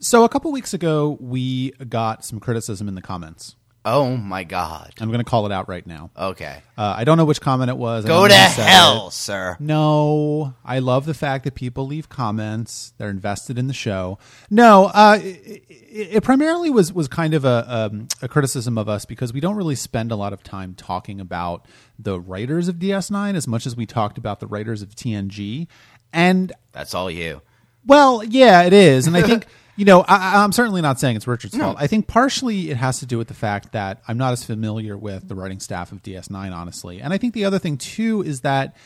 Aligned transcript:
So 0.00 0.24
a 0.24 0.28
couple 0.28 0.52
weeks 0.52 0.74
ago, 0.74 1.16
we 1.20 1.70
got 1.72 2.24
some 2.24 2.40
criticism 2.40 2.88
in 2.88 2.94
the 2.94 3.02
comments. 3.02 3.56
Oh 3.84 4.16
my 4.18 4.44
god. 4.44 4.92
I'm 5.00 5.08
going 5.08 5.20
to 5.20 5.24
call 5.24 5.46
it 5.46 5.52
out 5.52 5.68
right 5.68 5.86
now. 5.86 6.10
Okay. 6.16 6.62
Uh, 6.76 6.94
I 6.98 7.04
don't 7.04 7.16
know 7.16 7.24
which 7.24 7.40
comment 7.40 7.70
it 7.70 7.76
was. 7.78 8.04
I 8.04 8.08
Go 8.08 8.20
don't 8.20 8.30
to 8.30 8.36
know 8.36 8.42
who 8.44 8.52
said 8.54 8.66
hell, 8.68 9.06
it. 9.06 9.12
sir. 9.14 9.56
No, 9.60 10.52
I 10.64 10.80
love 10.80 11.06
the 11.06 11.14
fact 11.14 11.44
that 11.44 11.54
people 11.54 11.86
leave 11.86 12.08
comments. 12.08 12.92
They're 12.98 13.08
invested 13.08 13.56
in 13.56 13.66
the 13.66 13.72
show. 13.72 14.18
No, 14.50 14.86
uh, 14.92 15.18
it, 15.22 15.64
it, 15.68 16.08
it 16.16 16.22
primarily 16.22 16.68
was 16.68 16.92
was 16.92 17.08
kind 17.08 17.32
of 17.32 17.46
a, 17.46 17.64
um, 17.66 18.08
a 18.20 18.28
criticism 18.28 18.76
of 18.76 18.88
us 18.90 19.06
because 19.06 19.32
we 19.32 19.40
don't 19.40 19.56
really 19.56 19.76
spend 19.76 20.12
a 20.12 20.16
lot 20.16 20.32
of 20.34 20.42
time 20.42 20.74
talking 20.74 21.18
about 21.18 21.64
the 21.98 22.20
writers 22.20 22.68
of 22.68 22.76
DS9 22.76 23.36
as 23.36 23.48
much 23.48 23.64
as 23.64 23.74
we 23.74 23.86
talked 23.86 24.18
about 24.18 24.40
the 24.40 24.46
writers 24.46 24.82
of 24.82 24.90
TNG. 24.94 25.66
And 26.12 26.52
That's 26.72 26.94
all 26.94 27.10
you. 27.10 27.40
well, 27.86 28.22
yeah, 28.24 28.64
it 28.64 28.72
is, 28.74 29.06
and 29.06 29.16
I 29.16 29.22
think 29.22 29.46
you 29.78 29.86
know 29.86 30.04
I, 30.06 30.42
I'm 30.44 30.52
certainly 30.52 30.82
not 30.82 31.00
saying 31.00 31.16
it's 31.16 31.26
Richard's 31.26 31.56
fault. 31.56 31.76
I 31.78 31.86
think 31.86 32.06
partially 32.06 32.70
it 32.70 32.76
has 32.76 32.98
to 32.98 33.06
do 33.06 33.16
with 33.16 33.28
the 33.28 33.34
fact 33.34 33.72
that 33.72 34.02
I'm 34.06 34.18
not 34.18 34.32
as 34.32 34.44
familiar 34.44 34.98
with 34.98 35.26
the 35.28 35.34
writing 35.34 35.60
staff 35.60 35.92
of 35.92 36.02
DS9, 36.02 36.52
honestly, 36.52 37.00
and 37.00 37.14
I 37.14 37.18
think 37.18 37.32
the 37.32 37.46
other 37.46 37.58
thing 37.58 37.78
too 37.78 38.22
is 38.22 38.42
that 38.42 38.76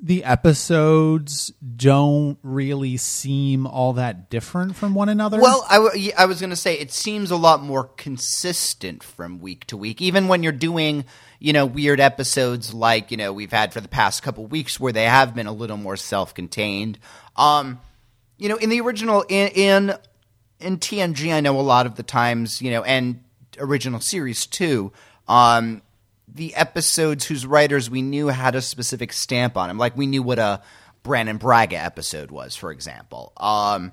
the 0.00 0.22
episodes 0.24 1.52
don't 1.76 2.38
really 2.42 2.96
seem 2.96 3.66
all 3.66 3.94
that 3.94 4.30
different 4.30 4.76
from 4.76 4.94
one 4.94 5.08
another. 5.08 5.40
Well, 5.40 5.66
I, 5.68 5.76
w- 5.76 6.12
I 6.16 6.26
was 6.26 6.40
going 6.40 6.50
to 6.50 6.56
say 6.56 6.78
it 6.78 6.92
seems 6.92 7.30
a 7.30 7.36
lot 7.36 7.62
more 7.62 7.84
consistent 7.84 9.02
from 9.02 9.40
week 9.40 9.64
to 9.66 9.76
week, 9.76 10.00
even 10.00 10.28
when 10.28 10.42
you're 10.44 10.52
doing, 10.52 11.04
you 11.40 11.52
know, 11.52 11.66
weird 11.66 11.98
episodes 11.98 12.72
like, 12.72 13.10
you 13.10 13.16
know, 13.16 13.32
we've 13.32 13.50
had 13.50 13.72
for 13.72 13.80
the 13.80 13.88
past 13.88 14.22
couple 14.22 14.46
weeks 14.46 14.78
where 14.78 14.92
they 14.92 15.04
have 15.04 15.34
been 15.34 15.48
a 15.48 15.52
little 15.52 15.76
more 15.76 15.96
self 15.96 16.32
contained. 16.32 16.98
Um, 17.36 17.80
you 18.38 18.48
know, 18.48 18.56
in 18.56 18.70
the 18.70 18.80
original, 18.80 19.24
in, 19.28 19.48
in, 19.48 19.94
in 20.60 20.78
TNG, 20.78 21.32
I 21.34 21.40
know 21.40 21.58
a 21.58 21.62
lot 21.62 21.86
of 21.86 21.96
the 21.96 22.02
times, 22.02 22.62
you 22.62 22.70
know, 22.70 22.82
and 22.82 23.22
original 23.58 24.00
series 24.00 24.46
too, 24.46 24.92
um, 25.26 25.82
the 26.26 26.54
episodes 26.54 27.26
whose 27.26 27.44
writers 27.44 27.90
we 27.90 28.02
knew 28.02 28.28
had 28.28 28.54
a 28.54 28.62
specific 28.62 29.12
stamp 29.12 29.56
on 29.56 29.68
them. 29.68 29.78
Like 29.78 29.96
we 29.96 30.06
knew 30.06 30.22
what 30.22 30.38
a 30.38 30.62
Brannon 31.02 31.38
Braga 31.38 31.76
episode 31.76 32.30
was, 32.30 32.54
for 32.54 32.70
example. 32.70 33.32
Um, 33.36 33.92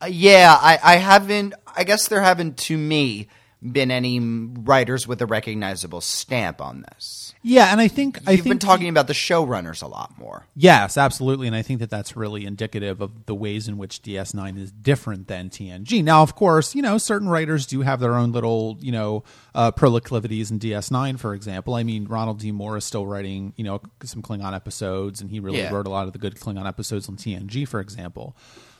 uh, 0.00 0.06
yeah, 0.06 0.56
I, 0.58 0.78
I 0.82 0.96
haven't. 0.96 1.54
I 1.76 1.84
guess 1.84 2.08
there 2.08 2.20
haven't, 2.20 2.58
to 2.58 2.76
me, 2.76 3.28
been 3.72 3.90
any 3.90 4.18
writers 4.20 5.06
with 5.06 5.20
a 5.22 5.26
recognizable 5.26 6.00
stamp 6.00 6.60
on 6.60 6.82
this. 6.92 7.34
yeah, 7.42 7.72
and 7.72 7.80
I 7.80 7.88
think 7.88 8.18
I 8.26 8.32
You've 8.32 8.42
think 8.42 8.52
been 8.54 8.58
talking 8.68 8.88
about 8.88 9.06
the 9.06 9.12
showrunners 9.12 9.82
a 9.82 9.86
lot 9.86 10.18
more. 10.18 10.46
Yes, 10.54 10.96
absolutely, 10.96 11.46
and 11.46 11.54
I 11.56 11.62
think 11.62 11.80
that 11.80 11.90
that's 11.90 12.16
really 12.16 12.44
indicative 12.46 13.00
of 13.00 13.26
the 13.26 13.34
ways 13.34 13.68
in 13.68 13.78
which 13.78 14.02
DS9 14.02 14.58
is 14.58 14.72
different 14.72 15.28
than 15.28 15.50
TNG. 15.50 16.02
Now, 16.02 16.22
of 16.22 16.34
course, 16.34 16.74
you 16.74 16.82
know 16.82 16.98
certain 16.98 17.28
writers 17.28 17.66
do 17.66 17.80
have 17.82 18.00
their 18.00 18.14
own 18.14 18.32
little, 18.32 18.76
you 18.80 18.92
know, 18.92 19.24
uh, 19.54 19.70
proclivities 19.70 20.50
in 20.50 20.58
DS9. 20.58 21.18
For 21.18 21.34
example, 21.34 21.74
I 21.74 21.82
mean, 21.82 22.06
Ronald 22.06 22.38
D. 22.40 22.52
Moore 22.52 22.76
is 22.76 22.84
still 22.84 23.06
writing, 23.06 23.52
you 23.56 23.64
know, 23.64 23.80
some 24.02 24.22
Klingon 24.22 24.54
episodes, 24.54 25.20
and 25.20 25.30
he 25.30 25.40
really 25.40 25.58
Yeah. 25.58 25.70
wrote 25.72 25.86
a 25.86 25.90
lot 25.90 26.06
of 26.06 26.12
the 26.12 26.18
good 26.18 26.36
Klingon 26.36 26.66
episodes 26.66 27.08
on 27.08 27.16
TNG, 27.16 27.66
for 27.66 27.80
example. 27.80 28.36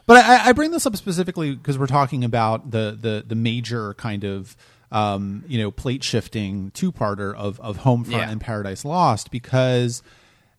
But 0.07 0.25
I, 0.25 0.51
I 0.51 0.53
bring 0.53 0.71
this 0.71 0.87
up 0.87 0.95
specifically 0.97 1.57
because 1.57 1.79
we're 1.79 1.89
talking 1.89 2.23
about 2.23 2.71
the 2.71 2.97
the 3.01 3.25
the 3.27 3.35
major 3.35 3.93
kind 3.95 4.23
of 4.23 4.57
um, 4.93 5.45
you 5.49 5.59
know 5.59 5.71
plate 5.71 6.03
shifting 6.05 6.71
two 6.73 6.93
parter 6.93 7.35
of 7.35 7.59
of 7.61 7.79
Homefront 7.79 8.11
Yeah. 8.13 8.31
and 8.31 8.41
Paradise 8.41 8.85
Lost 8.85 9.31
because 9.31 10.03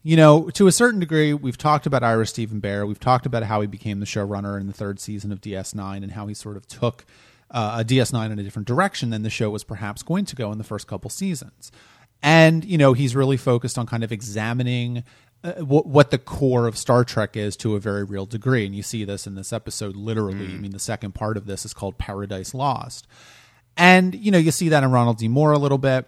you 0.04 0.16
know, 0.16 0.50
to 0.52 0.68
a 0.68 0.72
certain 0.72 1.02
degree, 1.02 1.34
we've 1.34 1.58
talked 1.58 1.86
about 1.86 2.02
Ira 2.02 2.26
Steven 2.26 2.62
Behr. 2.62 2.88
We've 2.88 3.00
talked 3.00 3.26
about 3.26 3.44
how 3.44 3.60
he 3.60 3.68
became 3.68 4.00
the 4.00 4.06
showrunner 4.06 4.58
in 4.58 4.68
the 4.68 4.72
third 4.74 5.02
season 5.02 5.34
of 5.34 5.42
DS9 5.42 5.98
and 6.02 6.14
how 6.14 6.28
he 6.28 6.34
sort 6.34 6.56
of 6.56 6.66
took 6.66 7.04
uh, 7.52 7.78
a 7.82 7.84
DS9 7.84 8.32
in 8.32 8.40
a 8.40 8.44
different 8.44 8.70
direction 8.70 9.10
than 9.10 9.24
the 9.24 9.30
show 9.30 9.50
was 9.50 9.66
perhaps 9.66 10.04
going 10.04 10.24
to 10.24 10.36
go 10.36 10.50
in 10.54 10.60
the 10.60 10.64
first 10.64 10.88
couple 10.88 11.10
seasons. 11.10 11.74
And, 12.24 12.64
you 12.64 12.78
know, 12.78 12.94
he's 12.94 13.18
really 13.18 13.36
focused 13.36 13.78
on 13.78 13.86
kind 13.86 14.02
of 14.04 14.14
examining 14.14 15.04
uh, 15.44 15.54
what, 15.56 15.86
what 15.88 16.12
the 16.12 16.20
core 16.20 16.68
of 16.68 16.78
Star 16.78 17.04
Trek 17.04 17.36
is 17.36 17.58
to 17.58 17.76
a 17.76 17.80
very 17.80 18.06
real 18.06 18.26
degree. 18.26 18.66
And 18.66 18.74
you 18.74 18.84
see 18.84 19.04
this 19.04 19.28
in 19.28 19.36
this 19.36 19.52
episode 19.52 19.98
literally. 19.98 20.46
I 20.46 20.58
mean, 20.58 20.72
the 20.72 20.80
second 20.80 21.16
part 21.16 21.36
of 21.36 21.48
this 21.48 21.66
is 21.66 21.74
called 21.74 21.98
Paradise 21.98 22.54
Lost. 22.54 23.08
And, 23.78 24.16
you 24.16 24.32
know, 24.32 24.38
you 24.40 24.52
see 24.52 24.70
that 24.70 24.84
in 24.84 24.92
Ronald 24.92 25.18
D. 25.18 25.28
Moore 25.28 25.52
a 25.52 25.60
little 25.60 25.78
bit. 25.78 26.08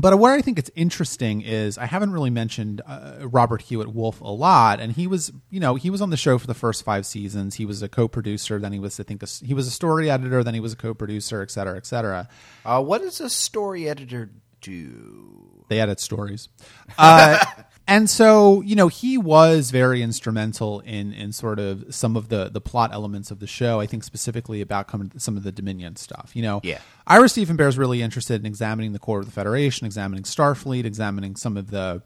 But 0.00 0.16
where 0.20 0.32
I 0.32 0.42
think 0.42 0.60
it's 0.60 0.70
interesting 0.76 1.40
is 1.40 1.76
I 1.76 1.86
haven't 1.86 2.12
really 2.12 2.30
mentioned 2.30 2.82
uh, 2.86 3.16
Robert 3.22 3.62
Hewitt 3.62 3.88
Wolfe 3.88 4.20
a 4.20 4.28
lot, 4.28 4.78
and 4.78 4.92
he 4.92 5.08
was, 5.08 5.32
you 5.50 5.58
know, 5.58 5.74
he 5.74 5.90
was 5.90 6.00
on 6.00 6.10
the 6.10 6.16
show 6.16 6.38
for 6.38 6.46
the 6.46 6.54
first 6.54 6.84
five 6.84 7.04
seasons. 7.04 7.56
He 7.56 7.64
was 7.64 7.82
a 7.82 7.88
co-producer, 7.88 8.60
then 8.60 8.72
he 8.72 8.78
was, 8.78 9.00
I 9.00 9.02
think, 9.02 9.24
a, 9.24 9.26
he 9.26 9.54
was 9.54 9.66
a 9.66 9.72
story 9.72 10.08
editor, 10.08 10.44
then 10.44 10.54
he 10.54 10.60
was 10.60 10.72
a 10.72 10.76
co-producer, 10.76 11.42
et 11.42 11.50
cetera, 11.50 11.76
et 11.76 11.84
cetera. 11.84 12.28
Uh, 12.64 12.80
what 12.80 13.02
does 13.02 13.20
a 13.20 13.28
story 13.28 13.88
editor 13.88 14.30
do? 14.60 15.64
They 15.68 15.80
edit 15.80 15.98
stories, 15.98 16.48
uh, 16.96 17.44
and 17.88 18.08
so 18.08 18.60
you 18.60 18.76
know 18.76 18.86
he 18.88 19.18
was 19.18 19.70
very 19.72 20.02
instrumental 20.02 20.80
in 20.80 21.12
in 21.12 21.32
sort 21.32 21.58
of 21.58 21.92
some 21.92 22.16
of 22.16 22.28
the 22.28 22.48
the 22.48 22.60
plot 22.60 22.90
elements 22.92 23.30
of 23.30 23.40
the 23.40 23.46
show. 23.46 23.80
I 23.80 23.86
think 23.86 24.04
specifically 24.04 24.60
about 24.60 24.90
some 25.20 25.36
of 25.36 25.42
the 25.42 25.50
Dominion 25.50 25.96
stuff. 25.96 26.30
You 26.34 26.42
know, 26.42 26.60
Yeah. 26.62 26.78
Ira 27.06 27.28
Steven 27.28 27.56
Behr 27.56 27.68
is 27.68 27.78
really 27.78 28.02
interested 28.02 28.40
in 28.40 28.46
examining 28.46 28.92
the 28.92 28.98
core 28.98 29.20
of 29.20 29.24
the 29.24 29.32
Federation, 29.32 29.86
examining 29.86 30.24
Starfleet, 30.24 30.84
examining 30.84 31.34
some 31.34 31.56
of 31.56 31.70
the 31.70 32.02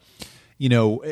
you 0.56 0.68
know 0.68 1.02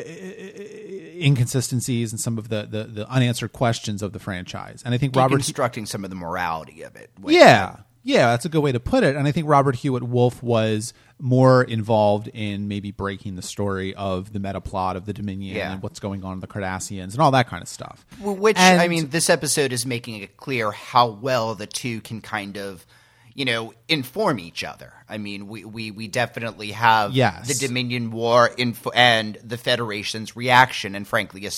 inconsistencies 1.21 2.11
and 2.11 2.19
some 2.19 2.37
of 2.37 2.49
the, 2.49 2.67
the 2.69 2.83
the 2.85 3.09
unanswered 3.09 3.51
questions 3.51 4.01
of 4.01 4.13
the 4.13 4.19
franchise. 4.19 4.81
And 4.85 4.93
I 4.93 4.97
think 4.97 5.15
Robert 5.15 5.41
Deconstructing 5.41 5.87
some 5.87 6.03
of 6.03 6.09
the 6.09 6.15
morality 6.15 6.83
of 6.83 6.95
it. 6.95 7.11
Yeah. 7.27 7.77
Yeah, 8.03 8.27
that's 8.31 8.45
a 8.45 8.49
good 8.49 8.61
way 8.61 8.71
to 8.71 8.79
put 8.79 9.03
it. 9.03 9.15
And 9.15 9.27
I 9.27 9.31
think 9.31 9.47
Robert 9.47 9.75
Hewitt 9.75 10.03
Wolfe 10.03 10.41
was 10.41 10.93
more 11.19 11.63
involved 11.63 12.27
in 12.29 12.67
maybe 12.67 12.89
breaking 12.91 13.35
the 13.35 13.41
story 13.43 13.93
of 13.93 14.33
the 14.33 14.39
meta 14.39 14.59
plot 14.59 14.95
of 14.95 15.05
the 15.05 15.13
Dominion 15.13 15.55
Yeah. 15.55 15.73
and 15.73 15.83
what's 15.83 15.99
going 15.99 16.23
on 16.23 16.33
in 16.33 16.39
the 16.39 16.47
Cardassians 16.47 17.11
and 17.13 17.19
all 17.19 17.29
that 17.31 17.47
kind 17.47 17.61
of 17.61 17.67
stuff. 17.69 18.03
Which 18.19 18.57
And- 18.57 18.81
I 18.81 18.87
mean, 18.87 19.09
this 19.09 19.29
episode 19.29 19.71
is 19.71 19.85
making 19.85 20.21
it 20.21 20.35
clear 20.37 20.71
how 20.71 21.07
well 21.07 21.53
the 21.53 21.67
two 21.67 22.01
can 22.01 22.21
kind 22.21 22.57
of, 22.57 22.87
you 23.35 23.45
know, 23.45 23.71
inform 23.87 24.39
each 24.39 24.63
other. 24.63 24.91
I 25.07 25.19
mean, 25.19 25.47
we 25.47 25.63
we, 25.63 25.91
we 25.91 26.07
definitely 26.07 26.71
have 26.71 27.11
Yes. 27.13 27.47
the 27.47 27.67
Dominion 27.67 28.09
War 28.11 28.49
info- 28.57 28.89
and 28.91 29.37
the 29.43 29.57
Federation's 29.57 30.35
reaction, 30.35 30.95
and 30.95 31.07
frankly, 31.07 31.45
a 31.45 31.51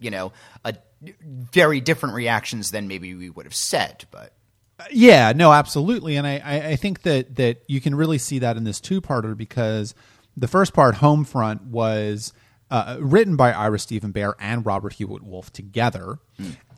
you 0.00 0.10
know, 0.12 0.32
a 0.64 0.74
very 1.52 1.80
different 1.80 2.14
reactions 2.14 2.70
than 2.70 2.86
maybe 2.88 3.14
we 3.14 3.30
would 3.30 3.46
have 3.46 3.54
said. 3.54 4.04
But 4.10 4.32
Yeah, 4.90 5.32
no, 5.34 5.52
absolutely, 5.52 6.16
and 6.16 6.26
I, 6.26 6.40
I, 6.44 6.68
I 6.68 6.76
think 6.76 7.02
that 7.02 7.36
that 7.36 7.62
you 7.66 7.80
can 7.80 7.94
really 7.94 8.18
see 8.18 8.38
that 8.38 8.56
in 8.56 8.64
this 8.64 8.80
two-parter 8.80 9.36
because 9.36 9.94
the 10.36 10.46
first 10.46 10.72
part, 10.72 10.94
Homefront, 10.96 11.62
was 11.66 12.32
uh, 12.70 12.96
written 13.00 13.34
by 13.34 13.52
Ira 13.52 13.78
Steven 13.78 14.12
Behr 14.12 14.34
and 14.38 14.64
Robert 14.64 14.92
Hewitt 14.92 15.22
Wolfe 15.24 15.52
together, 15.52 16.20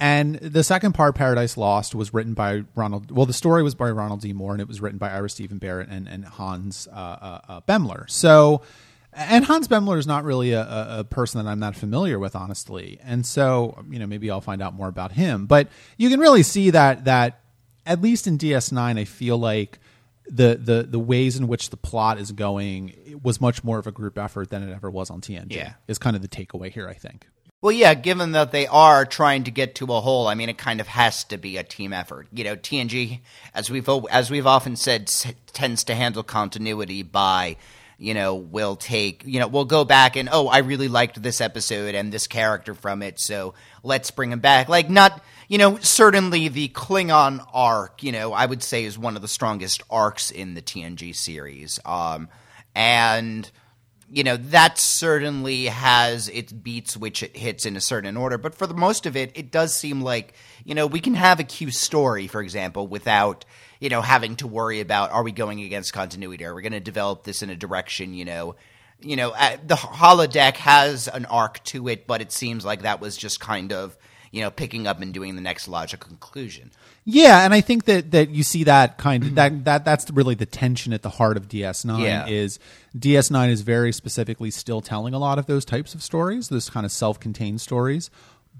and 0.01 0.37
the 0.37 0.65
second 0.65 0.93
part, 0.93 1.15
Paradise 1.15 1.59
Lost, 1.59 1.95
was 1.95 2.15
written 2.15 2.33
by 2.33 2.65
Ronald. 2.75 3.11
Well, 3.11 3.27
the 3.27 3.35
story 3.35 3.63
was 3.63 3.75
by 3.75 3.91
Ronald 3.91 4.23
D. 4.23 4.33
Moore, 4.33 4.53
and 4.53 4.63
it 4.63 4.69
was 4.69 4.81
written 4.81 4.99
by 4.99 5.11
Ira 5.11 5.29
Steven 5.29 5.61
Behr 5.61 5.87
and 5.87 6.09
and 6.09 6.25
Hans 6.25 6.89
uh, 6.89 6.97
uh, 6.97 7.41
uh, 7.49 7.61
Beimler. 7.63 8.09
So. 8.09 8.63
And 9.13 9.45
Hans 9.45 9.67
Beimler 9.67 9.99
is 9.99 10.07
not 10.07 10.23
really 10.23 10.53
a, 10.53 10.63
a, 10.63 11.01
a 11.01 11.05
person 11.05 11.43
that 11.43 11.51
I'm 11.51 11.59
not 11.59 11.75
familiar 11.75 12.17
with, 12.21 12.37
honestly. 12.37 13.01
And 13.03 13.27
so, 13.27 13.85
you 13.91 13.99
know, 13.99 14.07
maybe 14.07 14.31
I'll 14.31 14.41
find 14.41 14.63
out 14.63 14.73
more 14.73 14.87
about 14.87 15.11
him. 15.11 15.47
But 15.47 15.67
you 15.97 16.09
can 16.11 16.21
really 16.21 16.45
see 16.45 16.71
that 16.71 17.07
that 17.07 17.41
at 17.91 18.01
least 18.01 18.27
in 18.27 18.39
DS9, 18.39 18.99
I 18.99 19.05
feel 19.05 19.37
like 19.37 19.79
the 20.29 20.55
the 20.63 20.85
the 20.85 20.99
ways 20.99 21.37
in 21.37 21.49
which 21.49 21.71
the 21.71 21.77
plot 21.77 22.19
is 22.19 22.31
going 22.33 23.21
was 23.23 23.41
much 23.41 23.65
more 23.65 23.79
of 23.79 23.87
a 23.87 23.93
group 23.93 24.17
effort 24.17 24.51
than 24.51 24.63
it 24.69 24.73
ever 24.73 24.89
was 24.89 25.11
on 25.11 25.21
TNG. 25.21 25.53
Yeah. 25.57 25.73
is 25.89 25.99
kind 25.99 26.15
of 26.15 26.23
the 26.23 26.29
takeaway 26.29 26.71
here. 26.71 26.89
I 26.89 26.95
think. 26.95 27.27
Well, 27.63 27.73
yeah, 27.73 27.93
given 27.93 28.33
that 28.33 28.53
they 28.53 28.67
are 28.69 29.05
trying 29.05 29.45
to 29.45 29.51
get 29.51 29.75
to 29.77 29.93
a 29.93 30.01
whole, 30.01 30.29
I 30.29 30.35
mean, 30.35 30.49
it 30.49 30.57
kind 30.57 30.81
of 30.81 30.87
has 30.87 31.25
to 31.25 31.37
be 31.37 31.59
a 31.59 31.63
team 31.63 31.93
effort. 31.93 32.27
You 32.33 32.45
know, 32.45 32.57
TNG, 32.57 33.21
as 33.55 33.69
we've 33.71 33.87
as 34.11 34.31
we've 34.31 34.47
often 34.47 34.77
said, 34.77 35.03
s- 35.09 35.27
tends 35.53 35.85
to 35.85 35.95
handle 35.95 36.23
continuity 36.23 37.03
by, 37.03 37.57
you 38.01 38.15
know, 38.15 38.35
we'll 38.35 38.77
take, 38.77 39.25
you 39.27 39.39
know, 39.39 39.47
we'll 39.47 39.67
go 39.67 39.85
back 39.85 40.17
and 40.17 40.31
oh, 40.33 40.49
I 40.49 40.59
really 40.59 40.89
liked 40.89 41.23
this 41.23 41.43
episode 41.43 41.95
and 41.95 42.11
this 42.11 42.27
character 42.27 42.73
from 42.75 43.03
it, 43.03 43.21
so 43.21 43.53
let's 43.83 44.11
bring 44.11 44.33
him 44.33 44.41
back. 44.41 44.71
Like, 44.71 44.89
not, 44.89 45.23
you 45.49 45.59
know, 45.59 45.79
certainly 45.81 46.49
the 46.49 46.69
Klingon 46.69 47.47
arc, 47.53 48.03
you 48.03 48.11
know, 48.11 48.33
I 48.33 48.47
would 48.47 48.63
say 48.63 48.85
is 48.85 48.99
one 48.99 49.17
of 49.17 49.23
the 49.23 49.29
strongest 49.29 49.83
arcs 49.91 50.31
in 50.31 50.55
the 50.55 50.63
TNG 50.63 51.15
series, 51.15 51.79
um, 51.85 52.29
and 52.75 53.51
you 54.13 54.25
know 54.25 54.37
that 54.37 54.79
certainly 54.79 55.67
has 55.67 56.29
its 56.29 56.53
beats 56.53 56.97
which 56.97 57.23
it 57.23 57.37
hits 57.37 57.65
in 57.65 57.77
a 57.77 57.81
certain 57.81 58.17
order 58.17 58.39
but 58.39 58.55
for 58.55 58.67
the 58.67 58.75
most 58.75 59.07
of 59.07 59.17
it 59.17 59.31
it 59.37 59.53
does 59.53 59.73
seem 59.73 60.01
like 60.01 60.35
you 60.65 60.75
know 60.75 60.87
we 60.87 61.01
can 61.01 61.15
have 61.15 61.39
a 61.39 61.45
q 61.45 61.71
story 61.71 62.27
for 62.27 62.43
example 62.43 62.87
without 62.89 63.45
you 63.81 63.89
know 63.89 64.01
having 64.03 64.37
to 64.37 64.47
worry 64.47 64.81
about 64.81 65.11
are 65.11 65.23
we 65.23 65.33
going 65.33 65.61
against 65.61 65.93
continuity 65.93 66.45
are 66.45 66.55
we 66.55 66.63
going 66.63 66.73
to 66.73 66.81
develop 66.81 67.25
this 67.25 67.43
in 67.43 67.51
a 67.51 67.57
direction 67.57 68.15
you 68.15 68.25
know 68.25 68.55
you 69.01 69.17
know 69.17 69.31
uh, 69.31 69.57
the 69.67 69.75
holodeck 69.75 70.57
has 70.57 71.09
an 71.09 71.25
arc 71.25 71.63
to 71.65 71.89
it 71.89 72.07
but 72.07 72.21
it 72.21 72.31
seems 72.31 72.65
like 72.65 72.83
that 72.83 73.01
was 73.01 73.17
just 73.17 73.41
kind 73.41 73.73
of 73.73 73.97
you 74.33 74.43
know, 74.43 74.51
picking 74.51 74.87
up 74.87 75.01
and 75.01 75.13
doing 75.13 75.35
the 75.35 75.43
next 75.43 75.67
logical 75.67 76.09
conclusion. 76.09 76.71
Yeah, 77.05 77.45
and 77.45 77.53
I 77.53 77.61
think 77.61 77.87
that 77.87 78.13
that 78.13 78.31
you 78.31 78.43
see 78.43 78.65
that 78.65 78.97
kind 78.97 79.25
of 79.25 79.35
that 79.35 79.65
that 79.65 79.85
that's 79.85 80.11
really 80.11 80.35
the 80.37 80.47
tension 80.47 80.93
at 80.93 81.03
the 81.03 81.11
heart 81.11 81.37
of 81.37 81.49
DS9 81.49 82.03
Yeah. 82.03 82.27
is 82.29 82.59
DS9 82.97 83.51
is 83.51 83.63
very 83.63 83.93
specifically 83.93 84.51
still 84.51 84.81
telling 84.81 85.15
a 85.15 85.19
lot 85.19 85.39
of 85.39 85.47
those 85.47 85.65
types 85.65 85.95
of 85.95 86.03
stories, 86.03 86.49
those 86.49 86.71
kind 86.71 86.87
of 86.87 86.93
self-contained 86.93 87.61
stories, 87.61 88.11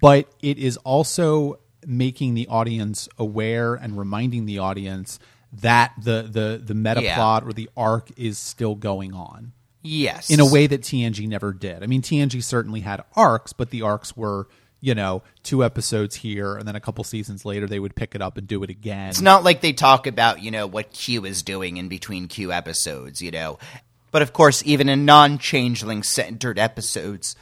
but 0.01 0.27
it 0.43 0.59
is 0.59 0.77
also 0.79 1.61
making 1.87 2.35
the 2.35 2.47
audience 2.49 3.09
aware 3.19 3.75
and 3.75 3.97
reminding 3.99 4.47
the 4.47 4.59
audience 4.59 5.19
that 5.53 5.93
the 6.01 6.23
the 6.31 6.61
the 6.65 6.75
meta 6.75 7.03
Yeah. 7.03 7.17
plot 7.17 7.45
or 7.45 7.53
the 7.53 7.69
arc 7.77 8.11
is 8.17 8.39
still 8.39 8.75
going 8.75 9.13
on 9.15 9.53
Yes. 9.83 10.31
in 10.31 10.39
a 10.41 10.47
way 10.47 10.67
that 10.67 10.83
TNG 10.83 11.27
never 11.27 11.53
did. 11.53 11.83
I 11.83 11.87
mean, 11.87 12.03
TNG 12.03 12.43
certainly 12.43 12.81
had 12.81 13.03
arcs, 13.17 13.53
but 13.53 13.71
the 13.71 13.83
arcs 13.83 14.17
were, 14.17 14.47
you 14.81 14.95
know, 14.95 15.23
two 15.43 15.65
episodes 15.65 16.17
here, 16.17 16.57
and 16.57 16.69
then 16.69 16.77
a 16.77 16.81
couple 16.81 17.03
seasons 17.03 17.45
later 17.45 17.67
they 17.67 17.81
would 17.81 17.97
pick 17.97 18.15
it 18.15 18.21
up 18.23 18.37
and 18.39 18.47
do 18.47 18.63
it 18.63 18.71
again. 18.71 19.09
It's 19.09 19.21
not 19.23 19.43
like 19.43 19.61
they 19.63 19.73
talk 19.73 20.07
about, 20.07 20.43
you 20.43 20.51
know, 20.51 20.67
what 20.67 20.93
Q 20.93 21.25
is 21.25 21.43
doing 21.43 21.79
in 21.79 21.89
between 21.89 22.29
Q 22.29 22.53
episodes, 22.53 23.21
you 23.23 23.31
know. 23.31 23.59
But 24.13 24.23
of 24.23 24.33
course, 24.33 24.63
even 24.67 24.89
in 24.89 25.05
non 25.05 25.39
changeling 25.39 26.03
centered 26.03 26.59
episodes, 26.59 27.35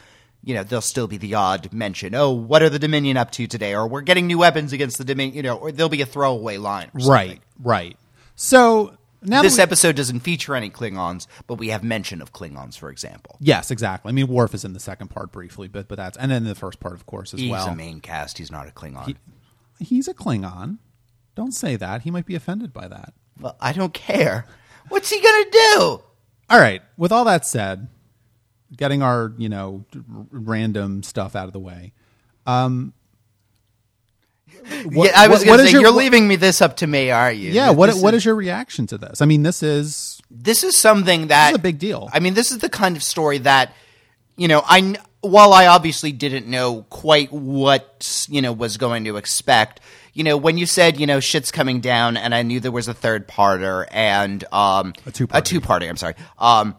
you 0.44 0.54
know, 0.54 0.62
there'll 0.62 0.80
still 0.80 1.06
be 1.08 1.16
the 1.18 1.34
odd 1.34 1.72
mention, 1.72 2.14
oh, 2.14 2.30
what 2.32 2.62
are 2.62 2.70
the 2.70 2.78
Dominion 2.78 3.16
up 3.16 3.30
to 3.32 3.46
today? 3.46 3.74
Or 3.74 3.86
we're 3.88 4.00
getting 4.02 4.26
new 4.26 4.38
weapons 4.38 4.72
against 4.72 4.98
the 4.98 5.04
Dominion, 5.04 5.36
you 5.36 5.42
know, 5.42 5.56
or 5.56 5.72
there'll 5.72 5.88
be 5.90 6.00
a 6.02 6.06
throwaway 6.06 6.56
line. 6.58 6.90
Or 6.94 7.10
right, 7.10 7.40
right. 7.62 7.96
So 8.36 8.96
now 9.20 9.42
This 9.42 9.56
we- 9.56 9.62
episode 9.62 9.96
doesn't 9.96 10.20
feature 10.20 10.54
any 10.54 10.70
Klingons, 10.70 11.26
but 11.46 11.54
we 11.54 11.68
have 11.68 11.82
mention 11.82 12.22
of 12.22 12.32
Klingons, 12.32 12.78
for 12.78 12.88
example. 12.90 13.36
yes, 13.40 13.70
exactly. 13.70 14.08
I 14.10 14.12
mean, 14.12 14.28
Worf 14.28 14.54
is 14.54 14.64
in 14.64 14.72
the 14.74 14.80
second 14.80 15.08
part 15.08 15.32
briefly, 15.32 15.66
but 15.68 15.88
but 15.88 15.96
that's 15.96 16.16
and 16.16 16.30
then 16.30 16.44
the 16.44 16.54
first 16.54 16.78
part, 16.80 16.94
of 16.94 17.04
course, 17.04 17.34
as 17.34 17.40
He's 17.40 17.50
well. 17.50 17.64
He's 17.66 17.72
a 17.72 17.76
main 17.76 18.00
cast, 18.00 18.38
he's 18.38 18.50
not 18.52 18.68
a 18.68 18.70
Klingon. 18.70 19.16
He's 19.80 20.08
a 20.08 20.14
Klingon. 20.14 20.78
Don't 21.34 21.52
say 21.52 21.76
that. 21.76 22.02
He 22.02 22.10
might 22.10 22.26
be 22.26 22.34
offended 22.34 22.72
by 22.72 22.88
that. 22.88 23.12
well, 23.40 23.56
I 23.60 23.72
don't 23.72 23.94
care. 23.94 24.44
What's 24.88 25.10
he 25.10 25.20
gonna 25.20 25.50
do? 25.50 26.02
All 26.50 26.58
right. 26.58 26.80
With 26.96 27.12
all 27.12 27.24
that 27.26 27.44
said, 27.44 27.88
getting 28.76 29.02
our 29.02 29.32
you 29.38 29.48
know 29.48 29.84
random 30.30 31.02
stuff 31.02 31.34
out 31.36 31.46
of 31.46 31.52
the 31.52 31.58
way. 31.58 31.92
Um, 32.46 32.92
what- 34.84 35.10
yeah, 35.10 35.20
I 35.20 35.28
was 35.28 35.44
what 35.46 35.60
is 35.60 35.66
say, 35.66 35.72
your- 35.72 35.82
you're 35.82 35.90
leaving 35.92 36.26
me 36.26 36.36
this 36.36 36.60
up 36.62 36.76
to 36.78 36.86
me, 36.86 37.10
are 37.10 37.30
you? 37.32 37.50
Yeah. 37.50 37.70
What 37.70 37.94
what 37.96 38.14
is- 38.14 38.18
is 38.18 38.24
your 38.24 38.34
reaction 38.34 38.86
to 38.88 38.98
this? 38.98 39.20
I 39.20 39.26
mean, 39.26 39.42
this 39.42 39.62
is 39.62 40.20
this 40.30 40.64
is 40.64 40.76
something 40.76 41.28
that 41.28 41.50
is 41.50 41.56
a 41.56 41.60
big 41.60 41.78
deal. 41.78 42.08
I 42.12 42.20
mean, 42.20 42.34
this 42.34 42.50
is 42.50 42.58
the 42.58 42.68
kind 42.68 42.96
of 42.96 43.02
story 43.02 43.38
that 43.38 43.72
you 44.36 44.48
know. 44.48 44.62
I 44.66 44.96
while 45.20 45.52
I 45.52 45.66
obviously 45.66 46.12
didn't 46.12 46.46
know 46.46 46.82
quite 46.90 47.32
what 47.32 48.26
you 48.30 48.40
know 48.42 48.52
was 48.52 48.76
going 48.76 49.04
to 49.04 49.16
expect. 49.16 49.80
You 50.14 50.24
know, 50.24 50.36
when 50.36 50.58
you 50.58 50.66
said 50.66 50.98
you 50.98 51.06
know 51.06 51.20
shit's 51.20 51.50
coming 51.52 51.80
down, 51.80 52.16
and 52.16 52.34
I 52.34 52.42
knew 52.42 52.60
there 52.60 52.72
was 52.72 52.88
a 52.88 52.94
third 52.94 53.28
parter 53.28 53.86
and 53.90 54.42
um 54.52 54.92
A 55.06 55.12
two-parter. 55.12 55.38
a 55.38 55.42
two 55.42 55.60
parter. 55.60 55.88
I'm 55.88 55.96
sorry. 55.96 56.14
Um, 56.38 56.74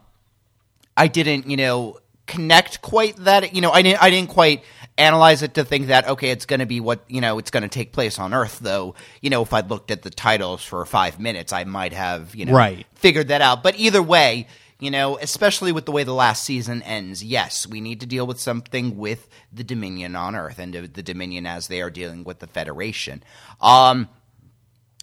I 0.99 1.07
didn't 1.07 1.49
you 1.49 1.57
know 1.57 1.97
connect 2.27 2.81
quite 2.81 3.15
that. 3.17 3.55
You 3.55 3.61
know, 3.61 3.71
I 3.71 3.81
didn't 3.81 4.01
I 4.03 4.09
didn't 4.09 4.29
quite 4.29 4.63
analyze 4.97 5.41
it 5.41 5.53
to 5.53 5.63
think 5.63 5.87
that 5.87 6.07
okay, 6.09 6.29
it's 6.29 6.45
going 6.45 6.59
to 6.59 6.65
be 6.65 6.79
what 6.79 7.03
you 7.07 7.21
know 7.21 7.39
it's 7.39 7.51
going 7.51 7.63
to 7.63 7.69
take 7.69 7.91
place 7.93 8.19
on 8.19 8.33
Earth. 8.33 8.59
Though 8.59 8.95
you 9.21 9.29
know, 9.29 9.41
if 9.41 9.53
I'd 9.53 9.69
looked 9.69 9.91
at 9.91 10.01
the 10.03 10.09
titles 10.09 10.63
for 10.63 10.85
five 10.85 11.19
minutes, 11.19 11.53
I 11.53 11.63
might 11.63 11.93
have 11.93 12.35
you 12.35 12.45
know 12.45 12.53
Right. 12.53 12.85
figured 12.95 13.29
that 13.29 13.41
out. 13.41 13.63
But 13.63 13.79
either 13.79 14.03
way, 14.03 14.47
you 14.79 14.91
know, 14.91 15.17
especially 15.17 15.71
with 15.71 15.85
the 15.85 15.91
way 15.91 16.03
the 16.03 16.13
last 16.13 16.43
season 16.45 16.83
ends, 16.83 17.23
yes, 17.23 17.65
we 17.67 17.81
need 17.81 18.01
to 18.01 18.05
deal 18.05 18.27
with 18.27 18.39
something 18.39 18.97
with 18.97 19.27
the 19.51 19.63
Dominion 19.63 20.15
on 20.15 20.35
Earth 20.35 20.59
and 20.59 20.73
the 20.73 21.03
Dominion 21.03 21.45
as 21.45 21.67
they 21.67 21.81
are 21.81 21.89
dealing 21.89 22.23
with 22.23 22.39
the 22.39 22.47
Federation. 22.47 23.23
Um, 23.61 24.07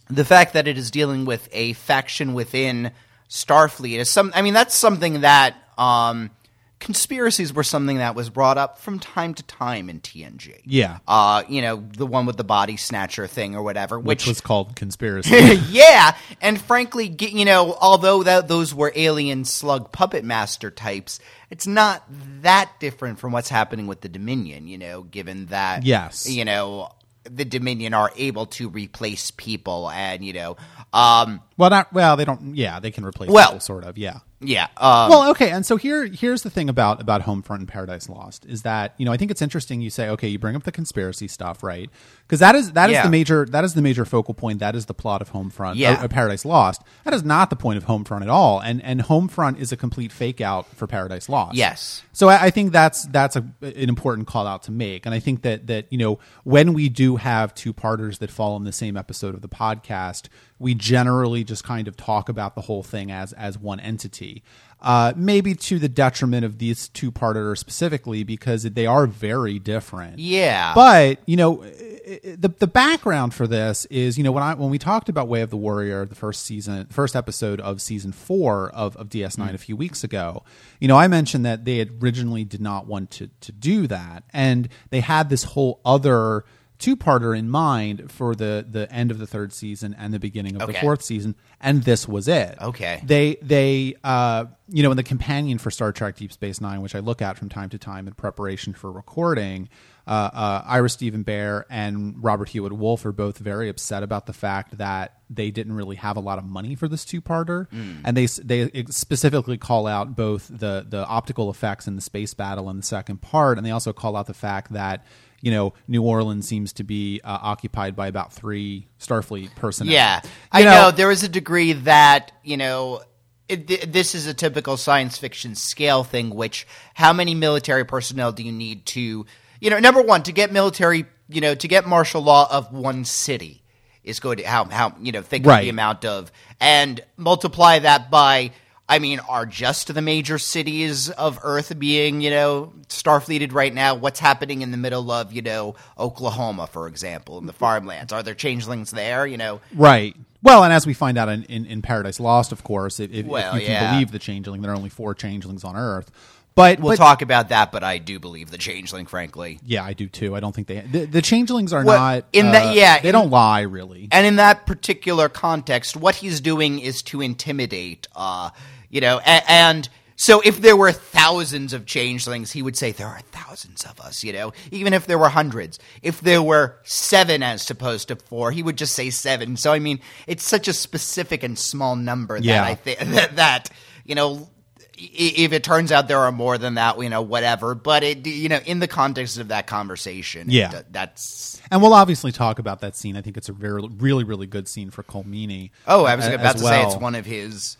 the 0.08 0.24
fact 0.24 0.52
that 0.52 0.68
it 0.68 0.78
is 0.78 0.90
dealing 0.90 1.24
with 1.24 1.48
a 1.52 1.72
faction 1.72 2.32
within 2.34 2.92
Starfleet 3.28 3.98
is 3.98 4.10
some. 4.10 4.30
I 4.34 4.42
mean, 4.42 4.54
that's 4.54 4.74
something 4.74 5.22
that 5.22 5.56
um, 5.78 6.30
conspiracies 6.78 7.52
were 7.52 7.64
something 7.64 7.98
that 7.98 8.14
was 8.14 8.28
brought 8.30 8.58
up 8.58 8.78
from 8.78 8.98
time 8.98 9.34
to 9.34 9.42
time 9.44 9.88
in 9.88 10.00
TNG. 10.00 10.60
Yeah. 10.64 10.98
Uh, 11.08 11.42
you 11.48 11.62
know, 11.62 11.76
the 11.96 12.06
one 12.06 12.26
with 12.26 12.36
the 12.36 12.44
body 12.44 12.76
snatcher 12.76 13.26
thing 13.26 13.56
or 13.56 13.62
whatever, 13.62 13.98
which 13.98 14.22
which, 14.22 14.26
was 14.28 14.40
called 14.40 14.76
conspiracy. 14.76 15.34
yeah, 15.70 16.16
and 16.40 16.60
frankly, 16.60 17.14
you 17.18 17.44
know, 17.44 17.76
although 17.80 18.22
that 18.22 18.48
those 18.48 18.74
were 18.74 18.92
alien 18.94 19.44
slug 19.44 19.90
puppet 19.90 20.24
master 20.24 20.70
types, 20.70 21.18
it's 21.50 21.66
not 21.66 22.04
that 22.42 22.70
different 22.78 23.18
from 23.18 23.32
what's 23.32 23.48
happening 23.48 23.86
with 23.86 24.02
the 24.02 24.08
Dominion. 24.08 24.68
You 24.68 24.78
know, 24.78 25.02
given 25.02 25.46
that 25.46 25.84
Yes. 25.84 26.28
you 26.28 26.44
know 26.44 26.90
the 27.24 27.44
Dominion 27.44 27.94
are 27.94 28.12
able 28.16 28.46
to 28.46 28.68
replace 28.68 29.30
people, 29.30 29.90
and 29.90 30.24
you 30.24 30.32
know, 30.34 30.56
um, 30.92 31.40
well, 31.56 31.70
not 31.70 31.92
well. 31.92 32.16
They 32.16 32.24
don't. 32.24 32.54
Yeah, 32.56 32.80
they 32.80 32.90
can 32.90 33.04
replace 33.04 33.30
Well- 33.30 33.46
people, 33.48 33.60
sort 33.60 33.84
of. 33.84 33.96
Yeah. 33.98 34.18
yeah, 34.38 34.66
um, 34.76 35.08
well, 35.08 35.30
okay, 35.30 35.50
and 35.50 35.64
so 35.64 35.76
here 35.78 36.04
here's 36.04 36.42
the 36.42 36.50
thing 36.50 36.68
about 36.68 37.00
about 37.00 37.22
Homefront 37.22 37.56
and 37.60 37.68
Paradise 37.68 38.06
Lost 38.10 38.44
is 38.44 38.62
that 38.62 38.92
you 38.98 39.06
know 39.06 39.12
I 39.12 39.16
think 39.16 39.30
it's 39.30 39.40
interesting. 39.40 39.80
You 39.80 39.88
say 39.88 40.10
okay, 40.10 40.28
you 40.28 40.38
bring 40.38 40.54
up 40.54 40.64
the 40.64 40.72
conspiracy 40.72 41.26
stuff, 41.26 41.62
right? 41.62 41.88
Because 42.26 42.40
that 42.40 42.54
is 42.54 42.72
that 42.72 42.90
is 42.90 42.94
Yeah. 42.94 43.04
the 43.04 43.08
major 43.08 43.46
that 43.46 43.64
is 43.64 43.72
the 43.72 43.80
major 43.80 44.04
focal 44.04 44.34
point. 44.34 44.58
That 44.58 44.76
is 44.76 44.84
the 44.84 44.92
plot 44.92 45.22
of 45.22 45.32
Homefront. 45.32 45.76
Yeah. 45.76 46.02
or, 46.02 46.04
or 46.04 46.08
Paradise 46.08 46.44
Lost. 46.44 46.82
That 47.04 47.14
is 47.14 47.24
not 47.24 47.48
the 47.48 47.56
point 47.56 47.78
of 47.78 47.86
Homefront 47.86 48.20
at 48.20 48.28
all. 48.28 48.60
And 48.60 48.82
and 48.84 49.00
Homefront 49.00 49.58
is 49.58 49.72
a 49.72 49.76
complete 49.76 50.12
fake 50.12 50.42
out 50.42 50.66
for 50.76 50.86
Paradise 50.86 51.30
Lost. 51.30 51.56
Yes. 51.56 52.02
So 52.12 52.28
I, 52.28 52.44
I 52.44 52.50
think 52.50 52.72
that's 52.72 53.06
that's 53.06 53.36
a, 53.36 53.44
an 53.62 53.88
important 53.88 54.28
call 54.28 54.46
out 54.46 54.64
to 54.64 54.70
make, 54.70 55.06
and 55.06 55.14
I 55.14 55.18
think 55.18 55.42
that 55.42 55.66
that 55.68 55.86
you 55.90 55.96
know 55.96 56.18
when 56.44 56.74
we 56.74 56.90
do 56.90 57.16
have 57.16 57.54
two 57.54 57.72
parters 57.72 58.18
that 58.18 58.30
fall 58.30 58.54
in 58.58 58.64
the 58.64 58.72
same 58.72 58.98
episode 58.98 59.34
of 59.34 59.40
the 59.40 59.48
podcast, 59.48 60.28
we 60.58 60.74
generally 60.74 61.44
just 61.44 61.64
kind 61.64 61.88
of 61.88 61.96
talk 61.96 62.28
about 62.28 62.54
the 62.54 62.62
whole 62.62 62.82
thing 62.82 63.10
as 63.10 63.32
as 63.34 63.58
one 63.58 63.80
entity. 63.80 64.42
Uh, 64.80 65.12
maybe 65.16 65.54
to 65.54 65.78
the 65.78 65.88
detriment 65.88 66.44
of 66.44 66.58
these 66.58 66.88
two 66.88 67.10
parters 67.10 67.58
specifically 67.58 68.22
because 68.22 68.62
they 68.62 68.86
are 68.86 69.06
very 69.06 69.58
different. 69.58 70.18
Yeah. 70.18 70.74
But 70.74 71.20
you 71.26 71.36
know, 71.36 71.64
the 71.64 72.54
the 72.58 72.66
background 72.66 73.34
for 73.34 73.46
this 73.46 73.86
is 73.86 74.18
you 74.18 74.24
know 74.24 74.32
when 74.32 74.42
I 74.42 74.54
when 74.54 74.70
we 74.70 74.78
talked 74.78 75.08
about 75.08 75.28
Way 75.28 75.40
of 75.40 75.50
the 75.50 75.56
Warrior, 75.56 76.04
the 76.04 76.14
first 76.14 76.44
season, 76.44 76.86
first 76.86 77.16
episode 77.16 77.60
of 77.60 77.80
season 77.80 78.12
four 78.12 78.70
of, 78.70 78.96
of 78.96 79.08
DS9 79.08 79.54
a 79.54 79.58
few 79.58 79.76
weeks 79.76 80.04
ago, 80.04 80.44
you 80.78 80.88
know, 80.88 80.96
I 80.96 81.08
mentioned 81.08 81.44
that 81.46 81.64
they 81.64 81.88
originally 82.02 82.44
did 82.44 82.60
not 82.60 82.86
want 82.86 83.10
to 83.12 83.28
to 83.40 83.52
do 83.52 83.86
that, 83.86 84.24
and 84.32 84.68
they 84.90 85.00
had 85.00 85.30
this 85.30 85.44
whole 85.44 85.80
other 85.84 86.44
two 86.78 86.96
parter 86.96 87.36
in 87.38 87.48
mind 87.48 88.10
for 88.12 88.34
the 88.34 88.64
the 88.68 88.90
end 88.92 89.10
of 89.10 89.18
the 89.18 89.26
third 89.26 89.52
season 89.52 89.94
and 89.98 90.12
the 90.12 90.18
beginning 90.18 90.54
of 90.56 90.60
the 90.60 90.68
Okay. 90.74 90.80
fourth 90.80 91.02
season, 91.02 91.34
and 91.60 91.82
this 91.84 92.06
was 92.08 92.28
it. 92.28 92.56
Okay. 92.60 93.00
They 93.04 93.36
they 93.42 93.94
uh 94.04 94.46
you 94.68 94.82
know 94.82 94.90
in 94.90 94.96
the 94.96 95.02
companion 95.02 95.58
for 95.58 95.70
Star 95.70 95.92
Trek 95.92 96.16
Deep 96.16 96.32
Space 96.32 96.60
Nine, 96.60 96.82
which 96.82 96.94
I 96.94 96.98
look 97.00 97.22
at 97.22 97.38
from 97.38 97.48
time 97.48 97.68
to 97.70 97.78
time 97.78 98.06
in 98.08 98.14
preparation 98.14 98.72
for 98.74 98.90
recording, 98.92 99.68
uh, 100.06 100.10
uh, 100.32 100.62
Ira 100.66 100.88
Steven 100.90 101.24
Behr 101.24 101.64
and 101.70 102.22
Robert 102.22 102.48
Hewitt 102.50 102.72
Wolfe 102.72 103.04
are 103.06 103.12
both 103.12 103.38
very 103.38 103.68
upset 103.68 104.02
about 104.02 104.26
the 104.26 104.32
fact 104.32 104.78
that 104.78 105.14
they 105.30 105.50
didn't 105.50 105.72
really 105.74 105.96
have 105.96 106.16
a 106.16 106.20
lot 106.20 106.38
of 106.38 106.44
money 106.44 106.74
for 106.74 106.88
this 106.88 107.04
two 107.04 107.20
parter, 107.20 107.66
and 108.04 108.16
they 108.16 108.24
s- 108.24 108.40
they 108.44 108.70
specifically 108.90 109.56
call 109.58 109.86
out 109.86 110.14
both 110.16 110.48
the 110.48 110.84
the 110.88 111.06
optical 111.06 111.48
effects 111.50 111.86
in 111.88 111.96
the 111.96 112.02
space 112.02 112.34
battle 112.34 112.68
in 112.70 112.76
the 112.76 112.82
second 112.82 113.20
part, 113.22 113.56
and 113.58 113.66
they 113.66 113.70
also 113.70 113.92
call 113.92 114.16
out 114.16 114.26
the 114.26 114.34
fact 114.34 114.72
that. 114.72 115.04
You 115.40 115.50
know, 115.50 115.74
New 115.86 116.02
Orleans 116.02 116.48
seems 116.48 116.72
to 116.74 116.84
be 116.84 117.20
uh, 117.22 117.38
occupied 117.42 117.94
by 117.94 118.08
about 118.08 118.32
three 118.32 118.88
Starfleet 118.98 119.54
personnel. 119.54 119.92
Yeah, 119.92 120.20
You 120.24 120.30
I 120.52 120.62
know. 120.64 120.90
there 120.90 121.10
is 121.10 121.22
a 121.22 121.28
degree 121.28 121.72
that 121.72 122.32
you 122.42 122.56
know. 122.56 123.02
It, 123.48 123.68
th- 123.68 123.82
this 123.82 124.16
is 124.16 124.26
a 124.26 124.34
typical 124.34 124.76
science 124.76 125.18
fiction 125.18 125.54
scale 125.54 126.02
thing. 126.02 126.30
Which, 126.30 126.66
how 126.94 127.12
many 127.12 127.34
military 127.34 127.84
personnel 127.84 128.32
do 128.32 128.42
you 128.42 128.50
need 128.50 128.86
to, 128.86 129.24
you 129.60 129.70
know, 129.70 129.78
number 129.78 130.02
one, 130.02 130.24
to 130.24 130.32
get 130.32 130.50
military, 130.52 131.04
you 131.28 131.40
know, 131.40 131.54
to 131.54 131.68
get 131.68 131.86
martial 131.86 132.22
law 132.22 132.48
of 132.50 132.72
one 132.72 133.04
city 133.04 133.62
is 134.02 134.18
going 134.18 134.38
to 134.38 134.42
how 134.44 134.64
how 134.64 134.96
you 135.00 135.12
know 135.12 135.22
think 135.22 135.44
of 135.46 135.50
the 135.62 135.68
amount 135.68 136.04
of 136.04 136.32
and 136.60 137.00
multiply 137.16 137.78
that 137.78 138.10
by. 138.10 138.50
I 138.88 139.00
mean, 139.00 139.18
are 139.28 139.46
just 139.46 139.92
the 139.92 140.00
major 140.02 140.38
cities 140.38 141.10
of 141.10 141.40
Earth 141.42 141.76
being, 141.78 142.20
you 142.20 142.30
know, 142.30 142.72
starfleeted 142.88 143.52
right 143.52 143.74
now? 143.74 143.94
What's 143.96 144.20
happening 144.20 144.62
in 144.62 144.70
the 144.70 144.76
middle 144.76 145.10
of, 145.10 145.32
you 145.32 145.42
know, 145.42 145.74
Oklahoma, 145.98 146.68
for 146.68 146.86
example, 146.86 147.38
in 147.38 147.46
the 147.46 147.52
farmlands? 147.52 148.12
Are 148.12 148.22
there 148.22 148.34
changelings 148.34 148.92
there? 148.92 149.26
You 149.26 149.38
know, 149.38 149.60
Right. 149.74 150.14
Well, 150.42 150.62
and 150.62 150.72
as 150.72 150.86
we 150.86 150.94
find 150.94 151.18
out 151.18 151.28
in, 151.28 151.42
in, 151.44 151.66
in 151.66 151.82
Paradise 151.82 152.20
Lost, 152.20 152.52
of 152.52 152.62
course, 152.62 153.00
if, 153.00 153.12
if, 153.12 153.26
Well, 153.26 153.56
if 153.56 153.62
you 153.62 153.66
can 153.66 153.94
believe 153.94 154.12
the 154.12 154.20
changeling, 154.20 154.62
there 154.62 154.70
are 154.70 154.76
only 154.76 154.90
four 154.90 155.12
changelings 155.14 155.64
on 155.64 155.74
Earth. 155.76 156.08
But 156.54 156.78
We'll 156.78 156.92
but- 156.92 156.96
talk 156.96 157.20
about 157.22 157.48
that, 157.50 157.72
but 157.72 157.82
I 157.82 157.98
do 157.98 158.18
believe 158.20 158.50
the 158.52 158.56
changeling, 158.56 159.06
frankly. 159.06 159.58
Yeah, 159.66 159.84
I 159.84 159.92
do 159.94 160.06
too. 160.06 160.34
I 160.36 160.40
don't 160.40 160.54
think 160.54 160.68
they 160.68 160.80
the, 160.80 161.04
the 161.04 161.20
changelings 161.22 161.72
are 161.72 161.84
Well, 161.84 161.98
not 161.98 162.24
in 162.32 162.46
uh, 162.46 162.52
that- 162.52 162.74
yeah, 162.76 163.00
they 163.00 163.08
in- 163.08 163.12
don't 163.14 163.30
lie 163.30 163.62
really. 163.62 164.08
And 164.12 164.24
in 164.24 164.36
that 164.36 164.64
particular 164.66 165.28
context, 165.28 165.96
what 165.96 166.14
he's 166.14 166.40
doing 166.40 166.78
is 166.78 167.02
to 167.02 167.20
intimidate, 167.20 168.06
uh, 168.14 168.50
you 168.96 169.02
know, 169.02 169.18
a- 169.18 169.50
and 169.50 169.88
so 170.16 170.40
if 170.42 170.62
there 170.62 170.74
were 170.76 170.90
thousands 170.92 171.74
of 171.74 171.84
changelings, 171.84 172.50
he 172.50 172.62
would 172.62 172.74
say 172.78 172.90
there 172.92 173.06
are 173.06 173.20
thousands 173.30 173.84
of 173.84 174.00
us, 174.00 174.24
you 174.24 174.32
know, 174.32 174.54
even 174.70 174.94
if 174.94 175.06
there 175.06 175.18
were 175.18 175.28
hundreds. 175.28 175.78
If 176.02 176.22
there 176.22 176.40
were 176.42 176.78
seven 176.84 177.42
as 177.42 177.70
opposed 177.70 178.08
to 178.08 178.16
four, 178.16 178.50
he 178.52 178.62
would 178.62 178.78
just 178.78 178.94
say 178.94 179.10
seven. 179.10 179.58
So, 179.58 179.72
I 179.74 179.78
mean, 179.78 180.00
it's 180.26 180.42
such 180.42 180.66
a 180.68 180.72
specific 180.72 181.42
and 181.42 181.58
small 181.58 181.94
number 181.96 182.38
that 182.38 182.44
Yeah. 182.46 182.64
I 182.64 182.74
think 182.74 182.98
that, 183.16 183.36
that, 183.36 183.68
you 184.06 184.14
know, 184.14 184.48
if 184.96 185.52
it 185.52 185.62
turns 185.62 185.92
out 185.92 186.08
there 186.08 186.20
are 186.20 186.32
more 186.32 186.56
than 186.56 186.76
that, 186.76 186.98
you 186.98 187.10
know, 187.10 187.20
whatever. 187.20 187.74
But 187.74 188.02
it, 188.02 188.26
you 188.26 188.48
know, 188.48 188.60
in 188.64 188.78
the 188.78 188.88
context 188.88 189.36
of 189.36 189.48
that 189.48 189.66
conversation, 189.66 190.46
Yeah. 190.48 190.74
it- 190.74 190.90
that's. 190.90 191.60
And 191.70 191.82
we'll 191.82 191.92
obviously 191.92 192.32
talk 192.32 192.58
about 192.58 192.80
that 192.80 192.96
scene. 192.96 193.18
I 193.18 193.20
think 193.20 193.36
it's 193.36 193.50
a 193.50 193.52
very, 193.52 193.82
really, 193.98 194.24
really 194.24 194.46
good 194.46 194.66
scene 194.66 194.88
for 194.90 195.02
Colm 195.02 195.26
Meaney. 195.26 195.72
Oh, 195.86 196.06
I 196.06 196.16
was 196.16 196.26
about 196.26 196.54
as 196.56 196.62
to 196.62 196.66
say 196.68 196.82
it's 196.84 196.96
one 196.96 197.14
of 197.14 197.26
his. 197.26 197.76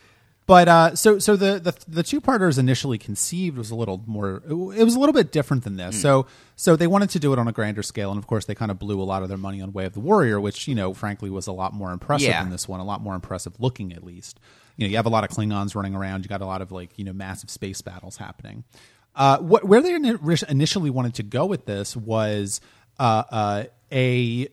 But 0.46 0.68
uh, 0.68 0.94
so 0.94 1.18
so 1.18 1.34
the, 1.34 1.58
the 1.58 1.74
the 1.88 2.02
two 2.04 2.20
parters 2.20 2.56
initially 2.56 2.98
conceived 2.98 3.58
was 3.58 3.72
a 3.72 3.74
little 3.74 4.02
more. 4.06 4.42
It 4.48 4.84
was 4.84 4.94
a 4.94 5.00
little 5.00 5.12
bit 5.12 5.32
different 5.32 5.64
than 5.64 5.76
this. 5.76 6.00
So 6.00 6.26
so 6.54 6.76
they 6.76 6.86
wanted 6.86 7.10
to 7.10 7.18
do 7.18 7.32
it 7.32 7.38
on 7.40 7.48
a 7.48 7.52
grander 7.52 7.82
scale, 7.82 8.10
and 8.12 8.18
of 8.18 8.28
course 8.28 8.44
they 8.44 8.54
kind 8.54 8.70
of 8.70 8.78
blew 8.78 9.00
a 9.00 9.04
lot 9.04 9.24
of 9.24 9.28
their 9.28 9.38
money 9.38 9.60
on 9.60 9.72
Way 9.72 9.86
of 9.86 9.94
the 9.94 10.00
Warrior, 10.00 10.40
which 10.40 10.68
you 10.68 10.76
know 10.76 10.94
frankly 10.94 11.30
was 11.30 11.48
a 11.48 11.52
lot 11.52 11.74
more 11.74 11.90
impressive 11.90 12.28
Yeah. 12.28 12.42
than 12.42 12.52
this 12.52 12.68
one, 12.68 12.78
a 12.78 12.84
lot 12.84 13.00
more 13.00 13.14
impressive 13.16 13.54
looking 13.58 13.92
at 13.92 14.04
least. 14.04 14.38
You 14.76 14.86
know, 14.86 14.90
you 14.90 14.96
have 14.96 15.06
a 15.06 15.10
lot 15.10 15.24
of 15.24 15.30
Klingons 15.30 15.74
running 15.74 15.96
around. 15.96 16.24
You 16.24 16.28
got 16.28 16.42
a 16.42 16.46
lot 16.46 16.62
of 16.62 16.70
like 16.70 16.96
you 16.96 17.04
know 17.04 17.12
massive 17.12 17.50
space 17.50 17.80
battles 17.82 18.16
happening. 18.18 18.62
Uh, 19.16 19.38
what 19.38 19.64
where 19.64 19.80
they 19.82 19.94
initially 19.94 20.90
wanted 20.90 21.14
to 21.14 21.22
go 21.24 21.44
with 21.46 21.64
this 21.66 21.96
was 21.96 22.60
Uh, 22.98 23.22
uh, 23.30 23.64
a 23.92 24.48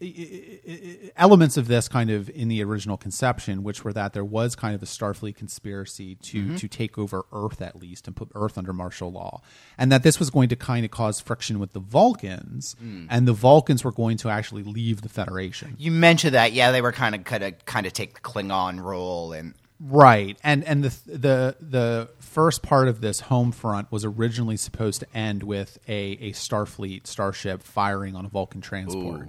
elements 1.18 1.58
of 1.58 1.68
this 1.68 1.88
kind 1.88 2.12
of 2.12 2.30
in 2.30 2.50
the 2.50 2.64
original 2.64 2.98
conception, 2.98 3.64
which 3.64 3.84
were 3.84 3.92
that 3.92 4.14
there 4.14 4.24
was 4.24 4.56
kind 4.56 4.76
of 4.76 4.84
a 4.84 4.86
Starfleet 4.86 5.36
conspiracy 5.36 6.16
to 6.16 6.44
mm-hmm. 6.44 6.56
to 6.56 6.68
take 6.68 7.00
over 7.00 7.26
Earth 7.34 7.62
at 7.62 7.76
least 7.76 8.06
and 8.06 8.16
put 8.16 8.30
Earth 8.36 8.58
under 8.58 8.74
martial 8.74 9.12
law, 9.12 9.42
and 9.78 9.92
that 9.92 10.04
this 10.04 10.20
was 10.20 10.30
going 10.30 10.50
to 10.50 10.56
kind 10.56 10.86
of 10.86 10.92
cause 10.92 11.20
friction 11.20 11.58
with 11.58 11.74
the 11.74 11.80
Vulcans, 11.80 12.76
mm. 12.84 13.08
and 13.10 13.28
the 13.28 13.34
Vulcans 13.34 13.84
were 13.84 13.92
going 13.92 14.18
to 14.18 14.30
actually 14.30 14.64
leave 14.64 15.02
the 15.02 15.10
Federation. 15.10 15.76
You 15.80 15.92
mentioned 15.92 16.36
that, 16.36 16.54
yeah, 16.54 16.72
they 16.72 16.82
were 16.82 16.92
kind 16.92 17.16
of 17.16 17.24
kind 17.24 17.44
of 17.44 17.66
kind 17.66 17.88
of 17.88 17.94
take 17.94 18.14
the 18.14 18.22
Klingon 18.22 18.82
role, 18.82 19.34
and 19.34 19.56
Right, 19.86 20.38
and 20.46 20.64
and 20.64 20.82
the 20.82 20.96
the 21.12 21.56
the 21.60 22.10
first 22.20 22.62
part 22.62 22.88
of 22.88 23.02
this 23.02 23.20
home 23.20 23.52
front 23.52 23.92
was 23.92 24.06
originally 24.06 24.56
supposed 24.56 25.02
to 25.02 25.18
end 25.18 25.44
with 25.44 25.78
a 25.90 26.18
a 26.22 26.32
Starfleet 26.32 27.06
starship 27.06 27.62
firing 27.64 28.16
on 28.16 28.26
a 28.26 28.30
Vulcan 28.30 28.62
transport. 28.62 29.28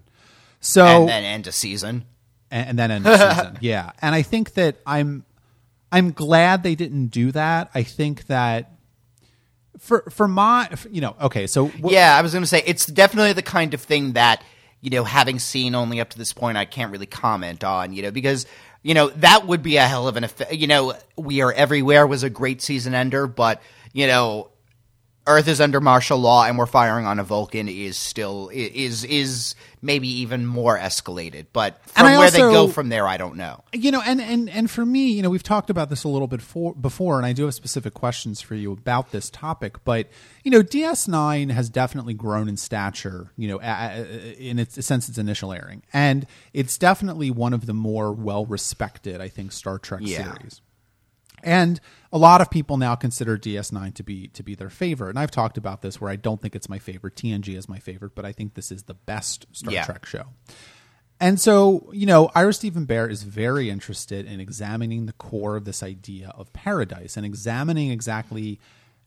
So 0.60 0.84
and 0.84 1.08
then 1.08 1.24
end 1.24 1.48
a 1.48 1.52
season. 1.52 2.04
and, 2.52 2.68
and 2.68 2.78
then 2.78 2.90
end 2.92 3.04
the 3.04 3.34
season. 3.34 3.58
Yeah, 3.62 3.90
and 4.00 4.14
I 4.14 4.22
think 4.22 4.54
that 4.54 4.76
I'm 4.86 5.24
I'm 5.90 6.12
glad 6.12 6.62
they 6.62 6.76
didn't 6.76 7.08
do 7.08 7.32
that. 7.32 7.70
I 7.74 7.82
think 7.82 8.26
that 8.28 8.70
for 9.78 10.02
for 10.10 10.28
my 10.28 10.70
you 10.88 11.00
know 11.00 11.16
okay 11.20 11.48
so 11.48 11.66
wh- 11.66 11.90
Yeah, 11.90 12.16
I 12.16 12.22
was 12.22 12.32
going 12.32 12.44
to 12.44 12.48
say 12.48 12.62
it's 12.64 12.86
definitely 12.86 13.32
the 13.32 13.42
kind 13.42 13.74
of 13.74 13.80
thing 13.80 14.12
that 14.12 14.44
you 14.80 14.90
know, 14.90 15.02
having 15.04 15.38
seen 15.38 15.74
only 15.74 15.98
up 15.98 16.10
to 16.10 16.18
this 16.18 16.34
point, 16.34 16.58
I 16.58 16.66
can't 16.66 16.92
really 16.92 17.06
comment 17.06 17.64
on. 17.64 17.94
You 17.94 18.02
know, 18.02 18.10
because 18.10 18.44
you 18.84 18.94
know 18.94 19.08
that 19.08 19.48
would 19.48 19.64
be 19.64 19.78
a 19.78 19.82
hell 19.82 20.06
of 20.06 20.16
an 20.16 20.22
effect. 20.22 20.52
You 20.52 20.68
know, 20.68 20.94
we 21.16 21.40
are 21.40 21.52
everywhere 21.52 22.06
was 22.06 22.22
a 22.22 22.30
great 22.30 22.62
season 22.62 22.94
ender, 22.94 23.26
but 23.26 23.60
you 23.92 24.06
know. 24.06 24.50
Earth 25.26 25.48
is 25.48 25.60
under 25.60 25.80
martial 25.80 26.18
law, 26.18 26.44
and 26.44 26.58
we're 26.58 26.66
firing 26.66 27.06
on 27.06 27.18
a 27.18 27.24
Vulcan 27.24 27.68
is 27.68 27.96
still 27.96 28.50
is 28.52 29.04
is 29.04 29.54
maybe 29.80 30.08
even 30.20 30.44
more 30.46 30.78
escalated. 30.78 31.46
But 31.52 31.80
from 31.90 32.16
where 32.18 32.30
they 32.30 32.38
go 32.40 32.68
from 32.68 32.88
there, 32.90 33.06
I 33.06 33.16
don't 33.16 33.36
know. 33.36 33.62
you 33.72 33.90
know 33.90 34.02
and 34.04 34.20
and 34.20 34.50
and 34.50 34.70
for 34.70 34.84
me 34.84 35.12
you 35.12 35.22
know 35.22 35.30
we've 35.30 35.42
talked 35.42 35.70
about 35.70 35.88
this 35.90 36.04
a 36.04 36.08
little 36.08 36.28
bit 36.28 36.40
for, 36.42 36.74
before 36.74 37.16
and 37.18 37.26
i 37.26 37.32
do 37.32 37.44
have 37.44 37.54
specific 37.54 37.92
questions 37.94 38.40
for 38.40 38.54
you 38.54 38.72
about 38.72 39.10
this 39.12 39.28
topic 39.30 39.82
but 39.84 40.08
you 40.44 40.50
know 40.50 40.62
ds9 40.62 41.50
has 41.50 41.68
definitely 41.68 42.14
grown 42.14 42.48
in 42.48 42.56
stature 42.56 43.30
you 43.36 43.48
know 43.48 43.58
in 43.60 44.58
its 44.58 44.84
since 44.86 45.08
its 45.08 45.18
initial 45.18 45.52
airing 45.52 45.82
and 45.92 46.26
it's 46.52 46.78
definitely 46.78 47.30
one 47.30 47.52
of 47.52 47.66
the 47.66 47.74
more 47.74 48.12
well 48.12 48.46
respected 48.46 49.20
i 49.20 49.28
think 49.28 49.52
star 49.52 49.78
trek 49.78 50.00
Yeah. 50.02 50.34
series 50.34 50.60
and 51.44 51.80
a 52.12 52.18
lot 52.18 52.40
of 52.40 52.50
people 52.50 52.76
now 52.76 52.94
consider 52.94 53.38
DS9 53.38 53.94
to 53.94 54.02
be 54.02 54.28
to 54.28 54.42
be 54.42 54.54
their 54.54 54.70
favorite. 54.70 55.10
And 55.10 55.18
I've 55.18 55.30
talked 55.30 55.58
about 55.58 55.82
this 55.82 56.00
where 56.00 56.10
I 56.10 56.16
don't 56.16 56.40
think 56.40 56.56
it's 56.56 56.68
my 56.68 56.78
favorite. 56.78 57.16
TNG 57.16 57.56
is 57.56 57.68
my 57.68 57.78
favorite, 57.78 58.14
but 58.14 58.24
I 58.24 58.32
think 58.32 58.54
this 58.54 58.72
is 58.72 58.84
the 58.84 58.94
best 58.94 59.46
Star 59.52 59.72
Yeah. 59.72 59.84
Trek 59.84 60.06
show. 60.06 60.24
And 61.20 61.40
so, 61.40 61.90
you 61.92 62.06
know, 62.06 62.30
Ira 62.34 62.52
Steven 62.52 62.86
Behr 62.86 63.08
is 63.08 63.22
very 63.22 63.70
interested 63.70 64.26
in 64.26 64.40
examining 64.40 65.06
the 65.06 65.12
core 65.12 65.56
of 65.56 65.64
this 65.64 65.82
idea 65.82 66.32
of 66.36 66.52
paradise 66.52 67.16
and 67.16 67.24
examining 67.24 67.90
exactly, 67.90 68.58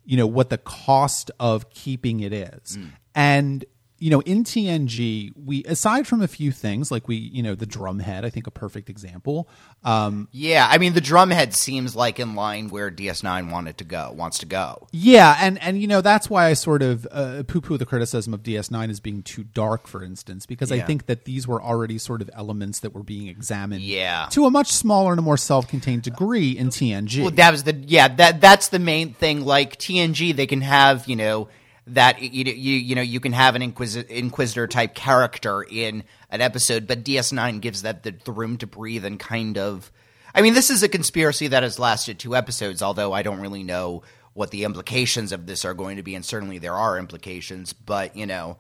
you 0.06 0.16
know, 0.16 0.28
what 0.28 0.50
the 0.50 0.58
cost 0.58 1.32
of 1.40 1.70
keeping 1.70 2.22
it 2.22 2.32
is. 2.32 2.78
Mm. 2.78 2.90
And 3.14 3.66
you 4.00 4.10
know, 4.12 4.20
in 4.22 4.44
TNG, 4.44 5.32
we 5.36 5.64
aside 5.64 6.06
from 6.08 6.22
a 6.22 6.28
few 6.28 6.52
things 6.52 6.92
like 6.92 7.08
we, 7.08 7.16
you 7.16 7.42
know, 7.42 7.56
the 7.56 7.66
drumhead, 7.66 8.24
I 8.26 8.30
think 8.30 8.46
a 8.48 8.52
perfect 8.52 8.90
example. 8.90 9.50
Um, 9.84 10.28
Yeah, 10.32 10.68
I 10.70 10.78
mean 10.78 10.94
the 10.94 11.02
drumhead 11.02 11.54
seems 11.54 11.96
like 11.96 12.20
in 12.20 12.36
line 12.36 12.70
where 12.70 12.92
DS9 12.92 13.52
wanted 13.52 13.78
to 13.80 13.84
go, 13.84 14.14
wants 14.16 14.40
to 14.40 14.46
go. 14.46 14.88
Yeah, 14.92 15.36
and 15.40 15.62
and 15.62 15.82
you 15.82 15.88
know 15.88 16.02
that's 16.02 16.30
why 16.30 16.46
I 16.48 16.54
sort 16.54 16.82
of 16.82 17.08
uh, 17.12 17.44
poo-poo 17.48 17.78
the 17.78 17.86
criticism 17.86 18.34
of 18.34 18.44
DS9 18.44 18.90
as 18.90 19.00
being 19.00 19.24
too 19.24 19.44
dark, 19.44 19.88
for 19.88 20.04
instance, 20.04 20.46
because 20.46 20.72
I 20.72 20.80
think 20.80 21.06
that 21.08 21.26
these 21.26 21.48
were 21.48 21.62
already 21.62 21.98
sort 21.98 22.22
of 22.22 22.30
elements 22.34 22.80
that 22.82 22.94
were 22.94 23.04
being 23.04 23.28
examined, 23.28 23.82
Yeah. 23.82 24.28
to 24.32 24.46
a 24.46 24.52
much 24.52 24.72
smaller 24.72 25.12
and 25.12 25.20
a 25.20 25.24
more 25.24 25.38
self-contained 25.38 26.04
degree 26.04 26.52
in 26.52 26.68
TNG. 26.70 27.22
Well, 27.22 27.32
that 27.32 27.52
was 27.52 27.64
the 27.64 27.74
yeah 27.88 28.08
that 28.10 28.42
that's 28.42 28.68
the 28.70 28.80
main 28.80 29.14
thing. 29.14 29.46
Like 29.46 29.78
TNG, 29.78 30.36
they 30.36 30.46
can 30.48 30.62
have 30.62 31.08
you 31.08 31.16
know 31.16 31.48
that 31.88 32.22
you 32.22 32.46
you, 32.46 32.76
you 32.76 32.96
know 32.96 33.02
you 33.02 33.20
can 33.20 33.34
have 33.34 33.56
an 33.56 33.62
inquisitor, 33.62 34.68
type 34.68 34.94
character 34.96 35.64
in 35.64 36.04
an 36.30 36.42
episode, 36.42 36.88
but 36.88 37.04
DS9 37.04 37.62
gives 37.62 37.84
that 37.84 38.04
the, 38.04 38.12
the 38.12 38.32
room 38.32 38.58
to 38.58 38.68
breathe 38.68 39.06
and 39.06 39.20
kind 39.20 39.58
of. 39.58 39.92
I 40.36 40.42
mean, 40.42 40.54
this 40.54 40.70
is 40.70 40.84
a 40.84 40.90
conspiracy 40.90 41.48
that 41.48 41.64
has 41.64 41.80
lasted 41.80 42.20
two 42.20 42.36
episodes, 42.36 42.84
although 42.84 43.12
I 43.12 43.24
don't 43.24 43.40
really 43.40 43.64
know 43.64 44.04
what 44.34 44.52
the 44.52 44.66
implications 44.66 45.32
of 45.32 45.48
this 45.48 45.66
are 45.66 45.74
going 45.74 45.98
to 45.98 46.04
be, 46.04 46.14
and 46.14 46.24
certainly 46.24 46.60
there 46.60 46.76
are 46.76 47.00
implications. 47.00 47.74
But 47.74 48.16
you 48.16 48.26
know, 48.26 48.58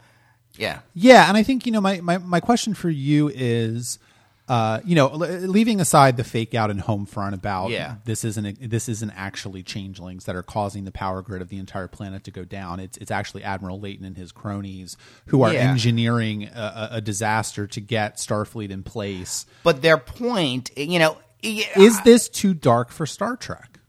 yeah, 0.55 0.79
Yeah, 0.93 1.27
and 1.27 1.38
I 1.38 1.43
think 1.43 1.65
you 1.65 1.72
know 1.72 1.81
my 1.81 2.01
my, 2.01 2.17
my 2.17 2.39
question 2.39 2.74
for 2.74 2.89
you 2.89 3.29
is, 3.29 4.00
uh, 4.48 4.80
you 4.86 4.96
know, 4.96 5.08
leaving 5.08 5.82
aside 5.82 6.16
the 6.16 6.24
fake 6.24 6.54
out 6.54 6.72
and 6.72 6.80
home 6.80 7.06
front 7.06 7.36
about 7.36 7.70
Yeah. 7.70 7.96
this 8.06 8.24
isn't 8.24 8.70
this 8.70 8.88
isn't 8.88 9.12
actually 9.12 9.62
changelings 9.62 10.24
that 10.25 10.36
are 10.38 10.44
causing 10.44 10.86
the 10.86 10.92
power 10.92 11.22
grid 11.22 11.42
of 11.42 11.50
the 11.50 11.58
entire 11.58 11.88
planet 11.89 12.24
to 12.25 12.32
go 12.32 12.46
down. 12.46 12.80
It's 12.80 12.98
it's 12.98 13.12
actually 13.12 13.44
Admiral 13.44 13.80
Leyton 13.80 14.06
and 14.06 14.16
his 14.16 14.32
cronies 14.32 14.96
who 15.27 15.42
are 15.42 15.54
Yeah. 15.54 15.70
engineering 15.70 16.46
a, 16.46 16.89
a, 16.94 17.01
disaster 17.01 17.68
to 17.68 17.82
get 17.82 18.18
Starfleet 18.18 18.70
in 18.70 18.84
place. 18.84 19.46
but 19.63 19.82
their 19.82 19.98
point, 19.98 20.72
you 20.77 21.00
know, 21.00 21.18
Is 21.44 22.01
this 22.01 22.30
too 22.30 22.54
dark 22.54 22.89
for 22.89 23.06
Star 23.06 23.36
Trek? 23.36 23.80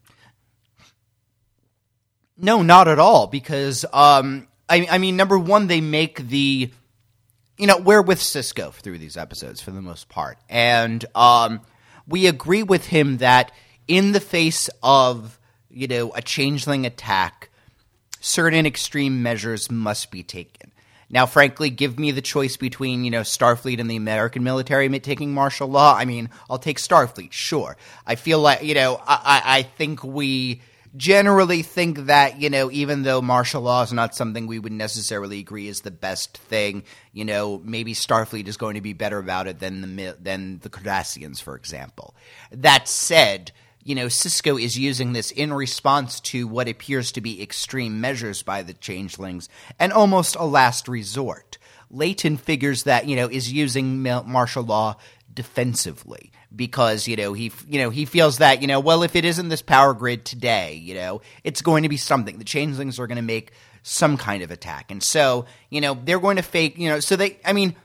No, 2.37 2.63
not 2.63 2.89
at 2.89 2.99
all. 2.99 3.27
Because 3.27 3.85
um, 3.93 4.47
I, 4.69 4.87
I 4.91 4.99
mean, 4.99 5.17
number 5.17 5.39
one, 5.39 5.67
they 5.67 5.81
make 5.81 6.29
the, 6.29 6.71
you 7.59 7.67
know, 7.67 7.77
we're 7.77 8.03
with 8.03 8.21
Sisko 8.21 8.73
through 8.73 8.99
these 8.99 9.17
episodes 9.17 9.61
for 9.61 9.73
the 9.73 9.83
most 9.83 10.09
part, 10.09 10.39
and 10.49 11.05
um, 11.15 11.61
we 12.07 12.27
agree 12.27 12.63
with 12.63 12.87
him 12.87 13.19
that 13.19 13.53
in 13.89 14.13
the 14.13 14.21
face 14.21 14.71
of 14.83 15.39
you 15.69 15.89
know 15.89 16.13
a 16.15 16.23
changeling 16.23 16.87
attack, 16.87 17.51
certain 18.21 18.65
extreme 18.65 19.23
measures 19.23 19.71
must 19.71 20.11
be 20.11 20.23
taken. 20.23 20.73
Now, 21.11 21.25
frankly, 21.25 21.71
give 21.71 21.99
me 21.99 22.11
the 22.11 22.23
choice 22.23 22.57
between 22.57 23.05
you 23.05 23.11
know 23.11 23.23
Starfleet 23.23 23.81
and 23.81 23.91
the 23.91 23.97
American 23.97 24.45
military 24.45 24.89
taking 25.01 25.35
martial 25.35 25.69
law. 25.69 25.97
I 25.97 26.05
mean, 26.05 26.31
I'll 26.49 26.59
take 26.59 26.79
Starfleet. 26.79 27.33
Sure, 27.33 27.77
I 28.07 28.15
feel 28.15 28.39
like 28.39 28.63
you 28.63 28.75
know 28.75 29.03
I, 29.05 29.43
I, 29.45 29.59
I 29.59 29.63
think 29.63 30.05
we 30.05 30.63
generally 30.97 31.63
think 31.63 32.07
that 32.07 32.41
you 32.41 32.51
know 32.51 32.71
even 32.71 33.03
though 33.03 33.21
martial 33.23 33.63
law 33.63 33.83
is 33.83 33.93
not 33.93 34.15
something 34.15 34.47
we 34.47 34.59
would 34.59 34.73
necessarily 34.73 35.41
agree 35.41 35.69
is 35.69 35.81
the 35.81 35.91
best 35.91 36.37
thing, 36.39 36.85
you 37.13 37.25
know 37.25 37.61
maybe 37.65 37.95
Starfleet 37.95 38.49
is 38.49 38.57
going 38.57 38.75
to 38.75 38.81
be 38.81 38.93
better 38.93 39.19
about 39.19 39.47
it 39.47 39.59
than 39.59 39.97
the 39.97 40.17
than 40.21 40.59
the 40.61 40.71
Cardassians, 40.71 41.43
for 41.43 41.57
example. 41.57 42.15
That 42.51 42.89
said 42.89 43.53
you 43.89 43.95
know, 43.95 44.07
Sisko 44.07 44.63
is 44.63 44.79
using 44.79 45.15
this 45.15 45.31
in 45.31 45.51
response 45.51 46.21
to 46.21 46.47
what 46.47 46.69
appears 46.69 47.11
to 47.13 47.23
be 47.23 47.43
extreme 47.43 48.03
measures 48.03 48.43
by 48.43 48.63
the 48.63 48.75
changelings 48.75 49.49
and 49.79 49.95
almost 49.95 50.37
a 50.37 50.45
last 50.45 50.89
resort. 50.89 51.57
Leyton 51.91 52.37
figures 52.37 52.83
that, 52.83 53.07
you 53.07 53.17
know, 53.17 53.29
is 53.29 53.51
using 53.51 54.03
martial 54.03 54.63
law 54.63 54.97
defensively 55.39 56.33
because, 56.55 57.07
you 57.07 57.15
know, 57.17 57.33
he, 57.33 57.53
you 57.69 57.79
know, 57.79 57.91
he 57.91 58.05
feels 58.05 58.39
that, 58.39 58.61
you 58.61 58.67
know, 58.67 58.81
well, 58.81 59.05
if 59.05 59.15
it 59.15 59.25
isn't 59.25 59.49
this 59.49 59.63
power 59.63 59.95
grid 59.95 60.25
today, 60.25 60.75
you 60.75 60.95
know, 60.95 61.21
it's 61.45 61.63
going 61.63 61.85
to 61.85 61.89
be 61.89 61.97
something. 61.97 62.39
The 62.39 62.45
changelings 62.45 62.99
are 62.99 63.07
going 63.07 63.17
to 63.17 63.23
make 63.23 63.53
some 63.85 64.17
kind 64.17 64.43
of 64.43 64.51
attack. 64.51 64.91
And 64.91 65.01
so, 65.01 65.47
you 65.71 65.81
know, 65.81 65.97
they're 66.05 66.19
going 66.19 66.37
to 66.37 66.43
fake, 66.43 66.77
you 66.77 66.89
know, 66.89 66.99
so 66.99 67.15
they, 67.15 67.39
I 67.45 67.53
mean, 67.53 67.77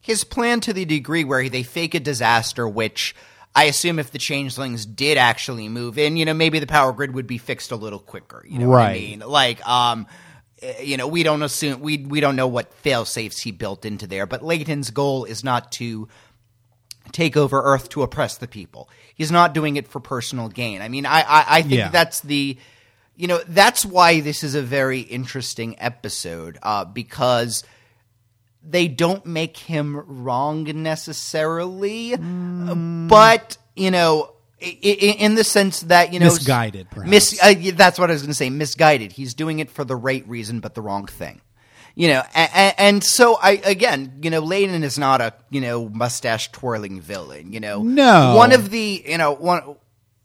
his 0.00 0.24
plan 0.24 0.60
to 0.60 0.72
the 0.72 0.86
degree 0.86 1.24
where 1.24 1.46
they 1.50 1.62
fake 1.62 1.94
a 1.94 2.00
disaster, 2.00 2.66
which 2.66 3.14
I 3.54 3.64
assume 3.64 3.98
if 3.98 4.10
the 4.10 4.18
changelings 4.18 4.86
did 4.86 5.18
actually 5.18 5.68
move 5.68 5.98
in, 5.98 6.16
you 6.16 6.24
know, 6.24 6.32
maybe 6.34 6.58
the 6.58 6.66
power 6.66 6.92
grid 6.94 7.14
would 7.14 7.26
be 7.26 7.36
fixed 7.38 7.70
a 7.70 7.76
little 7.76 7.98
quicker. 7.98 8.42
You 8.48 8.58
know 8.60 8.68
what 8.70 8.80
I 8.80 8.86
Right. 8.86 9.00
mean? 9.02 9.20
Like, 9.20 9.60
um, 9.68 10.06
eh, 10.62 10.80
you 10.82 10.96
know, 10.96 11.06
we 11.06 11.22
don't 11.22 11.42
assume 11.42 11.80
we 11.80 11.98
we 11.98 12.20
don't 12.20 12.34
know 12.36 12.48
what 12.48 12.72
fail 12.76 13.04
safes 13.04 13.40
he 13.42 13.50
built 13.52 13.84
into 13.84 14.06
there, 14.06 14.26
but 14.26 14.42
Leyton's 14.42 14.90
goal 14.90 15.24
is 15.26 15.44
not 15.44 15.70
to 15.72 16.08
take 17.12 17.36
over 17.36 17.60
Earth 17.62 17.88
to 17.90 18.02
oppress 18.02 18.36
the 18.38 18.48
people. 18.48 18.88
He's 19.14 19.30
not 19.30 19.54
doing 19.54 19.76
it 19.76 19.88
for 19.88 20.00
personal 20.00 20.48
gain. 20.48 20.80
I 20.82 20.88
mean, 20.88 21.06
I 21.06 21.20
I, 21.20 21.44
I 21.58 21.62
think 21.62 21.74
Yeah. 21.74 21.88
that's 21.90 22.20
the 22.20 22.56
you 23.16 23.26
know 23.28 23.40
that's 23.46 23.84
why 23.84 24.20
this 24.20 24.42
is 24.42 24.54
a 24.54 24.62
very 24.62 25.00
interesting 25.00 25.76
episode 25.78 26.58
uh, 26.62 26.84
because 26.84 27.62
they 28.64 28.86
don't 28.88 29.26
make 29.26 29.56
him 29.56 29.96
wrong 29.96 30.64
necessarily, 30.82 32.16
but 32.16 33.56
you 33.76 33.90
know. 33.90 34.28
In 34.64 35.34
the 35.34 35.42
sense 35.42 35.80
that 35.80 36.12
you 36.12 36.20
know, 36.20 36.26
Misguided, 36.26 36.88
perhaps. 36.88 37.10
mis- 37.10 37.42
uh, 37.42 37.52
that's 37.74 37.98
what 37.98 38.10
I 38.10 38.12
was 38.12 38.22
going 38.22 38.30
to 38.30 38.34
say. 38.34 38.48
Misguided. 38.48 39.10
He's 39.10 39.34
doing 39.34 39.58
it 39.58 39.68
for 39.68 39.82
the 39.82 39.96
right 39.96 40.24
reason, 40.28 40.60
but 40.60 40.76
the 40.76 40.80
wrong 40.80 41.06
thing. 41.06 41.40
You 41.94 42.08
know, 42.08 42.22
and, 42.34 42.74
and 42.78 43.04
so 43.04 43.36
I 43.40 43.60
again, 43.64 44.20
you 44.22 44.30
know, 44.30 44.40
Leyton 44.40 44.82
is 44.82 44.98
not 44.98 45.20
a 45.20 45.34
you 45.50 45.60
know 45.60 45.88
mustache 45.88 46.50
twirling 46.52 47.00
villain. 47.00 47.52
You 47.52 47.60
know, 47.60 47.82
No. 47.82 48.34
one 48.36 48.52
of 48.52 48.70
the 48.70 49.02
you 49.06 49.18
know 49.18 49.32
one. 49.32 49.76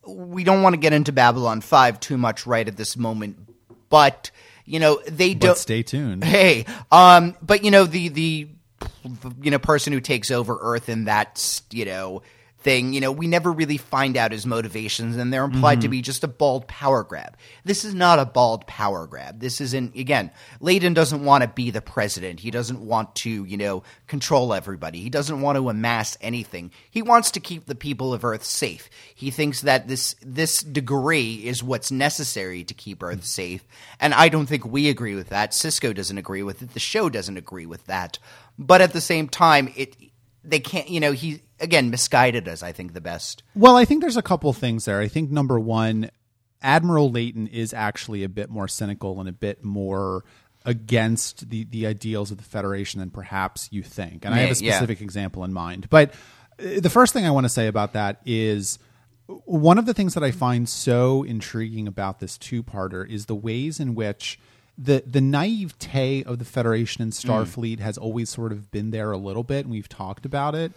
We 0.08 0.46
don't 0.46 0.62
want 0.62 0.74
to 0.74 0.78
get 0.78 0.94
into 0.94 1.12
Babylon 1.12 1.60
Five 1.60 2.00
too 2.00 2.18
much 2.18 2.48
right 2.48 2.66
at 2.66 2.78
this 2.78 2.96
moment, 2.96 3.38
but 3.90 4.32
you 4.64 4.80
know 4.80 5.02
they 5.06 5.34
But 5.34 5.42
don't 5.42 5.58
stay 5.58 5.84
tuned. 5.84 6.24
Hey, 6.24 6.66
um, 6.92 7.36
but 7.42 7.66
you 7.66 7.72
know 7.72 7.84
the 7.84 8.08
the 8.08 8.48
you 9.42 9.52
know 9.52 9.60
person 9.60 9.92
who 9.92 10.00
takes 10.00 10.32
over 10.32 10.58
Earth 10.62 10.88
in 10.88 11.06
that 11.06 11.62
you 11.72 11.84
know 11.84 12.22
thing, 12.60 12.92
you 12.92 13.00
know, 13.00 13.12
we 13.12 13.28
never 13.28 13.52
really 13.52 13.78
find 13.78 14.18
out 14.18 14.32
his 14.32 14.46
motivations, 14.46 15.16
and 15.16 15.32
they're 15.32 15.44
implied 15.44 15.82
to 15.82 15.88
mm-hmm. 15.88 15.92
be 15.92 16.02
just 16.02 16.24
a 16.24 16.28
bald 16.28 16.68
power 16.68 17.04
grab. 17.04 17.38
This 17.64 17.86
is 17.86 17.94
not 17.94 18.20
a 18.20 18.26
bald 18.26 18.66
power 18.66 19.06
grab. 19.06 19.40
This 19.40 19.62
isn't 19.62 19.96
again. 19.96 20.32
Leyton 20.60 20.94
doesn't 20.94 21.24
want 21.24 21.44
to 21.44 21.48
be 21.48 21.70
the 21.70 21.82
president. 21.82 22.40
He 22.40 22.50
doesn't 22.50 22.82
want 22.82 23.16
to 23.18 23.46
you 23.46 23.58
know 23.58 23.84
control 24.08 24.54
everybody. 24.54 25.00
He 25.00 25.10
doesn't 25.10 25.42
want 25.42 25.58
to 25.58 25.70
amass 25.70 26.18
anything. 26.20 26.72
He 26.90 27.02
wants 27.02 27.32
to 27.32 27.40
keep 27.40 27.66
the 27.66 27.76
people 27.76 28.14
of 28.14 28.26
Earth 28.26 28.44
safe. 28.44 28.90
He 29.14 29.30
thinks 29.30 29.62
that 29.62 29.88
this 29.88 30.16
this 30.22 30.62
degree 30.62 31.46
is 31.46 31.64
what's 31.64 31.92
necessary 31.92 32.64
to 32.64 32.74
keep 32.74 33.04
Earth 33.04 33.18
mm-hmm. 33.18 33.24
safe, 33.24 33.64
and 34.00 34.14
I 34.14 34.30
don't 34.30 34.48
think 34.48 34.66
we 34.66 34.90
agree 34.90 35.16
with 35.16 35.30
that. 35.30 35.52
Sisko 35.52 35.94
doesn't 35.94 36.18
agree 36.18 36.44
with 36.44 36.64
it. 36.64 36.74
The 36.74 36.80
show 36.80 37.10
doesn't 37.10 37.38
agree 37.38 37.68
with 37.68 37.86
that. 37.86 38.18
But 38.60 38.82
at 38.82 38.94
the 38.94 39.02
same 39.02 39.30
time, 39.30 39.72
it 39.76 39.96
they 40.44 40.60
can't. 40.60 40.90
You 40.90 41.00
know, 41.00 41.12
he 41.12 41.42
again 41.60 41.90
misguided 41.90 42.48
us. 42.48 42.64
I 42.64 42.72
think 42.72 42.94
the 42.94 43.02
best. 43.02 43.44
Well, 43.56 43.76
I 43.76 43.86
think 43.86 44.02
there's 44.02 44.18
a 44.18 44.22
couple 44.22 44.52
things 44.54 44.86
there. 44.86 45.00
I 45.00 45.08
think 45.08 45.32
number 45.32 45.60
one, 45.60 46.10
Admiral 46.62 47.12
Leyton 47.12 47.48
is 47.48 47.74
actually 47.74 48.24
a 48.24 48.30
bit 48.30 48.50
more 48.50 48.68
cynical 48.68 49.20
and 49.20 49.28
a 49.30 49.34
bit 49.34 49.64
more 49.64 50.24
against 50.66 51.50
the 51.50 51.64
the 51.66 51.88
ideals 51.88 52.32
of 52.32 52.38
the 52.38 52.44
Federation 52.44 53.00
than 53.00 53.10
perhaps 53.10 53.70
you 53.72 53.84
think. 53.84 54.26
And 54.26 54.34
I 54.34 54.40
have 54.40 54.52
a 54.52 54.60
Yeah, 54.64 54.70
yeah. 54.72 54.76
specific 54.78 55.02
example 55.02 55.44
in 55.44 55.54
mind. 55.54 55.90
But 55.90 56.12
uh, 56.60 56.80
the 56.80 56.90
first 56.90 57.14
thing 57.14 57.26
I 57.26 57.32
want 57.32 57.46
to 57.46 57.50
say 57.50 57.68
about 57.68 57.94
that 57.94 58.22
is 58.26 58.80
one 59.46 59.78
of 59.78 59.86
the 59.86 59.94
things 59.94 60.14
that 60.14 60.24
I 60.24 60.32
find 60.32 60.68
so 60.70 61.24
intriguing 61.24 61.88
about 61.88 62.20
this 62.20 62.38
two-parter 62.38 63.08
is 63.10 63.26
the 63.26 63.36
ways 63.36 63.80
in 63.80 63.94
which 63.94 64.40
the 64.78 65.04
the 65.06 65.22
naivete 65.22 66.24
of 66.24 66.40
the 66.40 66.46
Federation 66.46 67.02
and 67.02 67.12
Starfleet 67.12 67.80
has 67.80 67.98
always 67.98 68.30
sort 68.30 68.52
of 68.52 68.72
been 68.72 68.92
there 68.92 69.12
a 69.12 69.18
little 69.18 69.44
bit, 69.44 69.66
and 69.66 69.72
we've 69.72 69.90
talked 69.90 70.26
about 70.26 70.56
it. 70.56 70.72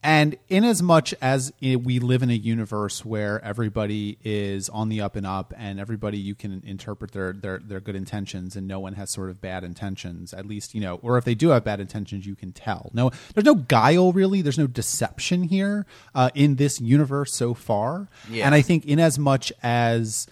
And 0.00 0.36
in 0.48 0.62
as 0.62 0.80
much 0.80 1.12
as 1.20 1.52
we 1.60 1.98
live 1.98 2.22
in 2.22 2.30
a 2.30 2.34
universe 2.34 3.04
where 3.04 3.44
everybody 3.44 4.16
is 4.22 4.68
on 4.68 4.90
the 4.90 5.00
up 5.00 5.16
and 5.16 5.26
up, 5.26 5.52
and 5.56 5.80
everybody 5.80 6.18
you 6.18 6.36
can 6.36 6.62
interpret 6.64 7.10
their 7.10 7.32
their 7.32 7.58
their 7.58 7.80
good 7.80 7.96
intentions, 7.96 8.54
and 8.54 8.68
no 8.68 8.78
one 8.78 8.92
has 8.92 9.10
sort 9.10 9.28
of 9.28 9.40
bad 9.40 9.64
intentions, 9.64 10.32
at 10.32 10.46
least 10.46 10.74
you 10.74 10.80
know, 10.80 11.00
or 11.02 11.18
if 11.18 11.24
they 11.24 11.34
do 11.34 11.48
have 11.48 11.64
bad 11.64 11.80
intentions, 11.80 12.26
you 12.26 12.36
can 12.36 12.52
tell. 12.52 12.90
No, 12.92 13.10
there's 13.34 13.44
no 13.44 13.56
guile 13.56 14.12
really. 14.12 14.40
There's 14.40 14.58
no 14.58 14.68
deception 14.68 15.44
here 15.44 15.84
uh, 16.14 16.30
in 16.32 16.56
this 16.56 16.80
universe 16.80 17.34
so 17.34 17.52
far. 17.52 18.08
Yeah. 18.30 18.46
And 18.46 18.54
I 18.54 18.62
think 18.62 18.86
in 18.86 19.00
as 19.00 19.18
much 19.18 19.52
as 19.64 20.28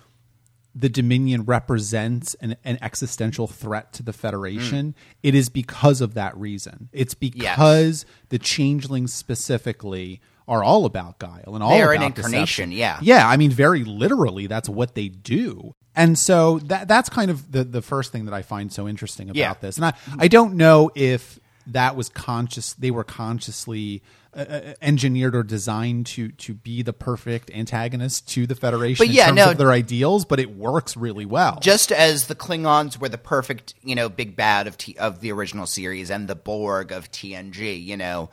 the 0.79 0.89
Dominion 0.91 1.45
represents 1.45 2.35
an, 2.35 2.55
an 2.63 2.79
existential 2.83 3.47
threat 3.47 3.95
to 3.95 4.03
the 4.03 4.13
Federation, 4.13 4.95
it 5.23 5.35
is 5.35 5.49
because 5.49 6.03
of 6.03 6.13
that 6.15 6.37
reason. 6.37 6.91
It's 6.93 7.15
because 7.15 8.05
the 8.29 8.39
changelings 8.39 9.15
specifically 9.15 10.21
are 10.47 10.63
all 10.63 10.85
about 10.85 11.19
guile 11.19 11.55
and 11.55 11.63
all 11.63 11.71
They 11.71 11.81
are 11.83 11.93
about 11.95 12.03
an 12.05 12.07
incarnation, 12.09 12.69
deception. 12.69 12.73
yeah. 12.73 12.99
yeah. 13.01 13.27
I 13.27 13.37
mean, 13.39 13.51
very 13.51 13.85
literally, 13.85 14.47
that's 14.47 14.69
what 14.69 14.95
they 14.95 15.09
do. 15.09 15.75
And 15.95 16.19
so 16.19 16.59
that 16.65 16.89
that's 16.89 17.09
kind 17.09 17.31
of 17.31 17.51
the 17.51 17.65
the 17.65 17.81
first 17.81 18.13
thing 18.13 18.27
that 18.27 18.35
I 18.35 18.43
find 18.43 18.71
so 18.71 18.87
interesting 18.87 19.29
about 19.31 19.37
Yeah. 19.39 19.55
this. 19.55 19.77
And 19.77 19.87
I 19.87 19.95
I 20.19 20.29
don't 20.29 20.55
know 20.57 20.91
if 20.95 21.41
that 21.69 21.97
was 21.97 22.11
conscious. 22.11 22.75
They 22.75 22.91
were 22.91 23.03
consciously. 23.03 24.03
Uh, 24.37 24.41
uh, 24.41 24.75
engineered 24.83 25.35
or 25.35 25.43
designed 25.43 26.05
to 26.05 26.29
to 26.33 26.53
be 26.53 26.83
the 26.83 26.93
perfect 26.93 27.51
antagonist 27.55 28.29
to 28.29 28.47
the 28.47 28.55
Federation 28.55 29.03
But 29.03 29.09
in 29.09 29.15
yeah, 29.15 29.27
terms 29.29 29.37
no, 29.37 29.51
of 29.53 29.57
their 29.57 29.73
ideals, 29.73 30.27
but 30.27 30.39
it 30.39 30.55
works 30.55 30.95
really 30.95 31.25
well. 31.25 31.59
Just 31.63 31.91
as 31.91 32.27
the 32.27 32.35
Klingons 32.35 33.01
were 33.01 33.09
the 33.09 33.17
perfect, 33.17 33.73
you 33.83 33.95
know, 33.95 34.11
big 34.11 34.37
bad 34.37 34.67
of 34.67 34.77
T- 34.77 34.95
of 34.99 35.21
the 35.21 35.33
original 35.33 35.65
series, 35.65 36.11
and 36.11 36.29
the 36.29 36.35
Borg 36.35 36.93
of 36.93 37.11
TNG, 37.11 37.83
you 37.83 37.97
know, 37.97 38.29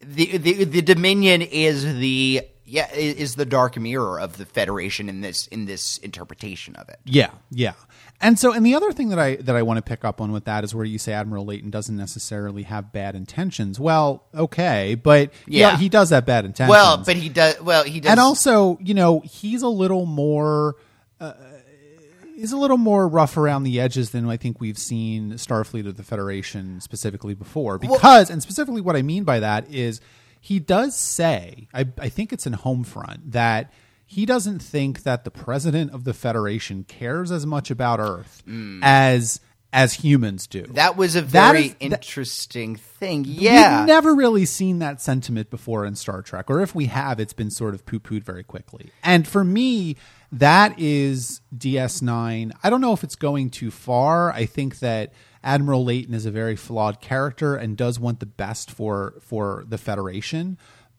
the 0.00 0.38
the, 0.38 0.64
the 0.64 0.80
Dominion 0.80 1.42
is 1.42 1.84
the 1.84 2.40
yeah 2.64 2.90
is 2.94 3.34
the 3.34 3.44
dark 3.44 3.76
mirror 3.76 4.18
of 4.18 4.38
the 4.38 4.46
Federation 4.46 5.10
in 5.10 5.20
this 5.20 5.46
in 5.48 5.66
this 5.66 5.98
interpretation 5.98 6.74
of 6.76 6.88
it. 6.88 7.00
Yeah, 7.04 7.32
yeah. 7.50 7.74
And 8.24 8.38
so, 8.38 8.52
and 8.52 8.64
the 8.66 8.74
other 8.74 8.90
thing 8.90 9.10
that 9.10 9.18
I 9.18 9.36
that 9.36 9.54
I 9.54 9.62
want 9.62 9.78
to 9.78 9.82
pick 9.82 10.04
up 10.04 10.20
on 10.20 10.32
with 10.32 10.46
that 10.46 10.64
is 10.64 10.74
where 10.74 10.84
you 10.84 10.98
say 10.98 11.12
Admiral 11.12 11.44
Leyton 11.44 11.70
doesn't 11.70 11.96
necessarily 11.96 12.62
have 12.64 12.90
bad 12.92 13.14
intentions. 13.14 13.78
Well, 13.78 14.24
okay, 14.34 14.94
but 14.96 15.30
yeah, 15.46 15.72
Yeah. 15.72 15.76
he 15.76 15.88
does 15.88 16.10
have 16.10 16.24
bad 16.26 16.44
intentions. 16.44 16.70
Well, 16.70 16.96
but 17.04 17.16
he 17.16 17.28
does. 17.28 17.60
Well, 17.60 17.84
he 17.84 18.00
does. 18.00 18.10
and 18.10 18.18
also, 18.18 18.78
you 18.82 18.94
know, 18.94 19.20
he's 19.20 19.62
a 19.62 19.68
little 19.68 20.06
more. 20.06 20.76
Uh, 21.20 21.34
He's 22.36 22.50
a 22.50 22.56
little 22.56 22.78
more 22.78 23.06
rough 23.06 23.36
around 23.36 23.62
the 23.62 23.78
edges 23.80 24.10
than 24.10 24.28
I 24.28 24.36
think 24.36 24.60
we've 24.60 24.76
seen 24.76 25.34
Starfleet 25.34 25.86
or 25.86 25.92
the 25.92 26.02
Federation 26.02 26.80
specifically 26.80 27.32
before. 27.34 27.78
Because, 27.78 28.28
and 28.28 28.42
specifically 28.42 28.80
what 28.80 28.96
I 28.96 29.02
mean 29.02 29.22
by 29.22 29.38
that 29.38 29.70
is 29.72 30.00
he 30.40 30.58
does 30.58 30.96
say, 30.96 31.68
I, 31.72 31.86
I 31.96 32.08
think 32.08 32.32
it's 32.32 32.44
in 32.44 32.54
Homefront, 32.54 33.30
that 33.30 33.72
he 34.06 34.26
doesn't 34.26 34.60
think 34.60 35.02
that 35.02 35.24
the 35.24 35.30
president 35.30 35.92
of 35.92 36.04
the 36.04 36.14
Federation 36.14 36.84
cares 36.84 37.30
as 37.32 37.46
much 37.46 37.70
about 37.70 38.00
Earth 38.00 38.42
as 38.82 39.40
as 39.72 39.94
humans 39.94 40.46
do. 40.46 40.62
Mm. 40.62 40.74
that 40.74 40.96
was 40.96 41.16
a 41.16 41.22
very 41.22 41.64
is- 41.64 41.70
that- 41.72 41.82
interesting 41.82 42.76
thing. 42.76 43.24
Yeah, 43.26 43.80
We've 43.80 43.88
never 43.88 44.14
really 44.14 44.44
seen 44.46 44.78
that 44.78 45.00
sentiment 45.00 45.50
before 45.50 45.84
in 45.84 45.96
Star 45.96 46.22
Trek, 46.22 46.48
or 46.48 46.60
if 46.60 46.76
we 46.76 46.86
have, 46.86 47.18
it's 47.18 47.32
been 47.32 47.50
sort 47.50 47.74
of 47.74 47.84
poo 47.84 47.98
pooed 47.98 48.22
very 48.22 48.44
quickly. 48.44 48.92
And 49.02 49.26
for 49.26 49.42
me, 49.42 49.96
that 50.30 50.78
is 50.78 51.40
DS9. 51.56 52.52
I 52.62 52.70
don't 52.70 52.80
know 52.80 52.92
if 52.92 53.02
it's 53.02 53.16
going 53.16 53.50
too 53.50 53.70
far. 53.72 54.30
I 54.32 54.46
think 54.46 54.78
that 54.78 55.12
Admiral 55.42 55.84
Leyton 55.84 56.14
is 56.14 56.24
a 56.24 56.30
very 56.30 56.54
flawed 56.56 57.00
character 57.00 57.56
and 57.56 57.76
does 57.76 57.98
want 57.98 58.20
the 58.20 58.26
best 58.26 58.70
for 58.70 59.14
for 59.20 59.64
the 59.66 59.76
Federation. 59.78 60.56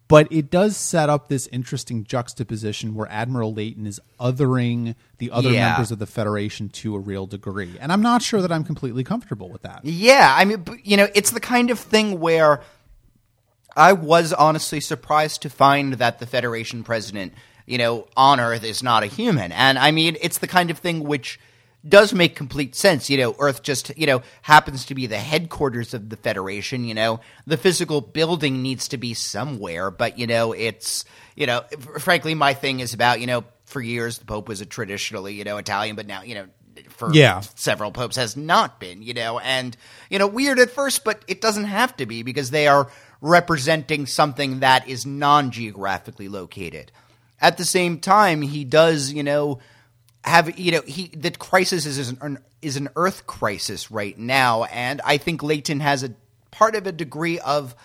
But 0.08 0.28
it 0.32 0.52
does 0.52 0.78
set 0.78 1.10
up 1.10 1.30
this 1.30 1.48
interesting 1.48 2.04
juxtaposition 2.04 2.94
where 2.94 3.08
Admiral 3.12 3.54
Leyton 3.54 3.88
is 3.88 4.00
othering 4.20 4.94
the 5.18 5.32
other 5.32 5.50
Yeah. 5.50 5.70
members 5.70 5.92
of 5.92 5.98
the 5.98 6.06
Federation 6.06 6.70
to 6.70 6.96
a 6.96 7.00
real 7.00 7.26
degree. 7.26 7.76
And 7.80 7.92
I'm 7.92 8.04
not 8.04 8.22
sure 8.22 8.40
that 8.42 8.52
I'm 8.52 8.64
completely 8.64 9.04
comfortable 9.04 9.50
with 9.50 9.64
that. 9.64 9.80
Yeah, 9.84 10.32
I 10.38 10.46
mean, 10.46 10.64
you 10.84 10.96
know, 10.96 11.08
it's 11.16 11.32
the 11.32 11.40
kind 11.40 11.72
of 11.72 11.80
thing 11.80 12.20
where 12.20 12.62
I 13.76 13.94
was 13.94 14.32
honestly 14.32 14.80
surprised 14.80 15.42
to 15.42 15.50
find 15.50 15.94
that 15.96 16.20
the 16.20 16.28
Federation 16.28 16.84
president, 16.84 17.34
you 17.66 17.78
know, 17.80 18.08
on 18.16 18.40
Earth 18.40 18.64
is 18.64 18.84
not 18.84 19.02
a 19.02 19.08
human. 19.08 19.52
And 19.52 19.80
I 19.80 19.90
mean, 19.90 20.18
it's 20.22 20.38
the 20.38 20.48
kind 20.48 20.70
of 20.70 20.78
thing 20.78 21.04
which 21.04 21.40
does 21.88 22.14
make 22.14 22.36
complete 22.36 22.76
sense. 22.76 23.10
You 23.10 23.18
know, 23.18 23.36
Earth 23.40 23.62
just, 23.64 23.96
you 23.98 24.08
know, 24.08 24.22
happens 24.42 24.86
to 24.86 24.96
be 24.96 25.08
the 25.08 25.18
headquarters 25.18 25.94
of 25.94 26.10
the 26.10 26.18
Federation, 26.18 26.84
you 26.86 26.94
know. 26.94 27.20
The 27.46 27.58
physical 27.58 28.02
building 28.02 28.62
needs 28.62 28.88
to 28.90 28.98
be 28.98 29.14
somewhere, 29.14 29.92
but 29.92 30.18
you 30.18 30.28
know, 30.28 30.54
it's, 30.54 31.06
you 31.36 31.46
know, 31.46 31.62
frankly 32.00 32.34
my 32.34 32.54
thing 32.54 32.80
is 32.80 32.94
about, 32.94 33.20
you 33.22 33.28
know, 33.28 33.44
for 33.66 33.82
years 33.82 34.18
the 34.18 34.26
Pope 34.26 34.48
was 34.48 34.62
a 34.62 34.66
traditionally, 34.66 35.34
you 35.34 35.44
know, 35.44 35.58
Italian, 35.58 35.96
but 35.96 36.08
now, 36.08 36.22
you 36.22 36.36
know, 36.36 36.48
for 36.90 37.14
Yeah. 37.14 37.42
several 37.56 37.92
popes 37.92 38.16
has 38.18 38.36
not 38.36 38.80
been, 38.80 39.02
you 39.02 39.14
know, 39.14 39.40
and 39.40 39.78
you 40.10 40.20
know, 40.20 40.28
weird 40.28 40.60
at 40.60 40.72
first, 40.72 41.04
but 41.04 41.24
it 41.28 41.40
doesn't 41.42 41.66
have 41.66 41.96
to 41.98 42.06
be 42.06 42.24
because 42.24 42.52
they 42.52 42.68
are 42.68 42.90
representing 43.22 44.06
something 44.06 44.60
that 44.60 44.88
is 44.88 45.06
non-geographically 45.06 46.28
located. 46.28 46.92
At 47.40 47.58
the 47.58 47.66
same 47.66 48.00
time, 48.00 48.42
he 48.42 48.64
does, 48.64 49.12
you 49.12 49.24
know, 49.24 49.60
have 50.26 50.58
you 50.60 50.72
know, 50.74 50.82
he 50.82 51.08
the 51.08 51.32
crisis 51.32 51.86
is 51.86 52.10
an 52.10 52.40
is 52.62 52.78
an 52.78 52.90
Earth 52.96 53.28
crisis 53.28 53.92
right 53.92 54.18
now, 54.18 54.64
and 54.66 55.00
I 55.06 55.18
think 55.18 55.44
Leyton 55.44 55.80
has 55.80 56.04
a 56.04 56.14
part 56.52 56.76
of 56.76 56.88
a 56.88 56.92
degree 56.92 57.40
of 57.40 57.76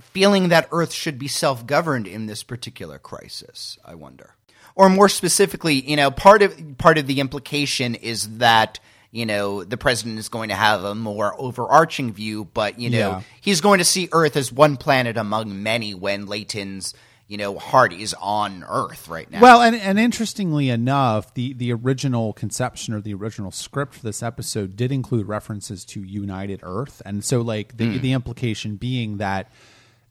feeling 0.00 0.48
that 0.48 0.68
Earth 0.72 0.92
should 0.92 1.18
be 1.18 1.28
self 1.28 1.66
governed 1.66 2.06
in 2.06 2.26
this 2.26 2.42
particular 2.42 2.98
crisis. 2.98 3.78
I 3.84 3.94
wonder, 3.94 4.34
or 4.74 4.88
more 4.88 5.08
specifically, 5.08 5.74
you 5.74 5.96
know, 5.96 6.10
part 6.10 6.42
of 6.42 6.78
part 6.78 6.98
of 6.98 7.06
the 7.06 7.20
implication 7.20 7.94
is 7.94 8.38
that 8.38 8.78
you 9.10 9.26
know 9.26 9.64
the 9.64 9.76
president 9.76 10.18
is 10.18 10.28
going 10.28 10.50
to 10.50 10.54
have 10.54 10.84
a 10.84 10.94
more 10.94 11.34
overarching 11.40 12.12
view, 12.12 12.44
but 12.44 12.78
you 12.78 12.90
know 12.90 12.98
Yeah. 12.98 13.22
he's 13.40 13.60
going 13.60 13.78
to 13.78 13.84
see 13.84 14.08
Earth 14.12 14.36
as 14.36 14.52
one 14.52 14.76
planet 14.76 15.16
among 15.16 15.62
many 15.62 15.94
when 15.94 16.26
Leyton's 16.26 16.94
you 17.28 17.36
know 17.36 17.58
heart 17.58 17.92
is 17.92 18.14
on 18.20 18.64
Earth 18.68 19.06
right 19.08 19.30
now. 19.30 19.40
Well, 19.40 19.60
and, 19.62 19.76
and 19.76 19.98
interestingly 19.98 20.70
enough, 20.70 21.32
the, 21.34 21.52
the 21.52 21.72
original 21.72 22.32
conception 22.32 22.94
or 22.94 23.00
the 23.00 23.14
original 23.14 23.50
script 23.50 23.94
for 23.94 24.02
this 24.02 24.22
episode 24.22 24.74
did 24.76 24.90
include 24.90 25.28
references 25.28 25.84
to 25.86 26.02
United 26.02 26.60
Earth, 26.62 27.00
and 27.04 27.22
so 27.24 27.40
like 27.42 27.76
the 27.76 27.96
Hmm. 27.96 28.02
the 28.02 28.12
implication 28.12 28.76
being 28.76 29.18
that 29.18 29.50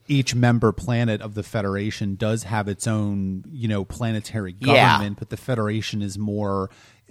each 0.10 0.34
member 0.34 0.71
planet 0.71 1.19
of 1.21 1.34
the 1.34 1.43
Federation 1.43 2.15
does 2.15 2.43
have 2.43 2.67
its 2.69 2.88
own 2.88 3.43
you 3.51 3.67
know 3.67 3.84
planetary 3.84 4.56
Yeah. 4.62 4.93
government, 4.93 5.19
but 5.19 5.30
the 5.30 5.38
Federation 5.38 6.01
is 6.01 6.17
more. 6.17 6.69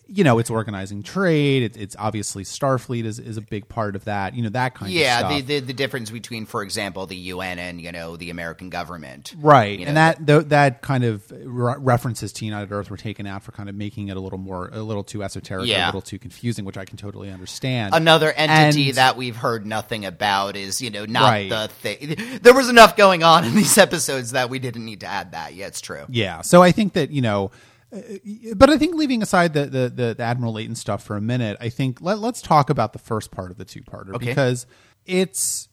You 0.09 0.23
know, 0.23 0.39
it's 0.39 0.51
organizing 0.51 1.03
trade. 1.03 1.63
It, 1.65 1.77
it's 1.77 1.97
obviously 1.99 2.45
Starfleet 2.45 3.05
is, 3.05 3.19
is 3.19 3.37
a 3.37 3.41
big 3.41 3.69
part 3.69 3.97
of 3.97 4.05
that. 4.05 4.35
You 4.35 4.43
know 4.45 4.51
that 4.51 4.75
kind 4.75 4.91
of 4.91 4.95
yeah, 4.97 5.29
the, 5.29 5.41
the 5.41 5.61
the 5.61 5.73
difference 5.73 6.11
between, 6.11 6.47
for 6.47 6.63
example, 6.63 7.07
the 7.07 7.17
UN 7.17 7.59
and 7.59 7.81
you 7.81 7.91
know 7.91 8.17
the 8.17 8.31
American 8.31 8.71
government, 8.71 9.35
right 9.39 9.79
and 9.79 9.89
know, 9.89 9.95
that 9.95 10.27
th- 10.27 10.45
that 10.51 10.81
kind 10.83 11.03
of 11.05 11.29
re- 11.33 11.75
references 11.79 12.33
to 12.35 12.45
united 12.45 12.71
earth 12.73 12.89
were 12.91 12.97
taken 12.97 13.27
out 13.27 13.43
for 13.43 13.51
kind 13.53 13.69
of 13.69 13.75
making 13.75 14.09
it 14.09 14.17
a 14.17 14.21
little 14.21 14.39
more 14.39 14.69
a 14.73 14.81
little 14.83 15.03
too 15.03 15.23
esoteric 15.25 15.69
a 15.69 15.87
little 15.87 16.01
too 16.01 16.19
confusing 16.19 16.65
which 16.65 16.77
i 16.77 16.85
can 16.85 16.97
totally 16.97 17.31
understand 17.31 17.93
Another 17.95 18.31
entity 18.33 18.89
And- 18.91 18.99
that 18.99 19.17
we've 19.17 19.37
heard 19.37 19.67
nothing 19.67 20.05
about 20.05 20.57
is, 20.57 20.81
you 20.81 20.91
know, 20.91 21.05
not 21.05 21.25
Right. 21.25 21.49
the 21.51 21.69
thing. 21.69 22.41
There 22.43 22.55
was 22.55 22.69
enough 22.69 22.97
going 22.97 23.23
on 23.25 23.45
in 23.45 23.55
these 23.55 23.77
episodes 23.87 24.31
that 24.33 24.51
we 24.51 24.59
didn't 24.61 24.85
need 24.85 25.01
to 25.01 25.07
add 25.07 25.33
that. 25.33 25.55
Yeah, 25.55 25.67
it's 25.67 25.81
true. 25.81 26.05
yeah 26.09 26.43
so 26.43 26.63
i 26.63 26.71
think 26.71 26.93
that 26.93 27.11
you 27.11 27.23
know 27.23 27.51
Uh, 27.97 28.55
but 28.55 28.69
i 28.71 28.77
think 28.79 28.95
leaving 28.95 29.23
aside 29.23 29.53
the, 29.55 29.67
the 29.67 29.89
the 29.89 30.15
the 30.15 30.23
admiral 30.23 30.53
Leyton 30.53 30.75
stuff 30.75 31.03
for 31.03 31.17
a 31.17 31.21
minute 31.21 31.57
i 31.61 31.69
think 31.69 32.01
let, 32.01 32.19
let's 32.19 32.43
talk 32.43 32.71
about 32.71 32.93
the 32.93 32.99
first 32.99 33.31
part 33.31 33.51
of 33.51 33.57
the 33.59 33.65
two-parter 33.65 34.15
Okay. 34.15 34.27
because 34.27 34.67
it's 35.05 35.69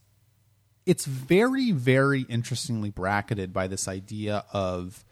it's 0.86 1.06
very 1.06 1.72
very 1.72 2.22
interestingly 2.24 2.90
bracketed 2.90 3.52
by 3.54 3.68
this 3.68 3.88
idea 3.88 4.46
of 4.54 5.04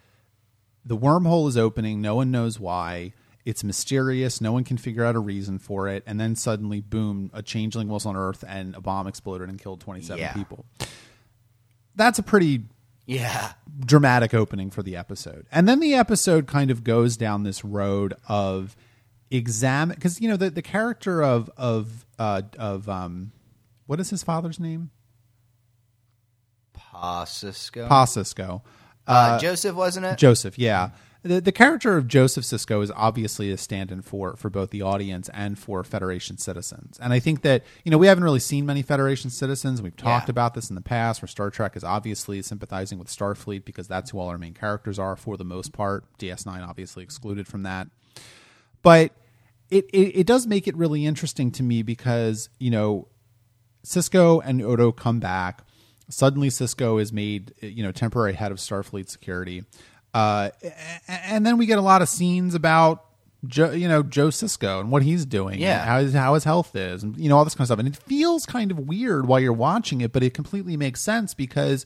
the 0.85 0.97
wormhole 0.97 1.47
is 1.47 1.57
opening 1.57 2.01
no 2.01 2.15
one 2.15 2.31
knows 2.31 2.59
why 2.59 3.13
it's 3.45 3.63
mysterious 3.63 4.39
no 4.41 4.51
one 4.51 4.63
can 4.63 4.77
figure 4.77 5.03
out 5.03 5.15
a 5.15 5.19
reason 5.19 5.57
for 5.59 5.87
it 5.87 6.03
and 6.05 6.19
then 6.19 6.35
suddenly 6.35 6.79
boom 6.81 7.29
a 7.33 7.41
changeling 7.41 7.87
was 7.87 8.05
on 8.05 8.15
earth 8.15 8.43
and 8.47 8.75
a 8.75 8.81
bomb 8.81 9.07
exploded 9.07 9.49
and 9.49 9.59
killed 9.59 9.79
27 9.81 10.19
Yeah. 10.19 10.33
people 10.33 10.65
that's 11.95 12.19
a 12.19 12.23
pretty 12.23 12.63
Yeah. 13.05 13.53
dramatic 13.79 14.33
opening 14.33 14.69
for 14.69 14.83
the 14.83 14.95
episode. 14.95 15.45
And 15.51 15.67
then 15.67 15.79
the 15.79 15.93
episode 15.95 16.47
kind 16.47 16.71
of 16.71 16.83
goes 16.83 17.17
down 17.17 17.43
this 17.43 17.63
road 17.65 18.13
of 18.27 18.75
examine 19.29 19.95
because 19.95 20.19
you 20.21 20.27
know 20.29 20.37
the 20.37 20.49
the 20.49 20.61
character 20.61 21.23
of 21.23 21.49
of 21.57 22.05
uh 22.19 22.41
of 22.59 22.87
um 22.89 23.31
what 23.87 23.99
is 23.99 24.09
his 24.09 24.23
father's 24.23 24.59
name? 24.59 24.91
Pa 26.73 27.25
Sisko. 27.25 27.87
Pa 27.87 28.05
Sisko. 28.05 28.61
uh, 29.07 29.39
Joseph, 29.39 29.75
wasn't 29.75 30.05
it? 30.05 30.17
Joseph, 30.17 30.57
yeah. 30.59 30.89
The, 31.23 31.39
the 31.39 31.51
character 31.51 31.97
of 31.97 32.07
Joseph 32.07 32.43
Sisko 32.45 32.81
is 32.81 32.91
obviously 32.95 33.51
a 33.51 33.57
stand-in 33.57 34.01
for 34.01 34.35
for 34.37 34.49
both 34.49 34.71
the 34.71 34.81
audience 34.81 35.29
and 35.33 35.57
for 35.59 35.83
Federation 35.83 36.37
citizens. 36.39 36.97
And 36.99 37.13
I 37.13 37.19
think 37.19 37.43
that 37.43 37.63
you 37.85 37.91
know 37.91 37.99
we 37.99 38.07
haven't 38.07 38.23
really 38.23 38.39
seen 38.39 38.65
many 38.65 38.81
Federation 38.81 39.29
citizens. 39.29 39.83
We've 39.83 39.95
talked 39.95 40.29
Yeah. 40.29 40.31
about 40.31 40.55
this 40.55 40.69
in 40.69 40.75
the 40.75 40.81
past, 40.81 41.21
where 41.21 41.27
Star 41.27 41.51
Trek 41.51 41.75
is 41.77 41.83
obviously 41.83 42.41
sympathizing 42.41 42.97
with 42.97 43.07
Starfleet 43.07 43.65
because 43.65 43.87
that's 43.87 44.09
who 44.09 44.19
all 44.19 44.29
our 44.29 44.39
main 44.39 44.55
characters 44.55 44.97
are 44.97 45.15
for 45.15 45.37
the 45.37 45.45
most 45.45 45.73
part. 45.73 46.05
DS9 46.17 46.67
obviously 46.67 47.03
excluded 47.03 47.47
from 47.47 47.61
that, 47.63 47.87
but 48.81 49.11
it, 49.69 49.85
it 49.93 50.21
it 50.21 50.27
does 50.27 50.47
make 50.47 50.67
it 50.67 50.75
really 50.75 51.05
interesting 51.05 51.51
to 51.51 51.61
me 51.61 51.83
because 51.83 52.49
you 52.59 52.71
know 52.71 53.07
Sisko 53.85 54.41
and 54.43 54.61
Odo 54.61 54.91
come 54.91 55.19
back. 55.19 55.61
Suddenly, 56.09 56.49
Sisko 56.49 57.01
is 57.01 57.13
made, 57.13 57.53
you 57.61 57.83
know, 57.83 57.93
temporary 57.93 58.33
head 58.33 58.51
of 58.51 58.57
Starfleet 58.57 59.07
security, 59.07 59.63
uh, 60.13 60.49
and 61.07 61.45
then 61.45 61.57
we 61.57 61.65
get 61.65 61.77
a 61.77 61.81
lot 61.81 62.01
of 62.01 62.09
scenes 62.09 62.55
about, 62.55 63.05
Joe, 63.47 63.71
you 63.71 63.87
know, 63.87 64.03
Joe 64.03 64.27
Sisko 64.27 64.79
and 64.81 64.91
what 64.91 65.01
he's 65.03 65.25
doing, 65.25 65.59
Yeah. 65.59 65.83
how 65.85 65.99
his, 65.99 66.13
how 66.13 66.33
his 66.35 66.43
health 66.43 66.75
is, 66.75 67.01
and 67.03 67.17
you 67.17 67.27
know 67.29 67.37
all 67.37 67.43
this 67.43 67.55
kind 67.55 67.61
of 67.63 67.67
stuff. 67.69 67.79
And 67.79 67.87
it 67.87 67.95
feels 67.95 68.45
kind 68.45 68.69
of 68.71 68.79
weird 68.79 69.27
while 69.27 69.39
you're 69.39 69.51
watching 69.53 70.01
it, 70.01 70.11
but 70.11 70.21
it 70.21 70.33
completely 70.33 70.77
makes 70.77 71.01
sense 71.01 71.33
because 71.33 71.85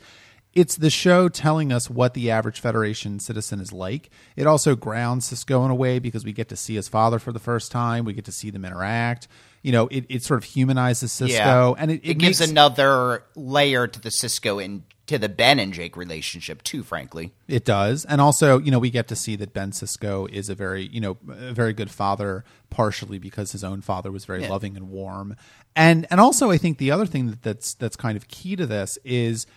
it's 0.53 0.75
the 0.77 0.89
show 0.89 1.27
telling 1.29 1.71
us 1.71 1.89
what 1.89 2.13
the 2.13 2.31
average 2.31 2.59
Federation 2.61 3.19
citizen 3.19 3.59
is 3.59 3.71
like. 3.73 4.09
It 4.35 4.47
also 4.47 4.75
grounds 4.75 5.29
Sisko 5.31 5.63
in 5.65 5.71
a 5.71 5.75
way 5.75 5.99
because 5.99 6.25
we 6.25 6.33
get 6.33 6.49
to 6.49 6.55
see 6.55 6.75
his 6.75 6.87
father 6.87 7.19
for 7.19 7.31
the 7.31 7.39
first 7.39 7.71
time. 7.71 8.05
We 8.05 8.13
get 8.13 8.25
to 8.25 8.31
see 8.31 8.49
them 8.49 8.65
interact. 8.65 9.27
You 9.65 9.71
know, 9.71 9.87
it, 9.87 10.05
it 10.09 10.21
sort 10.21 10.37
of 10.37 10.43
humanizes 10.43 11.11
Sisko, 11.11 11.75
and 11.79 11.89
it, 11.89 11.95
it, 12.03 12.11
it, 12.11 12.17
gives 12.19 12.39
makes, 12.39 12.51
another 12.51 13.23
layer 13.35 13.87
to 13.87 13.99
the 13.99 14.09
Sisko 14.09 14.63
and 14.63 14.83
to 15.07 15.17
the 15.17 15.27
Ben 15.27 15.57
and 15.57 15.73
Jake 15.73 15.97
relationship 15.97 16.61
too. 16.61 16.83
Frankly, 16.83 17.33
It 17.47 17.65
does, 17.65 18.05
and 18.05 18.21
also, 18.21 18.59
you 18.59 18.69
know, 18.69 18.77
we 18.77 18.91
get 18.91 19.07
to 19.07 19.15
see 19.15 19.35
that 19.37 19.53
Ben 19.53 19.71
Sisko 19.71 20.29
is 20.29 20.49
a 20.49 20.53
very, 20.53 20.85
you 20.85 21.01
know, 21.01 21.17
a 21.27 21.51
very 21.51 21.73
good 21.73 21.89
father, 21.89 22.45
partially 22.69 23.17
because 23.17 23.53
his 23.53 23.63
own 23.63 23.81
father 23.81 24.11
was 24.11 24.25
very 24.25 24.43
Yeah. 24.43 24.49
loving 24.49 24.77
and 24.77 24.91
warm, 24.91 25.35
and 25.75 26.05
and 26.11 26.21
also, 26.21 26.51
I 26.51 26.59
think 26.59 26.77
the 26.77 26.91
other 26.91 27.07
thing 27.07 27.31
that, 27.31 27.41
that's 27.41 27.73
that's 27.73 27.95
kind 27.95 28.15
of 28.15 28.27
key 28.27 28.55
to 28.57 28.67
this 28.67 28.99
is, 29.03 29.47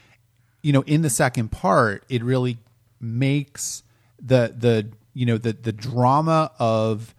you 0.62 0.72
know, 0.72 0.84
in 0.86 1.02
the 1.02 1.10
second 1.10 1.52
part, 1.52 2.04
it 2.08 2.24
really 2.24 2.56
makes 2.98 3.82
the 4.18 4.54
the 4.56 4.88
you 5.12 5.26
know 5.26 5.36
the 5.36 5.52
the 5.52 5.72
drama 5.72 6.50
of 6.58 7.14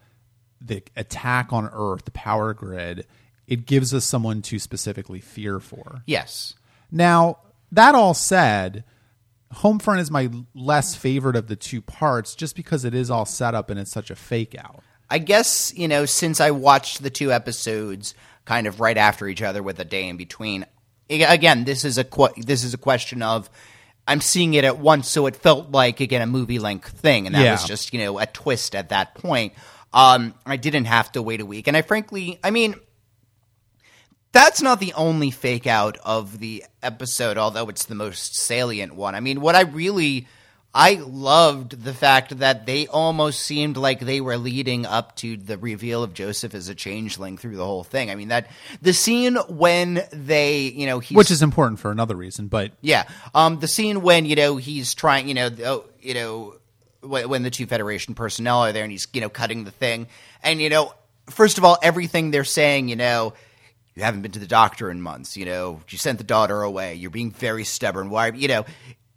the 0.62 0.84
attack 0.96 1.52
on 1.54 1.70
Earth, 1.72 2.06
the 2.06 2.12
power 2.12 2.54
grid. 2.54 3.06
It 3.48 3.66
gives 3.66 3.94
us 3.94 4.06
someone 4.06 4.42
to 4.44 4.60
specifically 4.60 5.20
fear 5.22 5.60
for. 5.60 6.02
yes. 6.06 6.54
Now, 6.92 7.38
that 7.72 7.94
all 7.96 8.14
said, 8.16 8.84
Homefront 9.56 10.00
is 10.00 10.12
my 10.12 10.30
less 10.54 10.96
favorite 10.96 11.36
of 11.36 11.48
the 11.48 11.56
two 11.56 11.82
parts 11.82 12.36
just 12.36 12.56
because 12.56 12.86
it 12.86 12.94
is 12.94 13.10
all 13.10 13.26
set 13.26 13.56
up 13.56 13.70
and 13.70 13.80
it's 13.80 13.92
such 13.92 14.12
a 14.12 14.16
fake 14.16 14.56
out. 14.58 14.84
I 15.10 15.18
guess 15.18 15.74
you 15.76 15.88
know 15.88 16.06
since 16.06 16.40
I 16.40 16.52
watched 16.52 17.02
the 17.02 17.10
two 17.10 17.32
episodes 17.32 18.14
kind 18.46 18.68
of 18.68 18.80
right 18.80 18.98
after 18.98 19.28
each 19.28 19.42
other 19.42 19.64
with 19.64 19.80
a 19.80 19.86
day 19.86 20.08
in 20.08 20.18
between. 20.18 20.66
Again, 21.10 21.64
this 21.64 21.84
is 21.84 21.98
a 21.98 22.04
que- 22.04 22.34
this 22.38 22.64
is 22.64 22.76
a 22.76 22.78
question 22.78 23.24
of 23.24 23.50
I'm 24.08 24.22
seeing 24.22 24.54
it 24.54 24.64
at 24.64 24.78
once, 24.78 25.08
so 25.10 25.26
it 25.26 25.36
felt 25.36 25.72
like 25.72 26.00
again 26.00 26.22
a 26.22 26.28
movie 26.28 26.60
length 26.60 26.90
thing, 27.00 27.26
and 27.26 27.34
that 27.34 27.44
Yeah. 27.44 27.52
was 27.54 27.64
just 27.66 27.92
you 27.94 28.00
know 28.02 28.20
a 28.20 28.28
twist 28.28 28.76
at 28.76 28.90
that 28.90 29.16
point. 29.16 29.54
Um, 29.94 30.34
I 30.46 30.58
didn't 30.58 30.86
have 30.86 31.12
to 31.14 31.22
wait 31.22 31.42
a 31.42 31.46
week, 31.46 31.68
and 31.68 31.76
I 31.76 31.82
frankly, 31.82 32.40
I 32.44 32.52
mean, 32.52 32.76
that's 34.32 34.62
not 34.62 34.80
the 34.80 34.94
only 34.94 35.32
fake 35.32 35.68
out 35.68 35.98
of 36.06 36.40
the 36.40 36.64
episode, 36.84 37.38
although 37.38 37.70
it's 37.70 37.86
the 37.86 37.96
most 37.96 38.36
salient 38.36 38.94
one. 38.94 39.16
I 39.16 39.20
mean, 39.20 39.42
what 39.42 39.56
I 39.56 39.62
really 39.62 40.28
I 40.74 40.96
loved 40.96 41.84
the 41.84 41.96
fact 41.96 42.38
that 42.40 42.68
they 42.68 42.86
almost 42.86 43.42
seemed 43.42 43.76
like 43.76 44.02
they 44.02 44.22
were 44.22 44.38
leading 44.38 44.86
up 44.86 45.16
to 45.18 45.36
the 45.36 45.58
reveal 45.58 46.04
of 46.04 46.14
Joseph 46.14 46.54
as 46.54 46.70
a 46.70 46.76
changeling 46.76 47.38
through 47.38 47.56
the 47.56 47.66
whole 47.66 47.84
thing. 47.84 48.12
I 48.12 48.16
mean 48.16 48.28
that 48.28 48.48
the 48.82 48.94
scene 48.94 49.36
when 49.48 50.04
they, 50.12 50.62
you 50.62 50.86
know, 50.86 51.00
he's 51.00 51.16
Which 51.16 51.32
is 51.32 51.42
important 51.42 51.80
for 51.80 51.90
another 51.90 52.16
reason, 52.16 52.50
but 52.50 52.72
yeah. 52.82 53.06
Um, 53.34 53.60
the 53.60 53.68
scene 53.68 54.02
when 54.02 54.26
you 54.26 54.36
know 54.36 54.58
he's 54.58 54.94
trying, 54.94 55.28
you 55.28 55.34
know, 55.34 55.50
oh, 55.66 55.86
you 56.02 56.14
know, 56.14 56.56
when, 57.02 57.44
the 57.44 57.50
two 57.50 57.66
Federation 57.66 58.14
personnel 58.16 58.66
are 58.66 58.72
there 58.72 58.84
and 58.84 58.92
he's 58.92 59.08
you 59.14 59.22
know 59.22 59.30
cutting 59.30 59.64
the 59.64 59.72
thing, 59.72 60.08
and 60.44 60.62
you 60.62 60.70
know, 60.70 60.94
first 61.30 61.58
of 61.58 61.64
all, 61.64 61.78
everything 61.82 62.32
they're 62.32 62.44
saying, 62.44 62.90
you 62.90 62.96
know. 62.96 63.34
You 63.96 64.06
haven't 64.06 64.22
been 64.22 64.32
to 64.32 64.40
the 64.40 64.48
doctor 64.48 64.90
in 64.90 65.02
months, 65.02 65.36
you 65.36 65.44
know. 65.46 65.82
You 65.90 65.98
sent 65.98 66.20
the 66.20 66.24
daughter 66.24 66.62
away. 66.62 66.96
You're 66.96 67.10
being 67.10 67.32
very 67.32 67.66
stubborn. 67.66 68.10
Why, 68.10 68.32
you 68.32 68.48
know, 68.48 68.66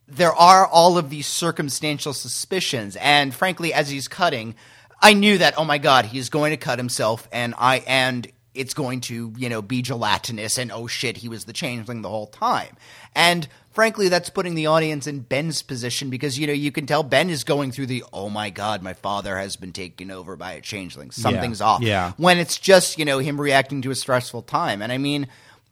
there 0.08 0.32
are 0.32 0.66
all 0.66 0.98
of 0.98 1.08
these 1.08 1.26
circumstantial 1.26 2.12
suspicions, 2.12 2.96
and 2.96 3.32
frankly, 3.32 3.72
as 3.72 3.88
he's 3.88 4.08
cutting, 4.08 4.54
I 5.00 5.14
knew 5.14 5.38
that. 5.38 5.54
Oh 5.56 5.64
my 5.64 5.78
God, 5.78 6.04
he's 6.04 6.28
going 6.28 6.50
to 6.50 6.56
cut 6.56 6.78
himself, 6.78 7.28
and 7.32 7.54
I 7.58 7.78
and 7.86 8.26
it's 8.54 8.74
going 8.74 9.00
to 9.02 9.32
you 9.36 9.48
know 9.48 9.62
be 9.62 9.82
gelatinous, 9.82 10.58
and 10.58 10.70
oh 10.70 10.86
shit, 10.86 11.16
he 11.16 11.28
was 11.28 11.44
the 11.44 11.52
changeling 11.52 12.02
the 12.02 12.08
whole 12.08 12.26
time. 12.26 12.76
And 13.14 13.48
frankly, 13.72 14.08
that's 14.08 14.30
putting 14.30 14.54
the 14.54 14.66
audience 14.66 15.06
in 15.06 15.20
Ben's 15.20 15.62
position 15.62 16.10
because 16.10 16.38
you 16.38 16.46
know 16.46 16.52
you 16.52 16.70
can 16.70 16.86
tell 16.86 17.02
Ben 17.02 17.30
is 17.30 17.44
going 17.44 17.72
through 17.72 17.86
the 17.86 18.04
oh 18.12 18.28
my 18.28 18.50
God, 18.50 18.82
my 18.82 18.94
father 18.94 19.36
has 19.36 19.56
been 19.56 19.72
taken 19.72 20.10
over 20.10 20.36
by 20.36 20.52
a 20.52 20.60
changeling. 20.60 21.10
Something's 21.10 21.60
off. 21.60 21.82
yeah. 21.82 22.12
When 22.16 22.38
it's 22.38 22.58
just 22.58 22.98
you 22.98 23.04
know 23.04 23.18
him 23.18 23.40
reacting 23.40 23.82
to 23.82 23.90
a 23.90 23.94
stressful 23.94 24.42
time, 24.42 24.82
and 24.82 24.92
I 24.92 24.98
mean, 24.98 25.26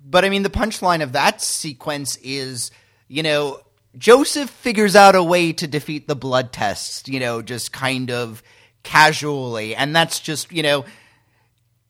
but 0.05 0.25
I 0.25 0.31
mean 0.31 0.43
the 0.43 0.51
punchline 0.51 1.03
of 1.03 1.13
that 1.13 1.41
sequence 1.41 2.17
is 2.17 2.71
you 3.09 3.23
know 3.23 3.61
Joseph 3.97 4.51
figures 4.51 4.95
out 4.95 5.15
a 5.15 5.23
way 5.23 5.53
to 5.53 5.67
defeat 5.67 6.07
the 6.07 6.17
blood 6.17 6.53
test, 6.53 7.09
you 7.09 7.21
know, 7.21 7.43
just 7.43 7.73
kind 7.73 8.11
of 8.11 8.43
casually, 8.83 9.75
and 9.75 9.95
that's 9.95 10.21
just 10.21 10.53
you 10.53 10.63
know 10.63 10.85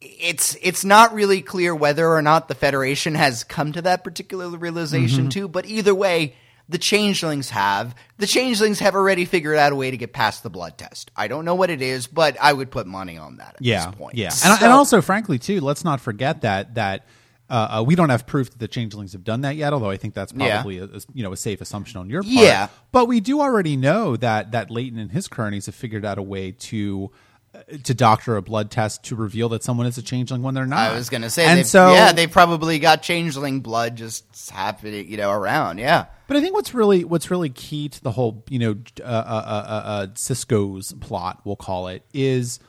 it's 0.01 0.57
it's 0.63 0.85
not 0.85 1.13
really 1.15 1.43
clear 1.43 1.75
whether 1.75 2.09
or 2.09 2.23
not 2.23 2.49
the 2.49 2.55
Federation 2.55 3.15
has 3.15 3.45
come 3.45 3.73
to 3.73 3.83
that 3.83 4.03
particular 4.05 4.49
realization 4.57 5.29
too. 5.29 5.47
But 5.49 5.67
either 5.67 5.95
way, 5.95 6.35
The 6.69 6.79
changelings 6.79 7.51
have. 7.51 7.97
The 8.19 8.29
changelings 8.29 8.79
have 8.79 8.95
already 8.95 9.25
figured 9.25 9.57
out 9.59 9.73
a 9.73 9.75
way 9.75 9.91
to 9.91 9.97
get 9.97 10.13
past 10.13 10.45
the 10.45 10.51
blood 10.51 10.79
test. 10.79 11.11
I 11.17 11.27
don't 11.27 11.45
know 11.45 11.57
what 11.57 11.69
it 11.69 11.83
is, 11.83 12.07
but 12.07 12.37
I 12.41 12.53
would 12.53 12.71
put 12.71 12.87
money 12.87 13.19
on 13.19 13.39
that 13.39 13.57
at 13.57 13.63
yeah, 13.63 13.87
this 13.87 13.95
point. 13.97 14.15
Yeah, 14.15 14.29
So- 14.29 14.51
and, 14.53 14.63
and 14.63 14.73
also, 14.73 15.03
frankly, 15.03 15.41
too, 15.41 15.61
let's 15.61 15.83
not 15.85 16.01
forget 16.01 16.43
that 16.43 16.75
that 16.77 17.07
uh, 17.51 17.81
uh, 17.81 17.83
we 17.85 17.97
don't 17.97 18.11
have 18.11 18.25
proof 18.25 18.51
that 18.51 18.61
the 18.61 18.69
changelings 18.69 19.15
have 19.15 19.25
done 19.25 19.41
that 19.41 19.57
yet. 19.57 19.73
Although 19.73 19.91
I 19.91 19.97
think 19.97 20.15
that's 20.15 20.33
Yeah. 20.33 20.59
probably 20.59 20.79
a, 20.79 20.85
a- 20.85 21.01
you 21.13 21.25
know 21.25 21.33
a 21.33 21.37
safe 21.37 21.61
assumption 21.61 21.99
on 21.99 22.09
your 22.09 22.23
part. 22.23 22.33
Yeah. 22.33 22.69
but 22.93 23.07
we 23.07 23.19
do 23.19 23.41
already 23.41 23.77
know 23.77 24.17
that 24.19 24.53
that 24.53 24.71
Leyton 24.71 24.99
and 25.01 25.11
his 25.11 25.27
cronies 25.27 25.67
have 25.67 25.75
figured 25.75 26.05
out 26.07 26.19
a 26.19 26.23
way 26.23 26.53
to. 26.53 27.11
Uh, 27.53 27.59
To 27.83 27.95
doctor 27.95 28.37
a 28.37 28.43
blood 28.43 28.71
test 28.71 29.03
to 29.05 29.17
reveal 29.17 29.49
that 29.49 29.65
someone 29.65 29.87
is 29.89 29.99
a 29.99 30.03
changeling 30.03 30.41
when 30.43 30.55
they're 30.55 30.67
not. 30.67 30.93
I 30.93 30.95
was 30.95 31.09
going 31.11 31.23
to 31.23 31.31
say, 31.31 31.47
and 31.47 31.67
so 31.67 31.93
yeah, 31.93 32.13
they 32.13 32.29
probably 32.29 32.79
got 32.79 33.03
changeling 33.03 33.59
blood 33.61 33.97
just 33.97 34.51
happening, 34.51 35.11
you 35.11 35.17
know, 35.17 35.33
around. 35.33 35.79
Yeah. 35.79 36.07
But 36.29 36.37
I 36.37 36.41
think 36.43 36.55
what's 36.55 36.75
really 36.75 37.03
what's 37.03 37.29
really 37.29 37.51
key 37.51 37.89
to 37.89 38.01
the 38.03 38.13
whole 38.13 38.45
you 38.49 38.61
know 38.61 38.77
uh, 39.01 39.05
uh, 39.05 39.65
uh, 39.67 39.83
uh, 39.85 40.07
Sisko's 40.15 40.93
plot, 40.93 41.41
we'll 41.45 41.57
call 41.57 41.89
it, 41.89 42.05
is 42.15 42.61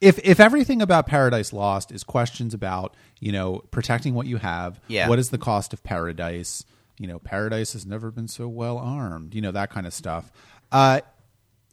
if 0.00 0.18
if 0.24 0.40
everything 0.40 0.82
about 0.82 1.06
Paradise 1.06 1.52
Lost 1.52 1.92
is 1.92 2.02
questions 2.02 2.54
about 2.54 2.96
you 3.20 3.30
know 3.30 3.58
protecting 3.70 4.14
what 4.14 4.26
you 4.26 4.38
have, 4.38 4.80
Yeah. 4.88 5.08
what 5.08 5.20
is 5.20 5.30
the 5.30 5.38
cost 5.38 5.72
of 5.72 5.82
paradise? 5.84 6.64
You 6.98 7.06
know, 7.06 7.18
paradise 7.20 7.72
has 7.74 7.86
never 7.86 8.10
been 8.10 8.26
so 8.28 8.48
well 8.48 8.78
armed. 8.78 9.32
You 9.34 9.42
know 9.42 9.52
that 9.52 9.70
kind 9.70 9.86
of 9.86 9.94
stuff. 9.94 10.32
Uh, 10.72 11.02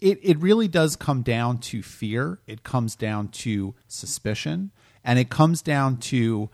it 0.02 0.20
it 0.22 0.38
really 0.40 0.68
does 0.68 0.96
come 0.96 1.22
down 1.22 1.60
to 1.60 1.82
fear. 1.82 2.40
It 2.48 2.64
comes 2.64 2.96
down 2.96 3.30
to 3.30 3.76
suspicion, 3.88 4.72
and 5.04 5.18
it 5.20 5.30
comes 5.30 5.62
down 5.62 5.98
to 5.98 6.50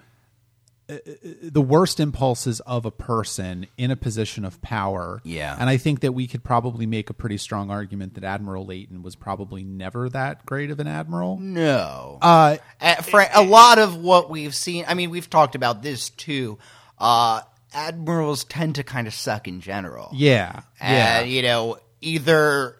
the 1.43 1.59
worst 1.61 1.99
impulses 1.99 2.61
of 2.61 2.85
a 2.85 2.91
person 2.91 3.67
in 3.77 3.91
a 3.91 3.95
position 3.97 4.45
of 4.45 4.61
power. 4.61 5.19
Yeah. 5.25 5.53
And 5.59 5.69
I 5.69 5.75
think 5.75 5.99
that 5.99 6.13
we 6.13 6.27
could 6.27 6.45
probably 6.45 6.85
make 6.85 7.09
a 7.09 7.13
pretty 7.13 7.37
strong 7.37 7.69
argument 7.69 8.13
that 8.13 8.23
Admiral 8.23 8.65
Leyton 8.65 9.03
was 9.03 9.13
probably 9.13 9.65
never 9.65 10.07
that 10.07 10.45
great 10.45 10.71
of 10.71 10.79
an 10.79 10.87
admiral. 10.87 11.39
No. 11.41 12.19
Uh, 12.21 12.55
Uh, 12.79 12.95
for 13.01 13.25
a 13.33 13.43
lot 13.43 13.79
of 13.79 13.97
what 13.97 14.29
we've 14.29 14.55
seen, 14.55 14.85
I 14.87 14.93
mean, 14.93 15.09
we've 15.09 15.29
talked 15.29 15.55
about 15.55 15.81
this 15.81 16.09
too. 16.09 16.57
Uh, 16.97 17.41
admirals 17.73 18.45
tend 18.45 18.75
to 18.75 18.83
kind 18.85 19.07
of 19.07 19.13
suck 19.13 19.45
in 19.49 19.59
general. 19.59 20.09
yeah. 20.13 20.61
Yeah. 20.79 21.19
You 21.21 21.41
know, 21.41 21.79
either. 21.99 22.77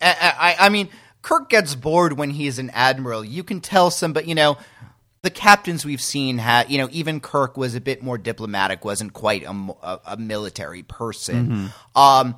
I, 0.00 0.56
I, 0.58 0.66
I 0.66 0.68
mean, 0.68 0.88
Kirk 1.22 1.48
gets 1.48 1.74
bored 1.74 2.18
when 2.18 2.30
he's 2.30 2.58
an 2.58 2.70
admiral. 2.70 3.24
You 3.24 3.42
can 3.44 3.60
tell 3.60 3.90
some, 3.90 4.12
but, 4.12 4.26
you 4.26 4.34
know, 4.34 4.58
the 5.22 5.30
captains 5.30 5.86
we've 5.86 6.02
seen 6.02 6.36
had, 6.36 6.70
you 6.70 6.76
know, 6.76 6.88
even 6.92 7.18
Kirk 7.20 7.56
was 7.56 7.74
a 7.74 7.80
bit 7.80 8.02
more 8.02 8.18
diplomatic, 8.18 8.84
wasn't 8.84 9.14
quite 9.14 9.42
a, 9.44 9.50
a, 9.50 10.00
a 10.08 10.16
military 10.18 10.82
person. 10.82 11.70
Um, 11.96 12.36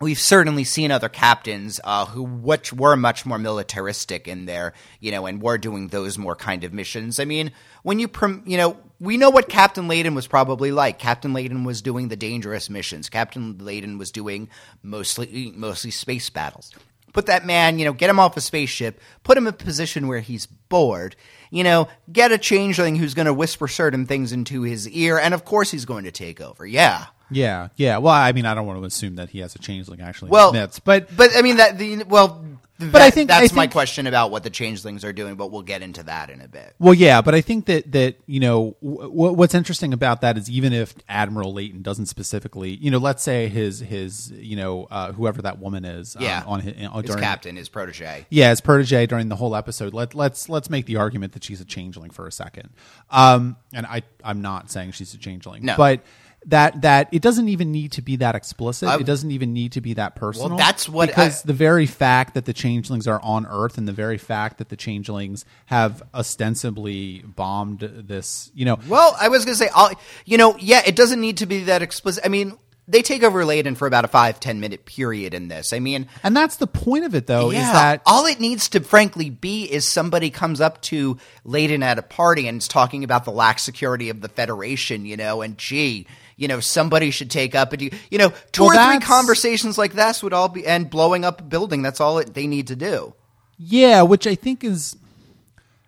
we've 0.00 0.18
certainly 0.18 0.64
seen 0.64 0.90
other 0.90 1.08
captains 1.08 1.78
uh, 1.84 2.06
who 2.06 2.22
which 2.22 2.72
were 2.72 2.96
much 2.96 3.26
more 3.26 3.38
militaristic 3.38 4.26
in 4.26 4.46
there, 4.46 4.72
you 4.98 5.10
know, 5.10 5.26
and 5.26 5.42
were 5.42 5.58
doing 5.58 5.88
those 5.88 6.16
more 6.16 6.34
kind 6.34 6.64
of 6.64 6.72
missions. 6.72 7.20
I 7.20 7.24
mean, 7.26 7.52
when 7.82 7.98
you 7.98 8.08
prom- 8.08 8.42
you 8.46 8.56
know, 8.56 8.78
we 8.98 9.16
know 9.16 9.30
what 9.30 9.48
Captain 9.48 9.88
Leyton 9.88 10.14
was 10.14 10.26
probably 10.26 10.72
like. 10.72 10.98
Captain 10.98 11.32
Leyton 11.32 11.64
was 11.64 11.82
doing 11.82 12.08
the 12.08 12.16
dangerous 12.16 12.70
missions. 12.70 13.08
Captain 13.08 13.58
Leyton 13.58 13.98
was 13.98 14.10
doing 14.10 14.48
mostly 14.82 15.52
mostly 15.54 15.90
space 15.90 16.30
battles. 16.30 16.72
Put 17.12 17.26
that 17.26 17.44
man, 17.44 17.78
you 17.80 17.84
know, 17.84 17.92
get 17.92 18.08
him 18.08 18.20
off 18.20 18.36
a 18.36 18.40
spaceship, 18.40 19.00
put 19.24 19.36
him 19.36 19.48
in 19.48 19.54
a 19.54 19.56
position 19.56 20.06
where 20.06 20.20
he's 20.20 20.46
bored, 20.46 21.16
you 21.50 21.64
know, 21.64 21.88
get 22.12 22.30
a 22.30 22.38
changeling 22.38 22.94
who's 22.94 23.14
going 23.14 23.26
to 23.26 23.34
whisper 23.34 23.66
certain 23.66 24.06
things 24.06 24.30
into 24.32 24.62
his 24.62 24.88
ear, 24.88 25.18
and 25.18 25.34
of 25.34 25.44
course 25.44 25.72
he's 25.72 25.84
going 25.84 26.04
to 26.04 26.12
take 26.12 26.40
over. 26.40 26.64
Yeah. 26.64 27.06
Yeah. 27.30 27.68
Yeah. 27.76 27.98
Well, 27.98 28.14
I 28.14 28.32
mean, 28.32 28.46
I 28.46 28.54
don't 28.54 28.66
want 28.66 28.80
to 28.80 28.84
assume 28.86 29.16
that 29.16 29.30
he 29.30 29.38
has 29.40 29.54
a 29.54 29.58
changeling 29.58 30.00
actually 30.00 30.30
Well, 30.30 30.52
myths, 30.52 30.78
but 30.78 31.14
but 31.16 31.30
I 31.36 31.42
mean 31.42 31.56
that 31.58 31.78
the 31.78 32.04
well, 32.04 32.44
But 32.78 33.02
I 33.02 33.10
think- 33.10 33.28
that's 33.28 33.52
I 33.52 33.56
my 33.56 33.66
question 33.66 34.06
about 34.06 34.30
what 34.30 34.42
the 34.42 34.48
changelings 34.48 35.04
are 35.04 35.12
doing. 35.12 35.34
But 35.34 35.50
we'll 35.52 35.60
get 35.60 35.82
into 35.82 36.02
that 36.04 36.30
in 36.30 36.40
a 36.40 36.48
bit. 36.48 36.74
Well, 36.78 36.94
yeah, 36.94 37.20
but 37.20 37.34
I 37.34 37.42
think 37.42 37.66
that 37.66 37.92
that 37.92 38.16
you 38.26 38.40
know 38.40 38.74
w- 38.82 39.32
what's 39.32 39.54
interesting 39.54 39.92
about 39.92 40.22
that 40.22 40.38
is 40.38 40.48
even 40.50 40.72
if 40.72 40.94
Admiral 41.06 41.52
Leyton 41.52 41.82
doesn't 41.82 42.06
specifically, 42.06 42.70
you 42.76 42.90
know, 42.90 42.96
let's 42.96 43.22
say 43.22 43.48
his 43.48 43.80
his 43.80 44.30
you 44.30 44.56
know 44.56 44.88
uh, 44.90 45.12
whoever 45.12 45.42
that 45.42 45.58
woman 45.58 45.84
is, 45.84 46.16
um, 46.16 46.22
Yeah. 46.22 46.42
on 46.46 46.60
his, 46.60 46.86
on, 46.86 47.02
His 47.02 47.10
during, 47.10 47.22
captain, 47.22 47.56
his 47.56 47.68
protege. 47.68 48.24
yeah, 48.30 48.48
his 48.48 48.62
protege 48.62 49.04
during 49.06 49.28
the 49.28 49.36
whole 49.36 49.54
episode. 49.54 49.92
Let 49.92 50.14
let's 50.14 50.48
let's 50.48 50.70
make 50.70 50.86
the 50.86 50.96
argument 50.96 51.34
that 51.34 51.44
she's 51.44 51.60
a 51.60 51.66
changeling 51.66 52.10
for 52.10 52.26
a 52.26 52.32
second. 52.32 52.70
Um, 53.10 53.56
and 53.74 53.84
I 53.86 54.02
I'm 54.24 54.40
not 54.40 54.70
saying 54.70 54.92
she's 54.92 55.12
a 55.12 55.18
changeling, 55.18 55.66
No. 55.66 55.76
but 55.76 56.00
that 56.46 56.80
that 56.82 57.08
it 57.12 57.20
doesn't 57.20 57.48
even 57.50 57.70
need 57.70 57.92
to 57.92 58.02
be 58.02 58.16
that 58.16 58.34
explicit. 58.34 58.88
I- 58.88 58.96
it 58.96 59.04
doesn't 59.06 59.30
even 59.30 59.52
need 59.52 59.72
to 59.72 59.80
be 59.82 59.94
that 59.94 60.16
personal. 60.16 60.56
that's 60.56 60.88
what 60.88 61.08
because 61.10 61.42
I- 61.44 61.46
the 61.48 61.52
very 61.52 61.86
fact 61.86 62.34
that 62.34 62.46
the 62.46 62.52
changelings 62.54 63.06
are 63.06 63.20
on 63.22 63.46
Earth 63.46 63.76
and 63.76 63.86
the 63.86 63.92
very 63.92 64.16
fact 64.18 64.58
that 64.58 64.70
the 64.70 64.76
changelings 64.76 65.44
have 65.66 66.02
ostensibly 66.14 67.22
bombed 67.26 67.80
this, 67.80 68.50
you 68.54 68.64
know, 68.64 68.78
Well, 68.88 69.16
I 69.20 69.28
was 69.28 69.44
going 69.44 69.54
to 69.54 69.58
say, 69.64 69.70
I'll, 69.74 69.90
you 70.24 70.38
know, 70.38 70.56
yeah, 70.58 70.82
it 70.86 70.96
doesn't 70.96 71.20
need 71.20 71.36
to 71.38 71.46
be 71.46 71.64
that 71.64 71.82
explicit. 71.82 72.24
I 72.24 72.28
mean, 72.28 72.56
they 72.88 73.02
take 73.02 73.22
over 73.22 73.44
Leyton 73.44 73.76
for 73.76 73.86
about 73.86 74.04
a 74.04 74.08
five 74.08 74.40
ten 74.40 74.58
minute 74.58 74.84
period 74.84 75.32
in 75.32 75.46
this. 75.48 75.72
I 75.72 75.78
mean, 75.78 76.08
and 76.24 76.36
that's 76.36 76.56
the 76.56 76.66
point 76.66 77.04
of 77.04 77.14
it, 77.14 77.26
though, 77.28 77.50
yeah, 77.50 77.66
is 77.68 77.72
that 77.72 78.02
all 78.04 78.26
it 78.26 78.40
needs 78.40 78.68
to 78.70 78.80
frankly 78.80 79.30
be 79.30 79.64
is 79.64 79.86
somebody 79.88 80.30
comes 80.30 80.60
up 80.60 80.80
to 80.82 81.16
Leyton 81.44 81.84
at 81.84 81.98
a 81.98 82.02
party 82.02 82.48
and 82.48 82.58
is 82.60 82.66
talking 82.66 83.04
about 83.04 83.24
the 83.24 83.30
lax 83.30 83.62
security 83.62 84.08
of 84.08 84.22
the 84.22 84.28
Federation, 84.28 85.04
you 85.04 85.16
know, 85.16 85.40
and 85.42 85.56
gee. 85.56 86.06
You 86.40 86.48
know, 86.48 86.58
somebody 86.58 87.10
should 87.12 87.30
take 87.30 87.54
up 87.54 87.72
and 87.72 87.82
you, 87.82 87.90
you 88.10 88.18
know, 88.18 88.32
two 88.50 88.64
Well, 88.64 88.72
or 88.72 88.92
three 88.92 89.06
conversations 89.06 89.76
like 89.78 89.92
this 89.92 90.22
would 90.22 90.32
all 90.32 90.48
be, 90.48 90.66
and 90.66 90.88
blowing 90.90 91.24
up 91.24 91.40
a 91.40 91.44
building. 91.44 91.82
That's 91.82 92.00
all 92.00 92.18
it, 92.18 92.34
they 92.34 92.46
need 92.46 92.66
to 92.68 92.76
do. 92.76 93.14
Yeah, 93.58 94.02
which 94.02 94.26
I 94.26 94.34
think 94.34 94.64
is 94.64 94.96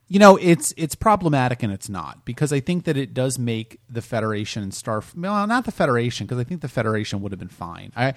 you 0.09 0.19
know, 0.19 0.37
it's 0.37 0.75
it's 0.77 0.95
problematic 0.95 1.63
and 1.63 1.73
it's 1.73 1.89
not 1.89 2.27
because 2.27 2.53
I 2.53 2.61
think 2.61 2.85
that 2.85 2.99
it 2.99 3.15
does 3.15 3.39
make 3.39 3.81
the 3.89 4.03
Federation 4.03 4.63
and 4.63 4.75
Star 4.75 5.03
well, 5.17 5.47
not 5.47 5.65
the 5.65 5.73
Federation 5.73 6.27
because 6.27 6.39
I 6.39 6.45
think 6.45 6.61
the 6.61 6.69
Federation 6.69 7.23
would 7.23 7.33
have 7.33 7.39
been 7.39 7.49
fine. 7.49 7.93
I, 7.97 8.13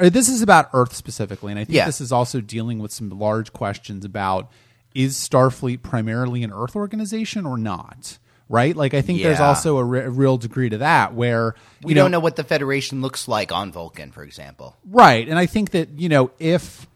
I 0.00 0.08
this 0.08 0.30
is 0.30 0.40
about 0.40 0.70
Earth 0.72 0.94
specifically 0.94 1.52
and 1.52 1.58
I 1.58 1.64
think 1.64 1.76
Yeah. 1.76 1.84
this 1.84 2.00
is 2.00 2.10
also 2.10 2.40
dealing 2.40 2.78
with 2.78 2.90
some 2.90 3.10
large 3.10 3.52
questions 3.52 4.02
about 4.02 4.50
is 4.94 5.14
Starfleet 5.14 5.82
primarily 5.82 6.42
an 6.42 6.50
Earth 6.54 6.74
organization 6.74 7.44
or 7.44 7.58
not? 7.58 8.16
Right? 8.48 8.76
Like 8.76 8.94
I 8.94 9.00
think 9.02 9.22
there's 9.22 9.40
also 9.40 9.76
a, 9.78 9.84
re- 9.84 10.00
a 10.04 10.10
real 10.10 10.36
degree 10.36 10.68
to 10.68 10.78
that 10.78 11.14
where 11.14 11.56
We 11.82 11.90
you 11.90 11.94
don't 11.96 12.12
know 12.12 12.20
what 12.20 12.36
the 12.36 12.44
Federation 12.44 13.02
looks 13.02 13.26
like 13.26 13.50
on 13.50 13.72
Vulcan, 13.72 14.12
for 14.12 14.22
example. 14.22 14.76
Right, 14.88 15.28
and 15.28 15.36
I 15.38 15.46
think 15.46 15.70
that 15.72 15.88
you 15.98 16.08
know 16.08 16.30
if 16.38 16.86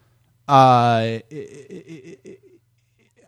uh, 0.47 1.19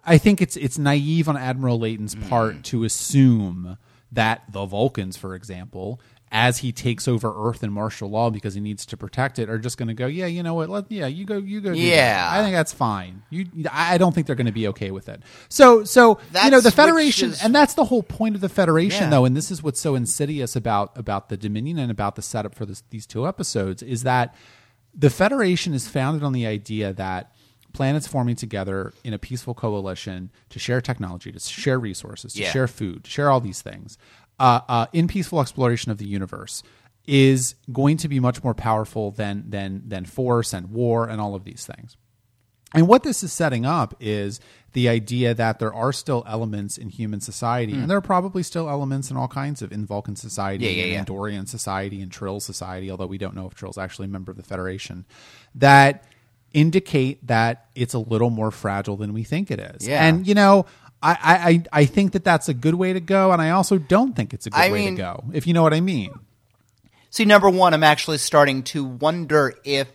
I 0.06 0.18
think 0.18 0.42
it's 0.42 0.56
it's 0.58 0.78
naive 0.78 1.30
on 1.30 1.38
Admiral 1.38 1.80
Leyton's 1.80 2.16
Mm. 2.16 2.30
part 2.30 2.64
to 2.66 2.84
assume 2.84 3.78
that 4.12 4.44
the 4.52 4.66
Vulcans, 4.66 5.18
for 5.18 5.34
example, 5.36 6.00
as 6.36 6.58
he 6.58 6.72
takes 6.72 7.08
over 7.08 7.32
Earth 7.48 7.62
and 7.62 7.72
martial 7.72 8.10
law 8.10 8.32
because 8.32 8.56
he 8.56 8.60
needs 8.60 8.88
to 8.88 8.98
protect 8.98 9.38
it, 9.38 9.50
are 9.52 9.60
just 9.60 9.78
going 9.78 9.88
to 9.88 9.94
go, 9.94 10.08
yeah, 10.08 10.26
you 10.26 10.42
know 10.42 10.56
what, 10.56 10.68
let 10.68 10.92
yeah, 10.92 11.06
you 11.06 11.26
go, 11.26 11.38
you 11.38 11.62
go, 11.62 11.72
do 11.74 11.80
that." 11.80 11.86
Yeah. 11.86 12.28
I 12.30 12.42
think 12.42 12.56
that's 12.56 12.74
fine. 12.74 13.22
You, 13.30 13.46
I 13.72 14.00
don't 14.00 14.14
think 14.16 14.26
they're 14.26 14.36
going 14.36 14.48
to 14.48 14.52
be 14.52 14.68
okay 14.70 14.90
with 14.90 15.10
it. 15.10 15.22
So, 15.48 15.84
so 15.84 16.20
you 16.44 16.50
know, 16.50 16.60
the 16.60 16.72
Federation, 16.72 17.30
is- 17.30 17.44
and 17.44 17.54
that's 17.54 17.76
the 17.76 17.86
whole 17.86 18.02
point 18.02 18.34
of 18.34 18.42
the 18.42 18.50
Federation, 18.50 19.04
Yeah. 19.04 19.10
though, 19.12 19.26
and 19.26 19.38
this 19.38 19.52
is 19.52 19.62
what's 19.62 19.80
so 19.80 19.94
insidious 19.94 20.56
about 20.56 20.98
about 20.98 21.30
the 21.30 21.38
Dominion 21.38 21.78
and 21.78 21.92
about 21.92 22.16
the 22.16 22.24
setup 22.24 22.56
for 22.56 22.66
this, 22.66 22.84
these 22.90 23.06
two 23.06 23.28
episodes 23.28 23.84
is 23.84 24.02
that 24.02 24.34
the 24.96 25.12
Federation 25.12 25.74
is 25.76 25.88
founded 25.88 26.24
on 26.24 26.34
the 26.34 26.48
idea 26.48 26.94
that 26.94 27.32
planets 27.74 28.06
forming 28.08 28.36
together 28.36 28.94
in 29.04 29.14
a 29.14 29.20
peaceful 29.20 29.54
coalition 29.56 30.32
to 30.50 30.60
share 30.60 30.80
technology, 30.82 31.32
to 31.32 31.40
share 31.40 31.80
resources, 31.80 32.34
to 32.34 32.42
Yeah. 32.42 32.52
share 32.52 32.68
food, 32.68 33.04
to 33.04 33.10
share 33.10 33.30
all 33.32 33.40
these 33.42 33.62
things 33.64 33.98
uh, 34.40 34.62
uh, 34.68 34.86
in 34.94 35.08
peaceful 35.08 35.40
exploration 35.42 35.92
of 35.92 35.98
the 35.98 36.08
universe 36.08 36.64
is 37.06 37.56
going 37.72 37.98
to 37.98 38.08
be 38.08 38.20
much 38.20 38.44
more 38.44 38.54
powerful 38.54 39.12
than 39.12 39.50
than 39.50 39.84
than 39.88 40.06
force 40.06 40.54
and 40.54 40.72
war 40.72 41.08
and 41.08 41.20
all 41.20 41.36
of 41.36 41.44
these 41.44 41.66
things. 41.66 41.98
And 42.76 42.88
what 42.88 43.04
this 43.04 43.22
is 43.24 43.32
setting 43.32 43.68
up 43.68 43.94
is 44.00 44.40
the 44.72 44.90
idea 44.90 45.36
that 45.36 45.60
there 45.60 45.72
are 45.72 45.94
still 45.94 46.24
elements 46.26 46.76
in 46.78 46.90
human 46.90 47.22
society, 47.22 47.74
and 47.74 47.88
there 47.88 47.98
are 47.98 48.02
probably 48.02 48.42
still 48.42 48.68
elements 48.68 49.12
in 49.12 49.18
all 49.18 49.28
kinds 49.28 49.62
of 49.62 49.72
in 49.72 49.86
Vulcan 49.86 50.16
society, 50.16 50.66
Hmm. 50.66 50.80
Yeah, 50.80 50.86
yeah, 50.86 50.92
yeah. 50.94 50.98
and 51.00 51.06
Dorian 51.06 51.46
society, 51.46 52.02
and 52.02 52.12
Trill 52.12 52.40
society, 52.40 52.90
although 52.90 53.06
we 53.06 53.20
don't 53.20 53.36
know 53.36 53.46
if 53.46 53.54
Trill's 53.54 53.78
actually 53.78 54.06
a 54.06 54.10
member 54.10 54.32
of 54.32 54.38
the 54.38 54.44
Federation, 54.44 55.06
that 55.54 56.04
indicate 56.54 57.26
that 57.28 57.68
it's 57.76 57.94
a 57.94 58.00
little 58.00 58.30
more 58.30 58.50
fragile 58.52 58.96
than 58.98 59.14
we 59.14 59.24
think 59.24 59.52
it 59.52 59.60
is. 59.60 59.88
Yeah. 59.88 60.04
And 60.04 60.28
you 60.28 60.34
know, 60.34 60.66
I, 61.04 61.18
I 61.22 61.64
I- 61.82 61.86
think 61.86 62.14
that 62.14 62.24
that's 62.24 62.48
a 62.50 62.54
good 62.54 62.76
way 62.76 62.94
to 62.94 63.00
go, 63.02 63.32
and 63.34 63.42
I 63.42 63.50
also 63.52 63.78
don't 63.78 64.16
think 64.16 64.34
it's 64.34 64.46
a 64.48 64.50
good 64.50 64.60
I 64.60 64.72
way 64.72 64.86
mean- 64.86 64.96
to 64.96 65.02
go. 65.02 65.24
If 65.34 65.46
you 65.46 65.54
know 65.54 65.62
what 65.64 65.74
I 65.74 65.82
mean. 65.82 66.12
See, 67.10 67.26
number 67.26 67.50
one, 67.50 67.74
I'm 67.76 67.84
actually 67.84 68.18
starting 68.18 68.64
to 68.64 68.84
wonder 68.84 69.54
if, 69.64 69.88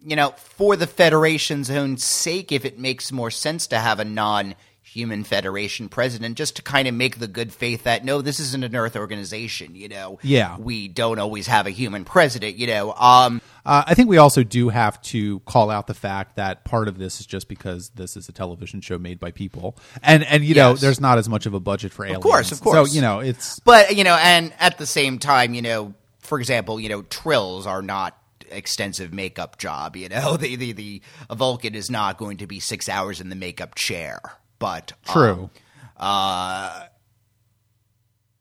you 0.00 0.16
know, 0.16 0.30
for 0.38 0.74
the 0.76 0.86
Federation's 0.86 1.68
own 1.68 1.98
sake, 1.98 2.50
if 2.52 2.64
it 2.64 2.78
makes 2.78 3.12
more 3.12 3.30
sense 3.30 3.66
to 3.66 3.78
have 3.78 4.00
a 4.00 4.04
non 4.06 4.54
human 4.96 5.22
federation 5.24 5.88
president 5.88 6.36
just 6.36 6.56
to 6.56 6.62
kind 6.62 6.88
of 6.88 6.94
make 6.94 7.18
the 7.18 7.28
good 7.28 7.52
faith 7.52 7.84
that 7.84 8.04
no 8.04 8.22
this 8.22 8.40
isn't 8.40 8.64
an 8.64 8.74
earth 8.74 8.96
organization 8.96 9.74
you 9.74 9.88
know 9.88 10.18
Yeah. 10.22 10.56
we 10.58 10.88
don't 10.88 11.18
always 11.18 11.46
have 11.48 11.66
a 11.66 11.70
human 11.70 12.04
president 12.04 12.56
you 12.56 12.66
know 12.66 12.92
um 12.94 13.40
Uh, 13.66 13.82
I 13.86 13.94
think 13.94 14.08
we 14.08 14.16
also 14.16 14.42
do 14.44 14.68
have 14.68 15.00
to 15.02 15.40
call 15.40 15.70
out 15.70 15.86
the 15.88 15.94
fact 15.94 16.36
that 16.36 16.64
part 16.64 16.86
of 16.88 16.98
this 16.98 17.18
is 17.20 17.26
just 17.26 17.48
because 17.48 17.90
this 17.96 18.16
is 18.16 18.28
a 18.28 18.32
television 18.32 18.80
show 18.80 18.96
made 18.96 19.18
by 19.18 19.32
people, 19.32 19.76
and 20.02 20.22
and 20.24 20.44
you 20.44 20.54
know 20.54 20.74
there's 20.74 21.00
not 21.00 21.18
as 21.18 21.28
much 21.28 21.46
of 21.46 21.52
a 21.54 21.58
budget 21.60 21.92
for 21.92 22.04
aliens. 22.04 22.18
Of 22.18 22.22
course, 22.22 22.52
of 22.52 22.60
course. 22.60 22.88
So 22.88 22.94
you 22.94 23.00
know 23.02 23.18
it's 23.18 23.58
but 23.60 23.96
you 23.96 24.04
know 24.04 24.14
and 24.22 24.52
at 24.60 24.78
the 24.78 24.86
same 24.86 25.18
time 25.18 25.52
you 25.52 25.62
know 25.62 25.94
for 26.20 26.38
example 26.38 26.78
you 26.78 26.88
know 26.88 27.02
trills 27.02 27.66
are 27.66 27.82
not 27.82 28.16
extensive 28.52 29.12
makeup 29.12 29.58
job 29.58 29.96
you 29.96 30.08
know 30.08 30.36
the 30.42 30.54
the, 30.54 30.70
the 30.72 31.02
vulcan 31.34 31.74
is 31.74 31.90
not 31.90 32.16
going 32.18 32.36
to 32.36 32.46
be 32.46 32.60
six 32.60 32.88
hours 32.88 33.20
in 33.20 33.28
the 33.30 33.34
makeup 33.36 33.74
chair 33.74 34.20
but 34.58 34.92
um, 35.08 35.12
true. 35.14 35.50
uh 35.96 36.84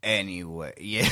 anyway 0.04 0.74
yeah 0.80 1.08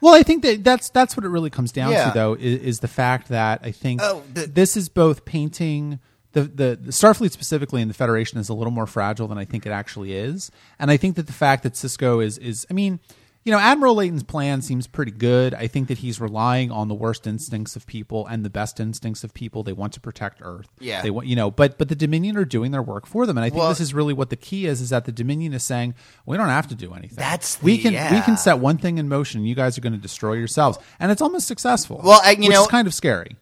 Well, 0.00 0.14
I 0.14 0.22
think 0.22 0.42
that 0.44 0.62
that's 0.64 0.88
that's 0.90 1.16
what 1.16 1.24
it 1.24 1.28
really 1.28 1.50
comes 1.50 1.72
down 1.72 1.92
Yeah. 1.92 2.08
to, 2.10 2.14
though, 2.14 2.34
is, 2.34 2.60
is 2.60 2.80
the 2.80 2.88
fact 2.88 3.28
that 3.28 3.60
I 3.62 3.70
think 3.72 4.00
Oh, 4.02 4.22
the- 4.32 4.46
this 4.46 4.76
is 4.76 4.88
both 4.88 5.24
painting 5.24 5.98
the, 6.32 6.42
the 6.42 6.78
the 6.80 6.92
Starfleet 6.92 7.32
specifically 7.32 7.82
and 7.82 7.90
the 7.90 7.94
Federation 7.94 8.38
is 8.38 8.48
a 8.48 8.54
little 8.54 8.70
more 8.70 8.86
fragile 8.86 9.26
than 9.26 9.36
I 9.36 9.44
think 9.44 9.66
it 9.66 9.70
actually 9.72 10.12
is, 10.12 10.50
and 10.78 10.88
I 10.90 10.96
think 10.96 11.16
that 11.16 11.26
the 11.26 11.32
fact 11.32 11.64
that 11.64 11.72
Sisko 11.74 12.24
is 12.24 12.38
is 12.38 12.66
I 12.70 12.72
mean. 12.74 13.00
You 13.42 13.52
know, 13.52 13.58
Admiral 13.58 13.94
Leyton's 13.94 14.22
plan 14.22 14.60
seems 14.60 14.86
pretty 14.86 15.12
good. 15.12 15.54
I 15.54 15.66
think 15.66 15.88
that 15.88 15.98
he's 15.98 16.20
relying 16.20 16.70
on 16.70 16.88
the 16.88 16.94
worst 16.94 17.26
instincts 17.26 17.74
of 17.74 17.86
people 17.86 18.26
and 18.26 18.44
the 18.44 18.50
best 18.50 18.78
instincts 18.78 19.24
of 19.24 19.32
people. 19.32 19.62
They 19.62 19.72
want 19.72 19.94
to 19.94 20.00
protect 20.00 20.40
Earth. 20.42 20.68
Yeah. 20.78 21.00
They 21.00 21.10
want, 21.10 21.26
you 21.26 21.36
know, 21.36 21.50
but 21.50 21.78
but 21.78 21.88
the 21.88 21.94
Dominion 21.94 22.36
are 22.36 22.44
doing 22.44 22.70
their 22.70 22.82
work 22.82 23.06
for 23.06 23.24
them, 23.24 23.38
and 23.38 23.44
I 23.44 23.48
think 23.48 23.60
Well- 23.60 23.70
this 23.70 23.80
is 23.80 23.94
really 23.94 24.12
what 24.12 24.28
the 24.28 24.36
key 24.36 24.66
is: 24.66 24.82
is 24.82 24.90
that 24.90 25.06
the 25.06 25.12
Dominion 25.12 25.54
is 25.54 25.64
saying 25.64 25.94
we 26.26 26.36
don't 26.36 26.48
have 26.48 26.68
to 26.68 26.74
do 26.74 26.92
anything. 26.92 27.16
That's 27.16 27.62
we 27.62 27.78
can 27.78 27.92
we 28.14 28.20
can 28.20 28.36
set 28.36 28.58
one 28.58 28.76
thing 28.76 28.98
in 28.98 29.08
motion. 29.08 29.46
You 29.46 29.54
guys 29.54 29.78
are 29.78 29.80
going 29.80 29.94
to 29.94 29.98
destroy 29.98 30.34
yourselves, 30.34 30.78
and 30.98 31.10
it's 31.10 31.22
almost 31.22 31.46
successful. 31.48 32.02
Well, 32.04 32.20
I- 32.22 32.32
you 32.38 32.50
know- 32.50 32.62
is 32.62 32.68
kind 32.68 32.86
of 32.86 32.92
scary. 32.92 33.36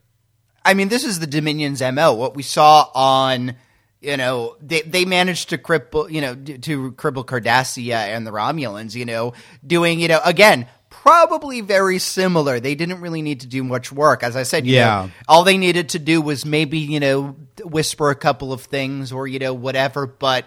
I 0.64 0.74
mean, 0.74 0.88
this 0.90 1.02
is 1.02 1.18
the 1.18 1.26
Dominion's 1.26 1.80
MO. 1.82 2.12
What 2.12 2.36
we 2.36 2.42
saw 2.44 2.88
on, 2.94 3.54
you 4.00 4.16
know, 4.16 4.56
they 4.60 4.82
they 4.82 5.04
managed 5.04 5.48
to 5.50 5.58
cripple, 5.58 6.10
you 6.10 6.20
know, 6.20 6.34
to 6.34 6.92
cripple 6.92 7.24
Cardassia 7.24 7.94
and 7.94 8.26
the 8.26 8.30
Romulans, 8.30 8.94
you 8.94 9.04
know, 9.04 9.32
doing, 9.66 9.98
you 10.00 10.08
know, 10.08 10.20
again, 10.24 10.66
probably 10.90 11.60
very 11.60 11.98
similar. 11.98 12.60
They 12.60 12.74
didn't 12.74 13.00
really 13.00 13.22
need 13.22 13.40
to 13.40 13.46
do 13.46 13.62
much 13.64 13.90
work. 13.92 14.22
As 14.22 14.36
I 14.36 14.42
said, 14.44 14.66
you 14.66 14.74
Yeah. 14.76 14.86
know, 15.06 15.10
all 15.28 15.44
they 15.44 15.58
needed 15.58 15.90
to 15.90 15.98
do 15.98 16.20
was 16.22 16.44
maybe, 16.44 16.78
you 16.78 17.00
know, 17.00 17.36
whisper 17.64 18.10
a 18.10 18.14
couple 18.14 18.52
of 18.52 18.62
things 18.62 19.10
or, 19.12 19.26
you 19.26 19.38
know, 19.38 19.52
whatever. 19.52 20.06
But, 20.06 20.46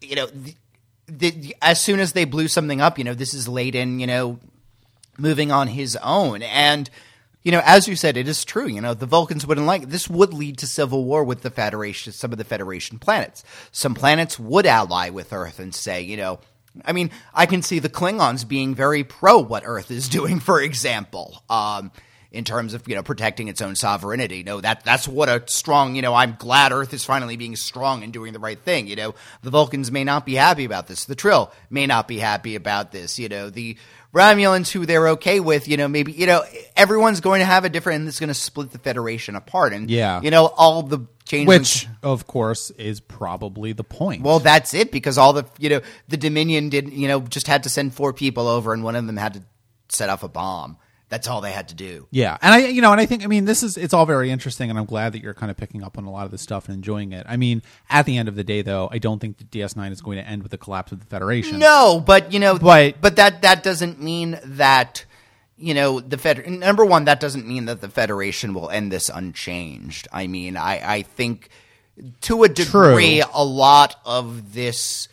you 0.00 0.16
know, 0.16 0.26
the, 0.26 0.54
the, 1.06 1.56
as 1.62 1.80
soon 1.80 2.00
as 2.00 2.12
they 2.12 2.24
blew 2.24 2.48
something 2.48 2.80
up, 2.80 2.98
you 2.98 3.04
know, 3.04 3.14
this 3.14 3.34
is 3.34 3.48
Leyton, 3.48 4.00
you 4.00 4.06
know, 4.06 4.38
moving 5.18 5.50
on 5.52 5.68
his 5.68 5.96
own. 5.96 6.42
And, 6.42 6.88
you 7.42 7.52
know, 7.52 7.62
as 7.64 7.88
you 7.88 7.96
said, 7.96 8.16
it 8.16 8.28
is 8.28 8.44
true. 8.44 8.66
You 8.66 8.80
know, 8.80 8.94
the 8.94 9.06
Vulcans 9.06 9.46
wouldn't 9.46 9.66
like 9.66 9.88
this 9.88 10.08
would 10.08 10.34
lead 10.34 10.58
to 10.58 10.66
civil 10.66 11.04
war 11.04 11.24
with 11.24 11.42
the 11.42 11.50
Federation, 11.50 12.12
some 12.12 12.32
of 12.32 12.38
the 12.38 12.44
Federation 12.44 12.98
planets. 12.98 13.44
Some 13.72 13.94
planets 13.94 14.38
would 14.38 14.66
ally 14.66 15.10
with 15.10 15.32
Earth 15.32 15.58
and 15.58 15.74
say, 15.74 16.02
you 16.02 16.16
know, 16.16 16.40
I 16.84 16.92
mean, 16.92 17.10
I 17.34 17.46
can 17.46 17.62
see 17.62 17.78
the 17.78 17.88
Klingons 17.88 18.46
being 18.46 18.74
very 18.74 19.04
pro 19.04 19.38
what 19.38 19.62
Earth 19.64 19.90
is 19.90 20.08
doing, 20.10 20.40
for 20.40 20.60
example. 20.60 21.42
Um, 21.48 21.90
in 22.30 22.44
terms 22.44 22.74
of 22.74 22.86
you 22.86 22.94
know 22.94 23.02
protecting 23.02 23.48
its 23.48 23.62
own 23.62 23.74
sovereignty, 23.74 24.42
no, 24.42 24.60
that 24.60 24.84
that's 24.84 25.08
what 25.08 25.28
a 25.28 25.42
strong 25.46 25.94
you 25.96 26.02
know. 26.02 26.14
I'm 26.14 26.36
glad 26.38 26.72
Earth 26.72 26.92
is 26.92 27.04
finally 27.04 27.36
being 27.36 27.56
strong 27.56 28.02
and 28.02 28.12
doing 28.12 28.32
the 28.32 28.38
right 28.38 28.58
thing. 28.58 28.86
You 28.86 28.96
know, 28.96 29.14
the 29.42 29.50
Vulcans 29.50 29.90
may 29.90 30.04
not 30.04 30.26
be 30.26 30.34
happy 30.34 30.64
about 30.64 30.86
this. 30.86 31.04
The 31.06 31.14
Trill 31.14 31.50
may 31.70 31.86
not 31.86 32.06
be 32.08 32.18
happy 32.18 32.54
about 32.54 32.92
this. 32.92 33.18
You 33.18 33.28
know, 33.28 33.48
the 33.50 33.76
Romulans 34.14 34.70
who 34.70 34.86
they're 34.86 35.08
okay 35.10 35.40
with. 35.40 35.68
You 35.68 35.76
know, 35.76 35.88
maybe 35.88 36.12
you 36.12 36.26
know 36.26 36.42
everyone's 36.76 37.20
going 37.20 37.40
to 37.40 37.46
have 37.46 37.64
a 37.64 37.68
different, 37.68 38.00
and 38.00 38.08
it's 38.08 38.20
going 38.20 38.28
to 38.28 38.34
split 38.34 38.72
the 38.72 38.78
Federation 38.78 39.34
apart. 39.36 39.72
And 39.72 39.90
Yeah. 39.90 40.20
you 40.20 40.30
know 40.30 40.46
all 40.46 40.82
the 40.82 41.06
changes. 41.24 41.46
Which, 41.48 41.88
of 42.02 42.26
course, 42.26 42.70
is 42.72 43.00
probably 43.00 43.72
the 43.72 43.84
point. 43.84 44.22
Well, 44.22 44.38
that's 44.38 44.74
it 44.74 44.90
because 44.92 45.18
all 45.18 45.32
the 45.32 45.44
you 45.58 45.68
know 45.70 45.80
the 46.08 46.16
Dominion 46.16 46.68
did 46.68 46.92
you 46.92 47.08
know 47.08 47.20
just 47.20 47.46
had 47.46 47.62
to 47.62 47.68
send 47.70 47.94
four 47.94 48.12
people 48.12 48.48
over 48.48 48.72
and 48.74 48.82
one 48.84 48.96
of 48.96 49.06
them 49.06 49.16
had 49.16 49.34
to 49.34 49.42
set 49.88 50.10
off 50.10 50.22
a 50.22 50.28
bomb. 50.28 50.76
That's 51.10 51.26
all 51.26 51.40
they 51.40 51.52
had 51.52 51.68
to 51.68 51.74
do. 51.74 52.06
yeah, 52.10 52.36
and 52.42 52.52
I, 52.54 52.66
you 52.66 52.82
know, 52.82 52.92
and 52.92 53.00
I 53.00 53.06
think, 53.06 53.24
I 53.24 53.28
mean, 53.28 53.46
this 53.46 53.62
is 53.62 53.76
it's 53.78 53.94
all 53.94 54.04
very 54.04 54.30
interesting, 54.30 54.68
and 54.68 54.78
I'm 54.78 54.84
glad 54.84 55.14
that 55.14 55.22
you're 55.22 55.32
kind 55.34 55.50
of 55.50 55.56
picking 55.56 55.82
up 55.82 55.96
on 55.96 56.04
a 56.04 56.10
lot 56.10 56.26
of 56.26 56.30
this 56.30 56.42
stuff 56.42 56.66
and 56.66 56.74
enjoying 56.74 57.12
it. 57.12 57.24
I 57.28 57.36
mean, 57.38 57.62
at 57.88 58.04
the 58.04 58.18
end 58.18 58.28
of 58.28 58.34
the 58.34 58.44
day, 58.44 58.60
though, 58.60 58.88
I 58.92 58.98
don't 58.98 59.18
think 59.18 59.38
that 59.38 59.50
DS9 59.50 59.90
is 59.92 60.02
going 60.02 60.18
to 60.18 60.26
end 60.28 60.42
with 60.42 60.50
the 60.50 60.58
collapse 60.58 60.92
of 60.92 61.00
the 61.00 61.06
Federation. 61.06 61.58
No, 61.58 62.02
but 62.04 62.32
you 62.32 62.38
know, 62.40 62.58
But- 62.58 63.00
but 63.00 63.16
that 63.16 63.40
that 63.42 63.62
doesn't 63.62 64.02
mean 64.02 64.38
that 64.44 65.04
you 65.56 65.72
know 65.74 65.98
the 66.00 66.18
fed. 66.18 66.46
Number 66.46 66.84
one, 66.84 67.06
that 67.06 67.20
doesn't 67.20 67.46
mean 67.48 67.64
that 67.64 67.80
the 67.80 67.88
Federation 67.88 68.52
will 68.52 68.68
end 68.68 68.92
this 68.92 69.08
unchanged. 69.08 70.08
I 70.12 70.26
mean, 70.26 70.56
I 70.58 70.96
I 70.96 71.02
think 71.02 71.48
to 72.22 72.44
a 72.44 72.48
degree, 72.48 73.22
True. 73.22 73.30
a 73.32 73.44
lot 73.44 73.96
of 74.04 74.52
this, 74.52 75.08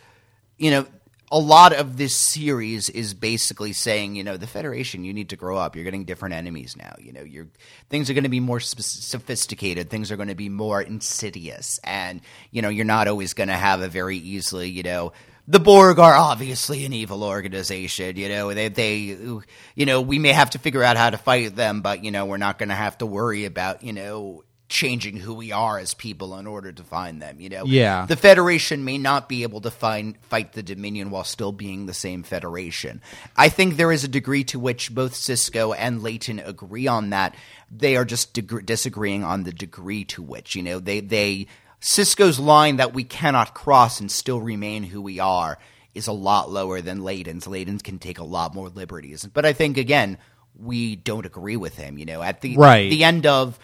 you 0.58 0.70
know. 0.70 0.86
A 1.32 1.38
lot 1.38 1.72
of 1.72 1.96
this 1.96 2.14
series 2.14 2.88
is 2.88 3.12
basically 3.12 3.72
saying, 3.72 4.14
you 4.14 4.22
know, 4.22 4.36
the 4.36 4.46
Federation, 4.46 5.04
you 5.04 5.12
need 5.12 5.30
to 5.30 5.36
grow 5.36 5.56
up. 5.56 5.74
You're 5.74 5.84
getting 5.84 6.04
different 6.04 6.34
enemies 6.34 6.76
now. 6.76 6.94
You 7.00 7.12
know, 7.12 7.22
you're 7.22 7.48
things 7.90 8.08
are 8.08 8.14
going 8.14 8.24
to 8.24 8.30
be 8.30 8.40
more 8.40 8.60
sophisticated. 8.60 9.90
Things 9.90 10.12
are 10.12 10.16
going 10.16 10.28
to 10.28 10.36
be 10.36 10.48
more 10.48 10.80
insidious, 10.80 11.80
and 11.82 12.20
you 12.52 12.62
know, 12.62 12.68
you're 12.68 12.84
not 12.84 13.08
always 13.08 13.34
going 13.34 13.48
to 13.48 13.54
have 13.54 13.80
a 13.80 13.88
very 13.88 14.18
easily, 14.18 14.70
you 14.70 14.84
know, 14.84 15.12
the 15.48 15.60
Borg 15.60 15.98
are 15.98 16.14
obviously 16.14 16.84
an 16.84 16.92
evil 16.92 17.22
organization. 17.22 18.16
You 18.16 18.28
know, 18.28 18.52
they, 18.52 18.68
they, 18.68 18.96
you 18.96 19.86
know, 19.86 20.00
we 20.00 20.18
may 20.18 20.32
have 20.32 20.50
to 20.50 20.58
figure 20.58 20.82
out 20.82 20.96
how 20.96 21.10
to 21.10 21.18
fight 21.18 21.54
them, 21.54 21.82
but 21.82 22.04
you 22.04 22.10
know, 22.10 22.26
we're 22.26 22.36
not 22.36 22.58
going 22.58 22.70
to 22.70 22.74
have 22.74 22.98
to 22.98 23.06
worry 23.06 23.44
about, 23.44 23.82
you 23.82 23.92
know, 23.92 24.44
changing 24.68 25.16
who 25.18 25.32
we 25.32 25.52
are 25.52 25.78
as 25.78 25.94
people 25.94 26.36
in 26.38 26.46
order 26.46 26.72
to 26.72 26.82
find 26.82 27.22
them. 27.22 27.40
You 27.40 27.48
know, 27.48 27.64
Yeah. 27.66 28.04
the 28.06 28.16
Federation 28.16 28.84
may 28.84 28.98
not 28.98 29.28
be 29.28 29.44
able 29.44 29.60
to 29.60 29.70
find 29.70 30.16
fight 30.28 30.54
the 30.54 30.62
Dominion 30.62 31.10
while 31.10 31.22
still 31.24 31.52
being 31.52 31.86
the 31.86 31.94
same 31.94 32.22
Federation. 32.24 33.00
I 33.36 33.48
think 33.48 33.76
there 33.76 33.92
is 33.92 34.02
a 34.02 34.08
degree 34.08 34.42
to 34.44 34.58
which 34.58 34.92
both 34.92 35.14
Sisko 35.14 35.74
and 35.78 36.02
Leyton 36.02 36.40
agree 36.40 36.88
on 36.88 37.10
that. 37.10 37.36
They 37.70 37.96
are 37.96 38.04
just 38.04 38.32
deg- 38.34 38.66
disagreeing 38.66 39.22
on 39.22 39.44
the 39.44 39.52
degree 39.52 40.04
to 40.06 40.22
which 40.22 40.54
you 40.56 40.62
know 40.62 40.80
they 40.80 41.00
they 41.00 41.46
Sisko's 41.80 42.38
line 42.40 42.76
that 42.76 42.94
we 42.94 43.04
cannot 43.04 43.54
cross 43.54 44.00
and 44.00 44.10
still 44.10 44.40
remain 44.40 44.82
who 44.82 45.00
we 45.00 45.20
are 45.20 45.58
is 45.94 46.06
a 46.08 46.12
lot 46.12 46.50
lower 46.50 46.80
than 46.80 47.04
Leyton's. 47.04 47.46
Leyton's 47.46 47.82
can 47.82 47.98
take 47.98 48.18
a 48.18 48.24
lot 48.24 48.54
more 48.54 48.68
liberties, 48.68 49.28
but 49.32 49.46
I 49.46 49.52
think 49.52 49.76
again 49.78 50.18
we 50.58 50.96
don't 50.96 51.26
agree 51.26 51.56
with 51.56 51.76
him. 51.76 51.98
You 51.98 52.06
know, 52.06 52.22
at 52.22 52.40
the 52.40 52.56
Right. 52.56 52.90
the 52.90 53.04
end 53.04 53.26
of 53.26 53.58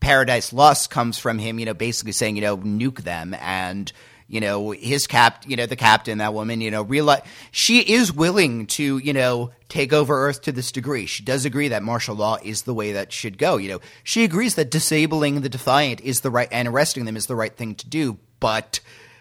Paradise 0.00 0.52
Lost 0.52 0.90
comes 0.90 1.18
from 1.18 1.38
him, 1.38 1.58
you 1.58 1.66
know, 1.66 1.74
basically 1.74 2.12
saying, 2.12 2.36
you 2.36 2.42
know, 2.42 2.56
nuke 2.56 3.02
them 3.02 3.34
and 3.40 3.92
you 4.28 4.40
know 4.40 4.70
his 4.70 5.06
cap 5.06 5.44
you 5.46 5.56
know 5.56 5.66
the 5.66 5.74
captain 5.74 6.18
that 6.18 6.34
woman 6.34 6.60
you 6.60 6.70
know 6.70 6.82
realize 6.82 7.22
she 7.50 7.80
is 7.80 8.12
willing 8.12 8.66
to 8.66 8.98
you 8.98 9.12
know 9.12 9.50
take 9.68 9.92
over 9.92 10.28
earth 10.28 10.42
to 10.42 10.52
this 10.52 10.70
degree 10.70 11.06
she 11.06 11.24
does 11.24 11.44
agree 11.44 11.68
that 11.68 11.82
martial 11.82 12.14
law 12.14 12.36
is 12.42 12.62
the 12.62 12.74
way 12.74 12.92
that 12.92 13.12
should 13.12 13.38
go 13.38 13.56
you 13.56 13.68
know 13.68 13.80
she 14.04 14.24
agrees 14.24 14.54
that 14.54 14.70
disabling 14.70 15.40
the 15.40 15.48
defiant 15.48 16.00
is 16.02 16.20
the 16.20 16.30
right 16.30 16.48
and 16.52 16.68
arresting 16.68 17.06
them 17.06 17.16
is 17.16 17.26
the 17.26 17.34
right 17.34 17.56
thing 17.56 17.74
to 17.74 17.88
do 17.88 18.18
but 18.38 18.80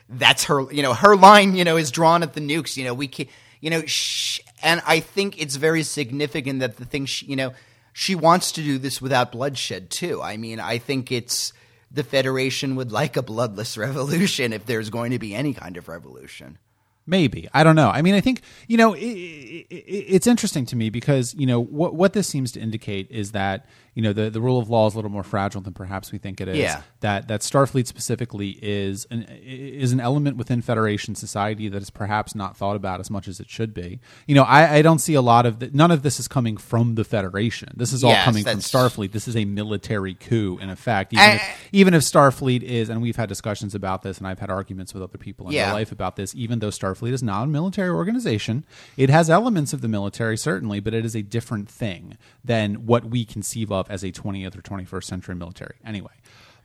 that's 0.10 0.44
her 0.44 0.72
you 0.72 0.84
know 0.84 0.94
her 0.94 1.16
line 1.16 1.56
you 1.56 1.63
know 1.63 1.78
is 1.78 1.90
drawn 1.90 2.22
at 2.22 2.34
the 2.34 2.42
nukes 2.42 2.76
you 2.76 2.84
know 2.84 2.94
we 2.94 3.08
can 3.08 3.28
you 3.62 3.70
know 3.70 3.82
sh- 3.86 4.42
and 4.62 4.82
i 4.86 5.00
think 5.00 5.42
it's 5.42 5.56
very 5.56 5.84
significant 5.84 6.60
that 6.60 6.76
the 6.76 6.86
thing 6.86 7.06
she, 7.06 7.26
you 7.26 7.36
know 7.36 7.54
she 8.00 8.14
wants 8.14 8.52
to 8.52 8.62
do 8.62 8.78
this 8.78 9.02
without 9.02 9.32
bloodshed 9.32 9.90
too. 9.90 10.22
I 10.22 10.38
mean 10.38 10.60
i 10.60 10.78
think 10.78 11.12
it's 11.12 11.52
the 11.90 12.04
federation 12.04 12.76
would 12.76 12.92
like 12.92 13.18
a 13.18 13.24
bloodless 13.24 13.76
revolution 13.88 14.54
if 14.54 14.66
there's 14.68 14.92
going 14.92 15.12
to 15.12 15.20
be 15.20 15.34
any 15.34 15.54
kind 15.54 15.78
of 15.78 15.88
revolution 15.88 16.60
Maybe 17.08 17.48
I 17.54 17.63
don't 17.63 17.76
know. 17.78 17.89
I 17.89 18.02
mean, 18.02 18.13
I 18.15 18.22
think 18.22 18.41
you 18.67 18.78
know 18.78 18.93
it, 18.93 19.00
it, 19.02 19.74
it's 19.76 20.28
interesting 20.28 20.65
to 20.67 20.76
me 20.76 20.89
because 20.89 21.34
you 21.36 21.46
know 21.48 21.60
what 21.63 21.96
what 21.96 22.13
this 22.13 22.28
seems 22.28 22.52
to 22.52 22.60
indicate 22.60 23.10
is 23.10 23.32
that 23.32 23.65
you 23.96 24.02
know 24.04 24.13
the 24.13 24.30
the 24.30 24.41
rule 24.41 24.60
of 24.60 24.70
law 24.70 24.86
is 24.88 24.93
a 24.93 24.98
little 24.98 25.10
more 25.10 25.24
fragile 25.24 25.62
than 25.62 25.74
perhaps 25.74 26.12
we 26.12 26.17
think 26.17 26.41
it 26.41 26.48
is. 26.50 26.58
Yeah. 26.58 26.82
That 27.00 27.30
that 27.30 27.41
Starfleet 27.41 27.88
specifically 27.88 28.60
is 28.62 29.08
an 29.10 29.24
is 29.41 29.91
an 29.93 30.00
element 30.00 30.36
within 30.38 30.62
Federation 30.62 31.15
society 31.15 31.70
that 31.70 31.82
is 31.82 31.89
perhaps 31.89 32.36
not 32.36 32.58
thought 32.58 32.76
about 32.76 33.00
as 33.00 33.10
much 33.10 33.27
as 33.27 33.40
it 33.40 33.50
should 33.50 33.73
be. 33.73 34.00
You 34.27 34.36
know, 34.36 34.44
I, 34.44 34.75
I 34.75 34.82
don't 34.82 35.00
see 35.00 35.13
a 35.13 35.21
lot 35.21 35.46
of 35.46 35.60
the, 35.60 35.69
none 35.73 35.92
of 35.92 36.04
this 36.04 36.19
is 36.19 36.27
coming 36.27 36.58
from 36.58 36.96
the 36.96 37.04
Federation. 37.06 37.69
This 37.75 37.94
is 37.94 38.04
all 38.04 38.12
Yes, 38.12 38.25
coming 38.25 38.44
from 38.44 38.60
Starfleet. 38.60 39.13
This 39.13 39.27
is 39.27 39.36
a 39.38 39.46
military 39.46 40.13
coup 40.13 40.58
in 40.62 40.69
effect. 40.69 41.13
Even, 41.13 41.23
I- 41.23 41.36
if, 41.36 41.67
even 41.71 41.94
if 41.94 42.02
Starfleet 42.04 42.63
is, 42.63 42.90
and 42.90 43.02
we've 43.02 43.15
had 43.15 43.29
discussions 43.29 43.73
about 43.73 44.02
this, 44.04 44.17
and 44.17 44.27
I've 44.27 44.40
had 44.40 44.50
arguments 44.50 44.94
with 44.94 45.02
other 45.04 45.17
people 45.17 45.48
in 45.48 45.54
Yeah. 45.54 45.67
real 45.67 45.75
life 45.75 45.92
about 45.92 46.15
this. 46.17 46.36
Even 46.36 46.60
though 46.60 46.69
Starfleet 46.69 46.96
is 47.06 47.23
not 47.23 47.43
a 47.43 47.48
military 47.48 47.89
organization, 47.89 48.65
it 48.95 49.10
has 49.10 49.29
elements 49.29 49.73
of 49.73 49.81
the 49.81 49.87
military 49.87 50.37
certainly, 50.37 50.79
but 50.79 50.93
it 50.93 51.06
is 51.06 51.15
a 51.15 51.21
different 51.21 51.69
thing 51.69 52.17
than 52.43 52.85
what 52.85 53.06
we 53.06 53.25
conceive 53.25 53.71
of 53.71 53.89
as 53.89 54.04
a 54.04 54.12
20th 54.12 54.58
or 54.58 54.62
21st 54.62 55.04
century 55.04 55.35
military. 55.35 55.75
Anyway, 55.85 56.12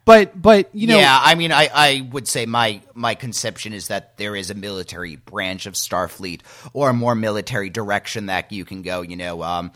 But 0.05 0.41
but 0.41 0.75
you 0.75 0.89
know, 0.89 0.99
yeah, 0.99 1.19
I 1.23 1.35
mean, 1.37 1.53
I, 1.53 1.69
I 1.73 2.09
would 2.11 2.27
say 2.27 2.47
my 2.47 2.81
my 2.95 3.15
conception 3.15 3.73
is 3.73 3.89
that 3.89 4.17
there 4.17 4.35
is 4.35 4.51
a 4.51 4.55
military 4.55 5.17
branch 5.17 5.67
of 5.67 5.75
Starfleet 5.75 6.41
or 6.73 6.91
a 6.91 6.93
more 6.93 7.15
military 7.15 7.71
direction 7.71 8.27
that 8.27 8.51
you 8.51 8.65
can 8.65 8.83
go. 8.83 9.03
You 9.03 9.17
know, 9.17 9.43
um, 9.43 9.71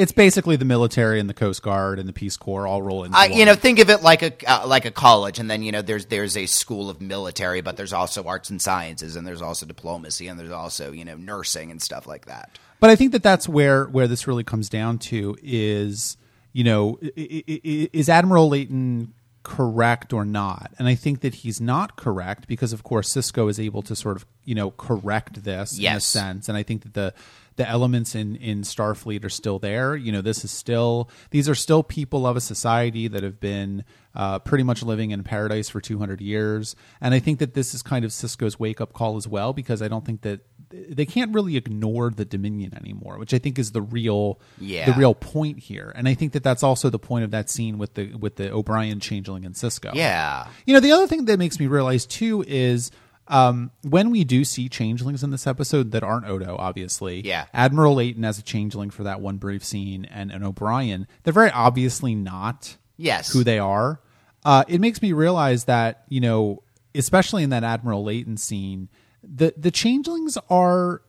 it's 0.00 0.12
basically 0.12 0.56
the 0.56 0.64
military 0.64 1.20
and 1.20 1.28
the 1.28 1.34
Coast 1.34 1.62
Guard 1.62 1.98
and 1.98 2.08
the 2.08 2.12
Peace 2.14 2.38
Corps 2.38 2.66
all 2.66 2.80
roll 2.80 3.04
into 3.04 3.18
I, 3.18 3.26
you 3.26 3.44
know, 3.44 3.54
think 3.54 3.78
of 3.80 3.90
it 3.90 4.02
like 4.02 4.22
a 4.22 4.32
uh, 4.50 4.66
like 4.66 4.86
a 4.86 4.90
college, 4.90 5.38
and 5.38 5.50
then 5.50 5.62
you 5.62 5.72
know, 5.72 5.82
there's 5.82 6.06
there's 6.06 6.38
a 6.38 6.46
school 6.46 6.88
of 6.88 7.02
military, 7.02 7.60
but 7.60 7.76
there's 7.76 7.92
also 7.92 8.24
arts 8.24 8.48
and 8.48 8.62
sciences, 8.62 9.14
and 9.14 9.26
there's 9.26 9.42
also 9.42 9.66
diplomacy, 9.66 10.26
and 10.26 10.40
there's 10.40 10.50
also 10.50 10.90
you 10.90 11.04
know 11.04 11.16
nursing 11.16 11.70
and 11.70 11.82
stuff 11.82 12.06
like 12.06 12.24
that. 12.26 12.58
But 12.80 12.88
I 12.88 12.96
think 12.96 13.12
that 13.12 13.22
that's 13.22 13.46
where 13.46 13.84
where 13.84 14.08
this 14.08 14.26
really 14.26 14.42
comes 14.44 14.70
down 14.70 14.98
to 15.00 15.36
is 15.42 16.16
you 16.54 16.64
know 16.64 16.98
is 17.02 18.08
Admiral 18.08 18.48
Leyton 18.48 19.12
correct 19.42 20.12
or 20.12 20.24
not? 20.24 20.72
And 20.78 20.88
I 20.88 20.94
think 20.94 21.20
that 21.20 21.36
he's 21.36 21.60
not 21.60 21.96
correct 21.96 22.46
because 22.46 22.72
of 22.72 22.82
course 22.82 23.12
Sisko 23.12 23.50
is 23.50 23.60
able 23.60 23.82
to 23.82 23.94
sort 23.94 24.16
of 24.16 24.26
you 24.44 24.54
know 24.54 24.70
correct 24.70 25.44
this 25.44 25.78
in 25.78 25.84
a 25.92 26.00
sense, 26.00 26.48
and 26.48 26.56
I 26.56 26.62
think 26.62 26.84
that 26.84 26.94
the 26.94 27.12
the 27.56 27.68
elements 27.68 28.14
in 28.14 28.36
in 28.36 28.62
Starfleet 28.62 29.24
are 29.24 29.28
still 29.30 29.58
there. 29.58 29.94
You 29.96 30.12
know, 30.12 30.20
this 30.22 30.44
is 30.44 30.50
still 30.50 31.10
these 31.30 31.48
are 31.48 31.54
still 31.54 31.82
people 31.82 32.26
of 32.26 32.36
a 32.36 32.40
society 32.40 33.08
that 33.08 33.22
have 33.22 33.40
been 33.40 33.84
uh, 34.14 34.38
pretty 34.40 34.64
much 34.64 34.82
living 34.82 35.10
in 35.12 35.22
paradise 35.22 35.68
for 35.68 35.80
200 35.80 36.20
years, 36.20 36.74
and 37.00 37.14
I 37.14 37.18
think 37.20 37.38
that 37.38 37.54
this 37.54 37.74
is 37.74 37.82
kind 37.82 38.04
of 38.04 38.10
Sisko's 38.10 38.58
wake 38.58 38.80
up 38.80 38.92
call 38.92 39.16
as 39.16 39.28
well 39.28 39.52
because 39.52 39.82
I 39.82 39.88
don't 39.88 40.04
think 40.04 40.22
that 40.22 40.40
they 40.70 41.04
can't 41.06 41.32
really 41.34 41.56
ignore 41.56 42.10
the 42.10 42.24
Dominion 42.24 42.74
anymore, 42.76 43.18
which 43.18 43.34
I 43.34 43.38
think 43.38 43.58
is 43.58 43.72
the 43.72 43.82
real 43.82 44.40
Yeah. 44.58 44.86
the 44.86 44.92
real 44.98 45.14
point 45.14 45.58
here, 45.60 45.92
and 45.94 46.08
I 46.08 46.14
think 46.14 46.32
that 46.32 46.42
that's 46.42 46.62
also 46.62 46.90
the 46.90 46.98
point 46.98 47.24
of 47.24 47.30
that 47.32 47.50
scene 47.50 47.78
with 47.78 47.94
the 47.94 48.14
with 48.14 48.36
the 48.36 48.50
O'Brien 48.52 49.00
changeling 49.00 49.44
and 49.44 49.54
Sisko. 49.54 49.94
Yeah, 49.94 50.46
You 50.66 50.74
know, 50.74 50.80
the 50.80 50.92
other 50.92 51.06
thing 51.06 51.26
that 51.26 51.38
makes 51.38 51.60
me 51.60 51.66
realize 51.66 52.04
too 52.06 52.44
is 52.48 52.90
um, 53.30 53.70
when 53.82 54.10
we 54.10 54.24
do 54.24 54.44
see 54.44 54.68
changelings 54.68 55.22
in 55.22 55.30
this 55.30 55.46
episode 55.46 55.92
that 55.92 56.02
aren't 56.02 56.26
Odo, 56.26 56.56
obviously. 56.58 57.20
Yeah. 57.26 57.46
Admiral 57.54 57.94
Leyton 57.94 58.24
as 58.24 58.38
a 58.38 58.42
changeling 58.42 58.90
for 58.90 59.04
that 59.04 59.20
one 59.20 59.36
brief 59.38 59.64
scene, 59.64 60.04
and, 60.04 60.30
and 60.30 60.44
O'Brien, 60.44 61.06
they're 61.22 61.32
very 61.32 61.50
obviously 61.50 62.14
not 62.14 62.76
Yes. 62.96 63.32
who 63.32 63.42
they 63.44 63.58
are. 63.58 64.00
Uh, 64.44 64.64
it 64.68 64.80
makes 64.80 65.00
me 65.00 65.12
realize 65.12 65.64
that 65.64 66.04
you 66.08 66.20
know, 66.20 66.62
especially 66.94 67.42
in 67.42 67.50
that 67.50 67.62
Admiral 67.64 68.02
Leyton 68.04 68.36
scene, 68.36 68.88
the 69.22 69.54
the 69.56 69.70
changelings 69.70 70.36
are 70.48 71.02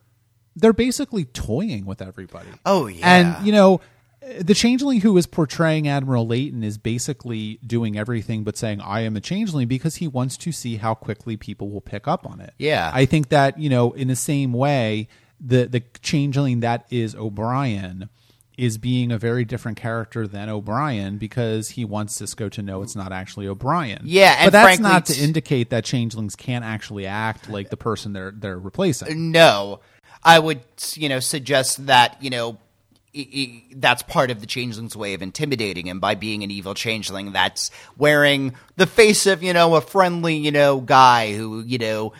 they're 0.54 0.72
basically 0.72 1.24
toying 1.24 1.86
with 1.86 2.00
everybody. 2.02 2.48
Oh, 2.64 2.86
yeah. 2.86 3.10
and 3.36 3.46
you 3.46 3.52
know. 3.52 3.80
The 4.40 4.54
changeling 4.54 5.00
who 5.00 5.16
is 5.16 5.26
portraying 5.26 5.88
Admiral 5.88 6.26
Leyton 6.26 6.62
is 6.62 6.78
basically 6.78 7.58
doing 7.66 7.98
everything 7.98 8.44
but 8.44 8.56
saying, 8.56 8.80
I 8.80 9.00
am 9.00 9.16
a 9.16 9.20
changeling 9.20 9.68
because 9.68 9.96
he 9.96 10.06
wants 10.06 10.36
to 10.38 10.52
see 10.52 10.76
how 10.76 10.94
quickly 10.94 11.36
people 11.36 11.70
will 11.70 11.80
pick 11.80 12.06
up 12.06 12.26
on 12.26 12.40
it. 12.40 12.54
Yeah. 12.58 12.90
I 12.94 13.04
think 13.04 13.30
that, 13.30 13.58
you 13.58 13.68
know, 13.68 13.92
in 13.92 14.08
the 14.08 14.16
same 14.16 14.52
way, 14.52 15.08
the, 15.40 15.66
the 15.66 15.82
changeling 16.02 16.60
that 16.60 16.86
is 16.90 17.14
O'Brien 17.16 18.08
is 18.58 18.78
being 18.78 19.10
a 19.10 19.18
very 19.18 19.44
different 19.44 19.76
character 19.78 20.26
than 20.26 20.48
O'Brien 20.48 21.18
because 21.18 21.70
he 21.70 21.84
wants 21.84 22.20
Sisko 22.20 22.50
to 22.52 22.62
know 22.62 22.82
it's 22.82 22.94
not 22.94 23.12
actually 23.12 23.48
O'Brien. 23.48 24.02
Yeah, 24.04 24.36
and 24.38 24.46
but 24.46 24.52
that's 24.52 24.64
frankly, 24.64 24.82
not 24.82 25.06
to 25.06 25.20
indicate 25.20 25.70
that 25.70 25.84
changelings 25.84 26.36
can't 26.36 26.64
actually 26.64 27.06
act 27.06 27.48
like 27.48 27.70
the 27.70 27.76
person 27.76 28.12
they're 28.12 28.30
they're 28.30 28.58
replacing. 28.58 29.32
no, 29.32 29.80
I 30.22 30.38
would 30.38 30.60
you 30.94 31.08
know 31.08 31.20
suggest 31.20 31.86
that 31.86 32.22
you 32.22 32.30
know. 32.30 32.58
That's 33.74 34.02
part 34.02 34.30
of 34.30 34.40
the 34.40 34.46
changeling's 34.46 34.96
way 34.96 35.14
of 35.14 35.22
intimidating 35.22 35.86
him 35.86 36.00
by 36.00 36.14
being 36.14 36.42
an 36.42 36.50
evil 36.50 36.74
changeling 36.74 37.32
that's 37.32 37.70
wearing 37.98 38.54
the 38.76 38.86
face 38.86 39.26
of, 39.26 39.42
you 39.42 39.52
know, 39.52 39.74
a 39.74 39.80
friendly, 39.80 40.36
you 40.36 40.50
know, 40.50 40.80
guy 40.80 41.34
who, 41.34 41.60
you 41.60 41.76
know, 41.78 42.12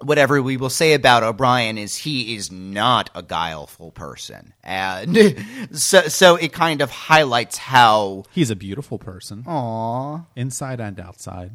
whatever 0.00 0.42
we 0.42 0.56
will 0.56 0.70
say 0.70 0.94
about 0.94 1.22
O'Brien 1.22 1.78
is 1.78 1.96
he 1.96 2.34
is 2.34 2.50
not 2.50 3.10
a 3.14 3.22
guileful 3.22 3.92
person. 3.92 4.52
And 4.62 5.16
so 5.72 6.02
so 6.08 6.36
it 6.36 6.52
kind 6.52 6.80
of 6.82 6.90
highlights 6.90 7.56
how 7.56 8.24
He's 8.32 8.50
a 8.50 8.56
beautiful 8.56 8.98
person, 8.98 9.44
Aww. 9.44 10.26
inside 10.36 10.80
and 10.80 10.98
outside. 10.98 11.52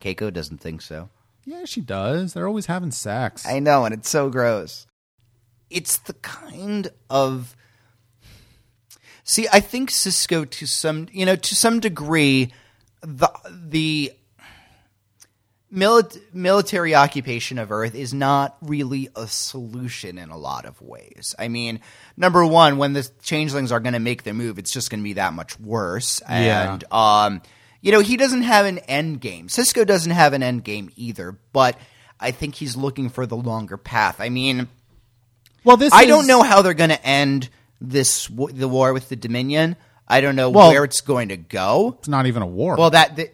Keiko 0.00 0.32
doesn't 0.32 0.58
think 0.58 0.82
so. 0.82 1.08
Yeah, 1.44 1.64
she 1.64 1.80
does. 1.80 2.34
They're 2.34 2.46
always 2.46 2.66
having 2.66 2.90
sex. 2.90 3.46
I 3.46 3.58
know, 3.58 3.84
and 3.84 3.94
it's 3.94 4.10
so 4.10 4.30
gross. 4.30 4.86
It's 5.72 5.96
the 5.98 6.14
kind 6.14 6.90
of 7.10 7.56
See, 9.24 9.46
I 9.52 9.60
think 9.60 9.90
Sisko 9.90 10.48
to 10.50 10.66
some, 10.66 11.06
you 11.12 11.24
know, 11.24 11.36
to 11.36 11.54
some 11.54 11.80
degree 11.80 12.52
the 13.02 13.28
the 13.50 14.12
mili- 15.72 16.20
military 16.32 16.94
occupation 16.94 17.58
of 17.58 17.70
Earth 17.70 17.94
is 17.94 18.12
not 18.12 18.56
really 18.60 19.08
a 19.14 19.26
solution 19.26 20.18
in 20.18 20.30
a 20.30 20.36
lot 20.36 20.64
of 20.64 20.80
ways. 20.82 21.34
I 21.38 21.48
mean, 21.48 21.80
number 22.16 22.44
one, 22.44 22.78
when 22.78 22.92
the 22.92 23.08
changelings 23.22 23.70
are 23.72 23.80
going 23.80 23.94
to 23.94 24.00
make 24.00 24.24
their 24.24 24.34
move, 24.34 24.58
it's 24.58 24.72
just 24.72 24.90
going 24.90 25.00
to 25.00 25.04
be 25.04 25.14
that 25.14 25.32
much 25.32 25.58
worse. 25.58 26.20
Yeah. 26.28 26.74
And 26.74 26.84
um, 26.92 27.42
you 27.80 27.92
know, 27.92 28.00
he 28.00 28.16
doesn't 28.16 28.42
have 28.42 28.66
an 28.66 28.78
end 28.80 29.20
game. 29.20 29.48
Sisko 29.48 29.86
doesn't 29.86 30.12
have 30.12 30.32
an 30.32 30.42
end 30.42 30.64
game 30.64 30.90
either. 30.96 31.38
But 31.52 31.78
I 32.18 32.32
think 32.32 32.56
he's 32.56 32.76
looking 32.76 33.08
for 33.08 33.24
the 33.24 33.36
longer 33.36 33.76
path. 33.76 34.20
I 34.20 34.28
mean, 34.30 34.68
well, 35.64 35.76
this 35.76 35.92
I 35.92 36.02
is- 36.02 36.08
don't 36.08 36.26
know 36.26 36.42
how 36.42 36.62
they're 36.62 36.74
going 36.74 36.90
to 36.90 37.06
end 37.06 37.48
this 37.80 38.26
w- 38.26 38.56
the 38.56 38.68
war 38.68 38.92
with 38.92 39.08
the 39.08 39.16
Dominion. 39.16 39.76
I 40.08 40.20
don't 40.20 40.36
know 40.36 40.50
Well- 40.50 40.70
where 40.70 40.84
it's 40.84 41.00
going 41.00 41.28
to 41.30 41.36
go. 41.36 41.96
It's 41.98 42.08
not 42.08 42.26
even 42.26 42.42
a 42.42 42.46
war. 42.46 42.76
Well, 42.76 42.90
that, 42.90 43.16
that 43.16 43.28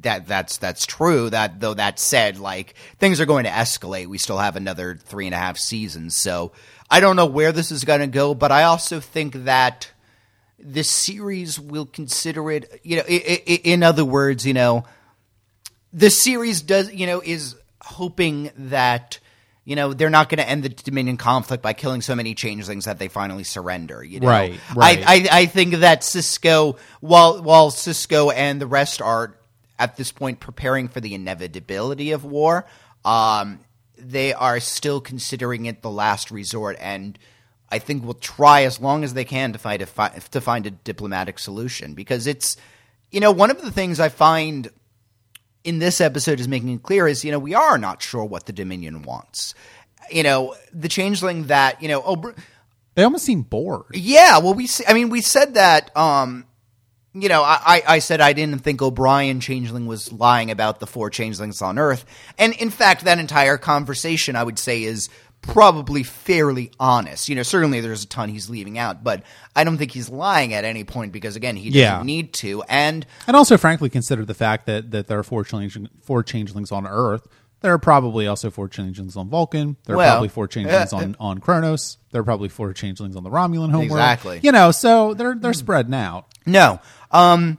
that 0.00 0.26
that's 0.26 0.56
that's 0.56 0.86
true. 0.86 1.28
That 1.30 1.60
though 1.60 1.74
that 1.74 1.98
said, 1.98 2.38
like 2.38 2.74
things 2.98 3.20
are 3.20 3.26
going 3.26 3.44
to 3.44 3.50
escalate. 3.50 4.06
We 4.06 4.18
still 4.18 4.38
have 4.38 4.56
another 4.56 4.94
three 4.96 5.26
and 5.26 5.34
a 5.34 5.38
half 5.38 5.58
seasons, 5.58 6.16
so 6.16 6.52
I 6.90 7.00
don't 7.00 7.16
know 7.16 7.26
where 7.26 7.52
this 7.52 7.70
is 7.70 7.84
going 7.84 8.00
to 8.00 8.06
go. 8.06 8.34
But 8.34 8.52
I 8.52 8.62
also 8.64 9.00
think 9.00 9.44
that 9.44 9.90
this 10.58 10.90
series 10.90 11.60
will 11.60 11.86
consider 11.86 12.50
it. 12.50 12.80
You 12.84 12.96
know, 12.96 13.02
i 13.08 13.42
i 13.46 13.60
in 13.64 13.82
other 13.82 14.04
words, 14.04 14.46
you 14.46 14.54
know, 14.54 14.84
the 15.92 16.08
series 16.10 16.62
does. 16.62 16.92
You 16.92 17.06
know, 17.06 17.20
is 17.24 17.54
hoping 17.82 18.50
that. 18.56 19.18
You 19.66 19.74
know, 19.74 19.92
they're 19.92 20.10
not 20.10 20.28
going 20.28 20.38
to 20.38 20.48
end 20.48 20.62
the 20.62 20.68
Dominion 20.68 21.16
conflict 21.16 21.60
by 21.60 21.72
killing 21.72 22.00
so 22.00 22.14
many 22.14 22.36
changelings 22.36 22.84
that 22.84 23.00
they 23.00 23.08
finally 23.08 23.42
surrender. 23.42 24.02
You 24.02 24.20
know? 24.20 24.28
Right, 24.28 24.60
right. 24.76 25.04
I, 25.04 25.14
I, 25.14 25.28
I 25.40 25.46
think 25.46 25.74
that 25.74 26.02
Sisko, 26.02 26.78
while 27.00 27.42
while 27.42 27.72
Sisko 27.72 28.32
and 28.32 28.60
the 28.60 28.66
rest 28.68 29.02
are 29.02 29.34
at 29.76 29.96
this 29.96 30.12
point 30.12 30.38
preparing 30.38 30.86
for 30.86 31.00
the 31.00 31.14
inevitability 31.14 32.12
of 32.12 32.24
war, 32.24 32.64
um, 33.04 33.58
they 33.98 34.32
are 34.32 34.60
still 34.60 35.00
considering 35.00 35.66
it 35.66 35.82
the 35.82 35.90
last 35.90 36.30
resort, 36.30 36.76
and 36.80 37.18
I 37.68 37.80
think 37.80 38.04
will 38.04 38.14
try 38.14 38.62
as 38.62 38.80
long 38.80 39.02
as 39.02 39.14
they 39.14 39.24
can 39.24 39.52
to 39.52 39.58
find 39.58 39.82
a 39.82 39.86
fi- 39.86 40.10
to 40.30 40.40
find 40.40 40.66
a 40.66 40.70
diplomatic 40.70 41.40
solution 41.40 41.94
because 41.94 42.28
it's 42.28 42.56
you 43.10 43.18
know 43.18 43.32
one 43.32 43.50
of 43.50 43.62
the 43.62 43.72
things 43.72 43.98
I 43.98 44.10
find 44.10 44.70
in 45.66 45.80
this 45.80 46.00
episode 46.00 46.40
is 46.40 46.48
making 46.48 46.70
it 46.70 46.82
clear 46.82 47.06
is 47.06 47.24
you 47.24 47.32
know 47.32 47.38
we 47.38 47.54
are 47.54 47.76
not 47.76 48.00
sure 48.00 48.24
what 48.24 48.46
the 48.46 48.52
Dominion 48.52 49.02
wants. 49.02 49.54
You 50.10 50.22
know 50.22 50.54
the 50.72 50.88
changeling 50.88 51.48
that 51.48 51.82
you 51.82 51.88
know 51.88 52.02
oh. 52.06 52.32
they 52.94 53.02
almost 53.02 53.24
seem 53.24 53.42
bored. 53.42 53.86
Yeah, 53.92 54.38
well, 54.38 54.54
we. 54.54 54.68
I 54.88 54.94
mean, 54.94 55.10
we 55.10 55.20
said 55.20 55.54
that. 55.54 55.94
Um, 55.96 56.46
you 57.12 57.28
know, 57.28 57.42
I, 57.42 57.58
I 57.64 57.82
I 57.86 57.98
said 57.98 58.20
I 58.20 58.32
didn't 58.32 58.60
think 58.60 58.80
O'Brien 58.80 59.40
Changeling 59.40 59.86
was 59.86 60.12
lying 60.12 60.50
about 60.50 60.80
the 60.80 60.86
four 60.86 61.10
changelings 61.10 61.60
on 61.60 61.78
Earth, 61.78 62.04
and 62.38 62.54
in 62.54 62.70
fact, 62.70 63.04
that 63.04 63.18
entire 63.18 63.56
conversation, 63.56 64.36
I 64.36 64.44
would 64.44 64.58
say, 64.58 64.84
is 64.84 65.08
probably 65.46 66.02
fairly 66.02 66.70
honest. 66.78 67.28
You 67.28 67.34
know, 67.36 67.42
certainly 67.42 67.80
there's 67.80 68.04
a 68.04 68.06
ton 68.06 68.28
he's 68.28 68.50
leaving 68.50 68.78
out, 68.78 69.02
but 69.04 69.22
I 69.54 69.64
don't 69.64 69.78
think 69.78 69.92
he's 69.92 70.08
lying 70.08 70.52
at 70.54 70.64
any 70.64 70.84
point 70.84 71.12
because 71.12 71.36
again, 71.36 71.56
he 71.56 71.70
doesn't 71.70 71.80
Yeah. 71.80 72.02
need 72.02 72.32
to. 72.34 72.62
And 72.68 73.06
And 73.26 73.36
also, 73.36 73.56
frankly, 73.56 73.88
consider 73.88 74.24
the 74.24 74.34
fact 74.34 74.66
that, 74.66 74.90
that 74.90 75.06
there 75.06 75.18
are 75.18 75.22
four, 75.22 75.44
changeling, 75.44 75.88
four 76.02 76.22
changelings 76.22 76.70
on 76.72 76.86
Earth. 76.86 77.26
There 77.60 77.72
are 77.72 77.78
probably 77.78 78.26
also 78.26 78.50
four 78.50 78.68
changelings 78.68 79.16
on 79.16 79.28
Vulcan. 79.30 79.76
There 79.86 79.94
are 79.94 79.98
Well, 79.98 80.12
probably 80.12 80.28
four 80.28 80.46
changelings 80.46 80.92
on, 80.92 81.16
on 81.18 81.38
Kronos. 81.38 81.96
There 82.12 82.20
are 82.20 82.24
probably 82.24 82.50
four 82.50 82.72
changelings 82.74 83.16
on 83.16 83.24
the 83.24 83.30
Romulan 83.30 83.70
homeworld. 83.70 83.84
Exactly. 83.92 84.40
You 84.42 84.52
know, 84.52 84.70
so 84.72 85.14
they're 85.14 85.34
they're 85.34 85.54
spreading 85.54 85.94
out. 85.94 86.26
No. 86.44 86.80
Um 87.10 87.58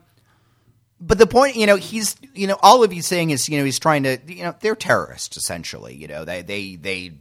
but 1.00 1.18
the 1.18 1.26
point, 1.26 1.54
you 1.56 1.66
know, 1.66 1.76
he's 1.76 2.16
you 2.34 2.46
know, 2.46 2.56
all 2.62 2.82
of 2.84 2.90
he's 2.92 3.06
saying 3.06 3.30
is, 3.30 3.48
you 3.48 3.58
know, 3.58 3.64
he's 3.64 3.78
trying 3.78 4.04
to 4.04 4.18
you 4.26 4.44
know, 4.44 4.54
they're 4.60 4.76
terrorists 4.76 5.36
essentially, 5.36 5.94
you 5.96 6.06
know. 6.08 6.24
They 6.24 6.42
they 6.42 6.76
they 6.76 7.12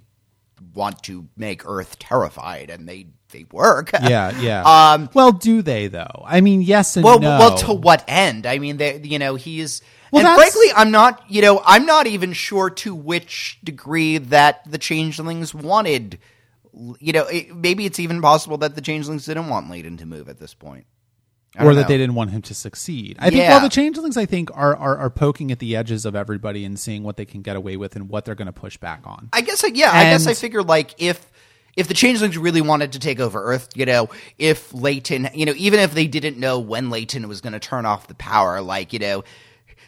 want 0.74 1.04
to 1.04 1.28
make 1.36 1.66
Earth 1.66 2.00
terrified 2.00 2.70
and 2.70 2.88
they 2.88 3.08
they 3.32 3.46
work. 3.52 3.92
Yeah, 3.94 4.40
yeah. 4.40 4.64
Um, 4.94 5.10
well, 5.14 5.32
do 5.32 5.62
they 5.62 5.88
though? 5.88 6.24
I 6.26 6.42
mean, 6.42 6.62
yes 6.62 6.96
and 6.96 7.04
well, 7.04 7.20
no. 7.20 7.38
well, 7.40 7.58
to 7.60 7.74
what 7.74 8.04
end? 8.08 8.46
I 8.46 8.60
mean, 8.60 8.78
they, 8.78 9.00
you 9.00 9.20
know, 9.20 9.36
he 9.36 9.60
is. 9.60 9.82
Well, 10.12 10.22
and 10.22 10.28
that's- 10.28 10.54
frankly, 10.54 10.74
I'm 10.76 10.92
not. 10.92 11.24
You 11.30 11.42
know, 11.42 11.62
I'm 11.66 11.86
not 11.86 12.08
even 12.08 12.34
sure 12.34 12.70
to 12.70 12.96
which 12.96 13.60
degree 13.64 14.18
that 14.18 14.70
the 14.70 14.78
changelings 14.78 15.54
wanted. 15.54 16.20
You 17.00 17.14
know, 17.14 17.26
it, 17.26 17.56
maybe 17.56 17.86
it's 17.86 18.00
even 18.00 18.22
possible 18.22 18.58
that 18.60 18.76
the 18.76 18.82
changelings 18.82 19.26
didn't 19.26 19.50
want 19.50 19.70
Leyton 19.70 19.98
to 19.98 20.06
move 20.06 20.30
at 20.30 20.40
this 20.40 20.54
point. 20.54 20.86
Or 21.66 21.74
that 21.76 21.82
know. 21.84 21.88
they 21.88 21.98
didn't 21.98 22.16
want 22.16 22.32
him 22.32 22.42
to 22.44 22.54
succeed. 22.54 23.16
I 23.20 23.30
think 23.30 23.42
Yeah. 23.42 23.50
well, 23.50 23.62
the 23.62 23.70
changelings, 23.70 24.18
I 24.18 24.26
think, 24.26 24.50
are, 24.54 24.76
are 24.76 24.98
are 24.98 25.10
poking 25.10 25.52
at 25.52 25.60
the 25.60 25.76
edges 25.76 26.06
of 26.06 26.16
everybody 26.16 26.66
and 26.66 26.80
seeing 26.80 27.04
what 27.04 27.18
they 27.18 27.26
can 27.26 27.42
get 27.42 27.56
away 27.56 27.78
with 27.78 27.96
and 27.96 28.10
what 28.10 28.26
they're 28.26 28.36
going 28.36 28.46
to 28.48 28.52
push 28.54 28.78
back 28.78 29.02
on. 29.06 29.30
I 29.34 29.42
guess, 29.42 29.64
yeah, 29.74 29.92
I 29.92 30.04
guess 30.06 30.28
I 30.28 30.32
And- 30.32 30.38
figure 30.40 30.64
like 30.64 30.94
if 30.98 31.32
if 31.76 31.88
the 31.88 31.94
changelings 31.94 32.38
really 32.38 32.62
wanted 32.62 32.94
to 32.94 33.00
take 33.00 33.20
over 33.20 33.44
Earth, 33.44 33.70
you 33.76 33.86
know, 33.86 34.10
if 34.40 34.74
Leyton, 34.74 35.30
you 35.36 35.46
know, 35.46 35.54
even 35.58 35.80
if 35.80 35.94
they 35.94 36.08
didn't 36.08 36.38
know 36.38 36.60
when 36.60 36.90
Leyton 36.90 37.28
was 37.28 37.40
going 37.42 37.54
to 37.54 37.60
turn 37.60 37.86
off 37.86 38.08
the 38.08 38.16
power, 38.16 38.62
like 38.62 38.94
you 38.94 39.00
know. 39.00 39.24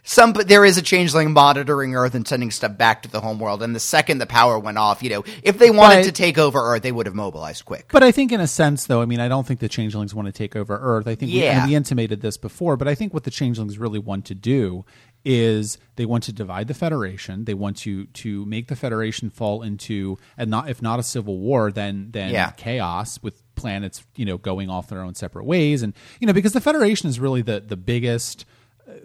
Some, 0.10 0.34
but 0.34 0.48
there 0.48 0.66
is 0.66 0.76
a 0.76 0.82
changeling 0.82 1.34
monitoring 1.34 1.94
Earth 1.94 2.16
and 2.16 2.28
sending 2.28 2.50
stuff 2.50 2.76
back 2.76 3.04
to 3.04 3.10
the 3.12 3.22
homeworld. 3.22 3.62
And 3.62 3.76
the 3.76 3.80
second 3.80 4.18
the 4.18 4.26
power 4.26 4.58
went 4.58 4.80
off, 4.80 5.04
you 5.04 5.12
know, 5.12 5.24
if 5.44 5.60
they 5.60 5.70
wanted 5.70 5.98
But- 5.98 6.04
to 6.06 6.12
take 6.12 6.40
over 6.40 6.58
Earth, 6.60 6.82
they 6.82 6.92
would 6.92 7.06
have 7.06 7.14
mobilized 7.14 7.66
quick. 7.66 7.90
But 7.92 8.02
I 8.02 8.12
think, 8.12 8.32
in 8.32 8.42
a 8.42 8.48
sense, 8.48 8.88
though, 8.88 9.04
I 9.04 9.06
mean, 9.06 9.20
I 9.20 9.28
don't 9.28 9.46
think 9.46 9.60
the 9.60 9.70
changelings 9.70 10.16
want 10.16 10.26
to 10.26 10.32
take 10.32 10.56
over 10.56 10.80
Earth. 10.82 11.06
I 11.08 11.14
think, 11.14 11.32
we, 11.32 11.44
Yeah. 11.44 11.62
and 11.62 11.70
we 11.70 11.76
intimated 11.76 12.22
this 12.22 12.38
before, 12.38 12.76
but 12.76 12.88
I 12.88 12.96
think 12.96 13.14
what 13.14 13.24
the 13.24 13.30
changelings 13.30 13.78
really 13.78 14.00
want 14.00 14.26
to 14.26 14.34
do 14.34 14.84
is 15.24 15.78
they 15.96 16.08
want 16.08 16.24
to 16.24 16.34
divide 16.34 16.68
the 16.70 16.74
Federation. 16.74 17.46
They 17.46 17.54
want 17.54 17.78
to 17.78 18.06
to 18.06 18.46
make 18.48 18.68
the 18.68 18.76
Federation 18.76 19.30
fall 19.30 19.62
into, 19.62 20.18
and 20.40 20.50
not 20.50 20.72
if 20.72 20.82
not 20.82 20.98
a 21.00 21.04
civil 21.04 21.38
war, 21.38 21.72
then 21.72 22.08
then 22.14 22.32
Yeah. 22.32 22.50
chaos 22.52 23.20
with 23.22 23.44
planets, 23.54 24.02
you 24.16 24.26
know, 24.26 24.40
going 24.40 24.72
off 24.72 24.88
their 24.88 25.02
own 25.04 25.14
separate 25.14 25.46
ways, 25.46 25.84
and 25.84 25.94
you 26.20 26.26
know, 26.26 26.34
because 26.34 26.54
the 26.54 26.62
Federation 26.62 27.10
is 27.10 27.20
really 27.20 27.44
the 27.44 27.60
the 27.60 27.78
biggest 27.78 28.46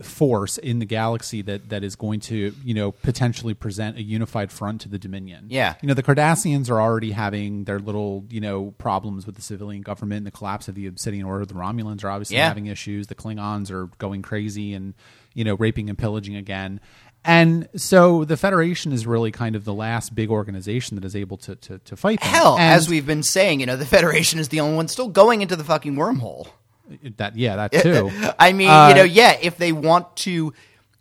force 0.03 0.59
in 0.59 0.79
the 0.79 0.85
galaxy 0.85 1.43
that 1.43 1.69
that 1.69 1.85
is 1.85 1.97
going 1.97 2.21
to 2.21 2.53
you 2.65 2.75
know 2.75 2.93
potentially 2.93 3.55
present 3.55 3.97
a 3.97 4.03
unified 4.03 4.51
front 4.51 4.81
to 4.83 4.89
the 4.89 4.99
Dominion. 4.99 5.47
Yeah. 5.49 5.75
you 5.83 5.89
know 5.89 5.95
the 5.95 6.03
Cardassians 6.03 6.71
are 6.71 6.81
already 6.81 7.13
having 7.13 7.65
their 7.65 7.79
little 7.79 8.25
you 8.31 8.41
know 8.41 8.73
problems 8.79 9.27
with 9.27 9.37
the 9.37 9.43
civilian 9.43 9.83
government 9.83 10.19
and 10.19 10.27
the 10.27 10.31
collapse 10.31 10.69
of 10.69 10.75
the 10.75 10.87
Obsidian 10.87 11.25
Order. 11.27 11.45
The 11.47 11.55
Romulans 11.55 12.05
are 12.05 12.11
obviously 12.11 12.37
Yeah. 12.37 12.49
having 12.49 12.67
issues. 12.67 13.07
The 13.09 13.15
Klingons 13.15 13.71
are 13.71 13.87
going 13.99 14.23
crazy 14.23 14.75
and 14.75 14.95
you 15.35 15.45
know 15.45 15.55
raping 15.55 15.89
and 15.89 15.99
pillaging 15.99 16.37
again. 16.37 16.81
And 17.27 17.69
so 17.75 18.25
the 18.27 18.37
Federation 18.37 18.93
is 18.93 19.07
really 19.07 19.31
kind 19.31 19.57
of 19.57 19.65
the 19.65 19.73
last 19.73 20.15
big 20.15 20.29
organization 20.31 20.97
that 20.97 21.05
is 21.07 21.17
able 21.17 21.39
to 21.39 21.57
to, 21.57 21.79
to 21.79 21.97
fight 21.97 22.21
them. 22.21 22.29
Hell, 22.31 22.55
And 22.59 22.73
as 22.75 22.89
we've 22.89 23.07
been 23.07 23.23
saying, 23.23 23.61
you 23.61 23.67
know, 23.67 23.77
the 23.77 23.87
Federation 23.87 24.39
is 24.39 24.49
the 24.51 24.61
only 24.61 24.77
one 24.77 24.89
still 24.89 25.09
going 25.09 25.41
into 25.41 25.57
the 25.57 25.65
fucking 25.65 25.95
wormhole. 25.95 26.49
That 27.17 27.37
yeah 27.37 27.57
that 27.57 27.73
too. 27.83 28.11
I 28.39 28.53
mean, 28.53 28.69
Uh, 28.71 28.89
you 28.89 28.95
know, 28.95 29.03
yeah, 29.05 29.37
if 29.41 29.57
they 29.57 29.73
want 29.73 30.17
to, 30.19 30.53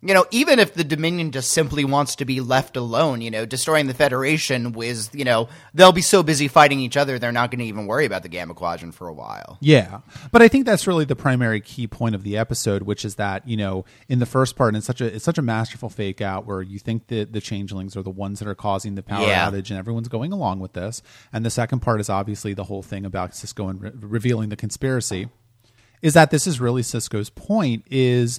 you 0.06 0.12
know, 0.12 0.26
even 0.30 0.58
if 0.58 0.74
the 0.74 0.84
Dominion 0.84 1.30
just 1.30 1.50
simply 1.52 1.82
wants 1.82 2.16
to 2.16 2.26
be 2.26 2.42
left 2.42 2.76
alone, 2.76 3.22
you 3.22 3.30
know, 3.30 3.46
destroying 3.46 3.86
the 3.86 3.94
Federation 3.94 4.72
was, 4.72 5.08
you 5.14 5.24
know, 5.24 5.48
they'll 5.72 5.92
be 5.92 6.02
so 6.02 6.22
busy 6.22 6.46
fighting 6.46 6.78
each 6.80 6.96
other, 6.98 7.18
they're 7.18 7.32
not 7.32 7.50
going 7.50 7.60
to 7.60 7.64
even 7.64 7.86
worry 7.86 8.04
about 8.04 8.22
the 8.22 8.28
Gamma 8.28 8.52
Quadrant 8.52 8.94
for 8.94 9.08
a 9.08 9.14
while. 9.14 9.56
Yeah, 9.62 10.00
but 10.30 10.42
I 10.42 10.48
think 10.48 10.66
that's 10.66 10.86
really 10.86 11.06
the 11.06 11.16
primary 11.16 11.62
key 11.62 11.86
point 11.86 12.14
of 12.14 12.22
the 12.22 12.36
episode, 12.36 12.82
which 12.82 13.02
is 13.04 13.14
that 13.14 13.48
you 13.48 13.56
know 13.56 13.86
in 14.08 14.18
the 14.18 14.26
first 14.26 14.56
part, 14.56 14.68
and 14.68 14.76
it's 14.76 14.86
such 14.86 15.00
a 15.00 15.06
it's 15.06 15.24
such 15.24 15.38
a 15.38 15.42
masterful 15.42 15.88
fake 15.88 16.20
out 16.20 16.44
where 16.46 16.60
you 16.60 16.78
think 16.78 17.06
that 17.06 17.32
the 17.32 17.40
changelings 17.40 17.96
are 17.96 18.02
the 18.02 18.10
ones 18.10 18.40
that 18.40 18.48
are 18.48 18.54
causing 18.54 18.94
the 18.94 19.02
power 19.02 19.26
Yeah. 19.26 19.50
outage, 19.50 19.70
and 19.70 19.78
everyone's 19.78 20.08
going 20.08 20.32
along 20.32 20.60
with 20.60 20.74
this. 20.74 21.00
And 21.32 21.46
the 21.46 21.50
second 21.50 21.80
part 21.80 22.00
is 22.00 22.10
obviously 22.10 22.52
the 22.52 22.64
whole 22.64 22.82
thing 22.82 23.06
about 23.06 23.32
Sisko 23.32 23.70
and 23.70 23.80
re- 23.80 23.92
revealing 23.94 24.50
the 24.50 24.56
conspiracy. 24.56 25.28
Is 26.04 26.12
that 26.12 26.30
this 26.30 26.46
is 26.46 26.60
really 26.60 26.82
Sisko's 26.82 27.30
point? 27.30 27.82
Is 27.90 28.38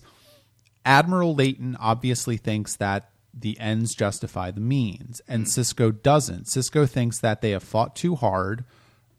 Admiral 0.86 1.34
Leyton 1.34 1.76
obviously 1.80 2.38
thinks 2.38 2.76
that 2.76 3.10
the 3.34 3.60
ends 3.60 3.96
justify 3.96 4.52
the 4.52 4.62
means, 4.62 5.20
and 5.28 5.46
Sisko 5.46 5.92
doesn't. 6.04 6.46
Sisko 6.46 6.88
thinks 6.88 7.18
that 7.20 7.42
they 7.42 7.50
have 7.52 7.64
fought 7.64 7.96
too 7.96 8.14
hard 8.14 8.66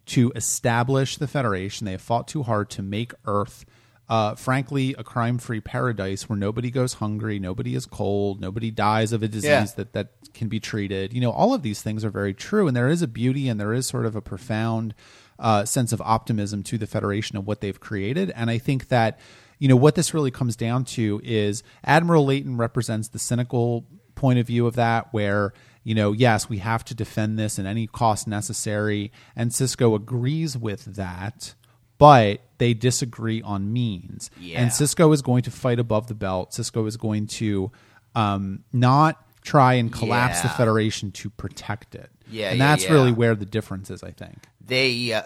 to 0.07 0.31
establish 0.37 1.17
the 1.17 1.27
Federation. 1.27 1.87
They 1.87 1.91
have 1.91 2.01
fought 2.01 2.29
too 2.29 2.45
hard 2.45 2.71
to 2.71 2.83
make 2.83 3.13
Earth, 3.25 3.65
uh, 4.09 4.37
frankly, 4.37 4.95
a 4.97 5.03
crime-free 5.03 5.63
paradise 5.63 6.29
where 6.29 6.39
nobody 6.39 6.71
goes 6.71 6.95
hungry, 6.95 7.41
nobody 7.41 7.75
is 7.75 7.85
cold, 7.85 8.41
nobody 8.41 8.71
dies 8.71 9.13
of 9.13 9.25
a 9.25 9.29
disease 9.29 9.45
Yeah. 9.51 9.67
that 9.79 9.93
that 9.95 10.13
can 10.35 10.47
be 10.47 10.61
treated. 10.61 11.13
You 11.13 11.21
know, 11.21 11.33
all 11.33 11.53
of 11.53 11.63
these 11.63 11.83
things 11.83 12.05
are 12.05 12.11
very 12.11 12.33
true, 12.33 12.69
and 12.69 12.77
there 12.77 12.89
is 12.89 13.03
a 13.03 13.09
beauty 13.09 13.49
and 13.49 13.59
there 13.59 13.73
is 13.73 13.89
sort 13.89 14.07
of 14.07 14.15
a 14.15 14.23
profound 14.23 14.95
uh, 15.39 15.65
sense 15.65 15.93
of 15.93 16.01
optimism 16.01 16.63
to 16.65 16.79
the 16.79 16.87
Federation 16.87 17.37
of 17.37 17.47
what 17.47 17.61
they've 17.61 17.79
created. 17.81 18.31
And 18.35 18.51
I 18.51 18.59
think 18.59 18.89
that 18.89 19.19
you 19.59 19.69
know 19.69 19.77
what 19.77 19.95
this 19.95 20.13
really 20.13 20.31
comes 20.31 20.55
down 20.57 20.85
to 20.85 21.21
is 21.25 21.63
Admiral 21.85 22.27
Leyton 22.27 22.57
represents 22.57 23.09
the 23.09 23.19
cynical 23.19 23.87
point 24.15 24.39
of 24.39 24.47
view 24.47 24.67
of 24.67 24.75
that, 24.77 25.13
where 25.13 25.53
you 25.83 25.95
know, 25.95 26.11
yes, 26.13 26.49
we 26.49 26.59
have 26.59 26.85
to 26.87 26.95
defend 26.97 27.39
this 27.39 27.59
at 27.61 27.65
any 27.65 27.87
cost 27.87 28.27
necessary, 28.27 29.13
and 29.37 29.51
Sisko 29.53 29.95
agrees 29.95 30.57
with 30.59 30.97
that. 30.97 31.55
But 31.99 32.41
they 32.59 32.75
disagree 32.75 33.41
on 33.41 33.73
means, 33.73 34.31
Yeah. 34.39 34.61
and 34.61 34.71
Sisko 34.71 35.15
is 35.15 35.23
going 35.23 35.45
to 35.45 35.51
fight 35.51 35.79
above 35.79 36.09
the 36.09 36.15
belt. 36.15 36.51
Sisko 36.51 36.87
is 36.87 36.99
going 36.99 37.27
to 37.29 37.71
um, 38.15 38.65
not 38.73 39.25
try 39.43 39.75
and 39.75 39.91
collapse 39.93 40.43
the 40.43 40.49
Federation 40.51 41.11
to 41.13 41.31
protect 41.31 41.95
it. 41.95 42.11
Yeah, 42.31 42.51
and 42.51 42.59
yeah, 42.59 42.69
that's 42.69 42.85
yeah. 42.85 42.93
really 42.93 43.13
where 43.13 43.35
the 43.35 43.47
difference 43.47 43.91
is. 43.91 44.03
I 44.03 44.11
think. 44.11 44.45
They, 44.61 45.13
uh, 45.13 45.23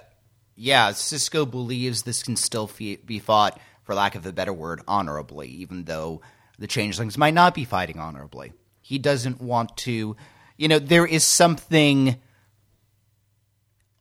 yeah, 0.55 0.91
Sisko 0.91 1.51
believes 1.51 2.03
this 2.03 2.23
can 2.23 2.37
still 2.37 2.67
fe- 2.67 2.97
be 2.97 3.19
fought, 3.19 3.59
for 3.85 3.95
lack 3.95 4.15
of 4.15 4.27
a 4.27 4.33
better 4.33 4.53
word, 4.53 4.83
honorably, 4.87 5.49
even 5.49 5.85
though 5.85 6.21
the 6.59 6.67
changelings 6.67 7.17
might 7.17 7.35
not 7.35 7.55
be 7.55 7.65
fighting 7.65 7.99
honorably. 7.99 8.53
He 8.83 8.99
doesn't 8.99 9.41
want 9.41 9.77
to, 9.79 10.17
you 10.57 10.69
know, 10.69 10.79
there 10.79 11.07
is 11.07 11.25
something 11.25 12.21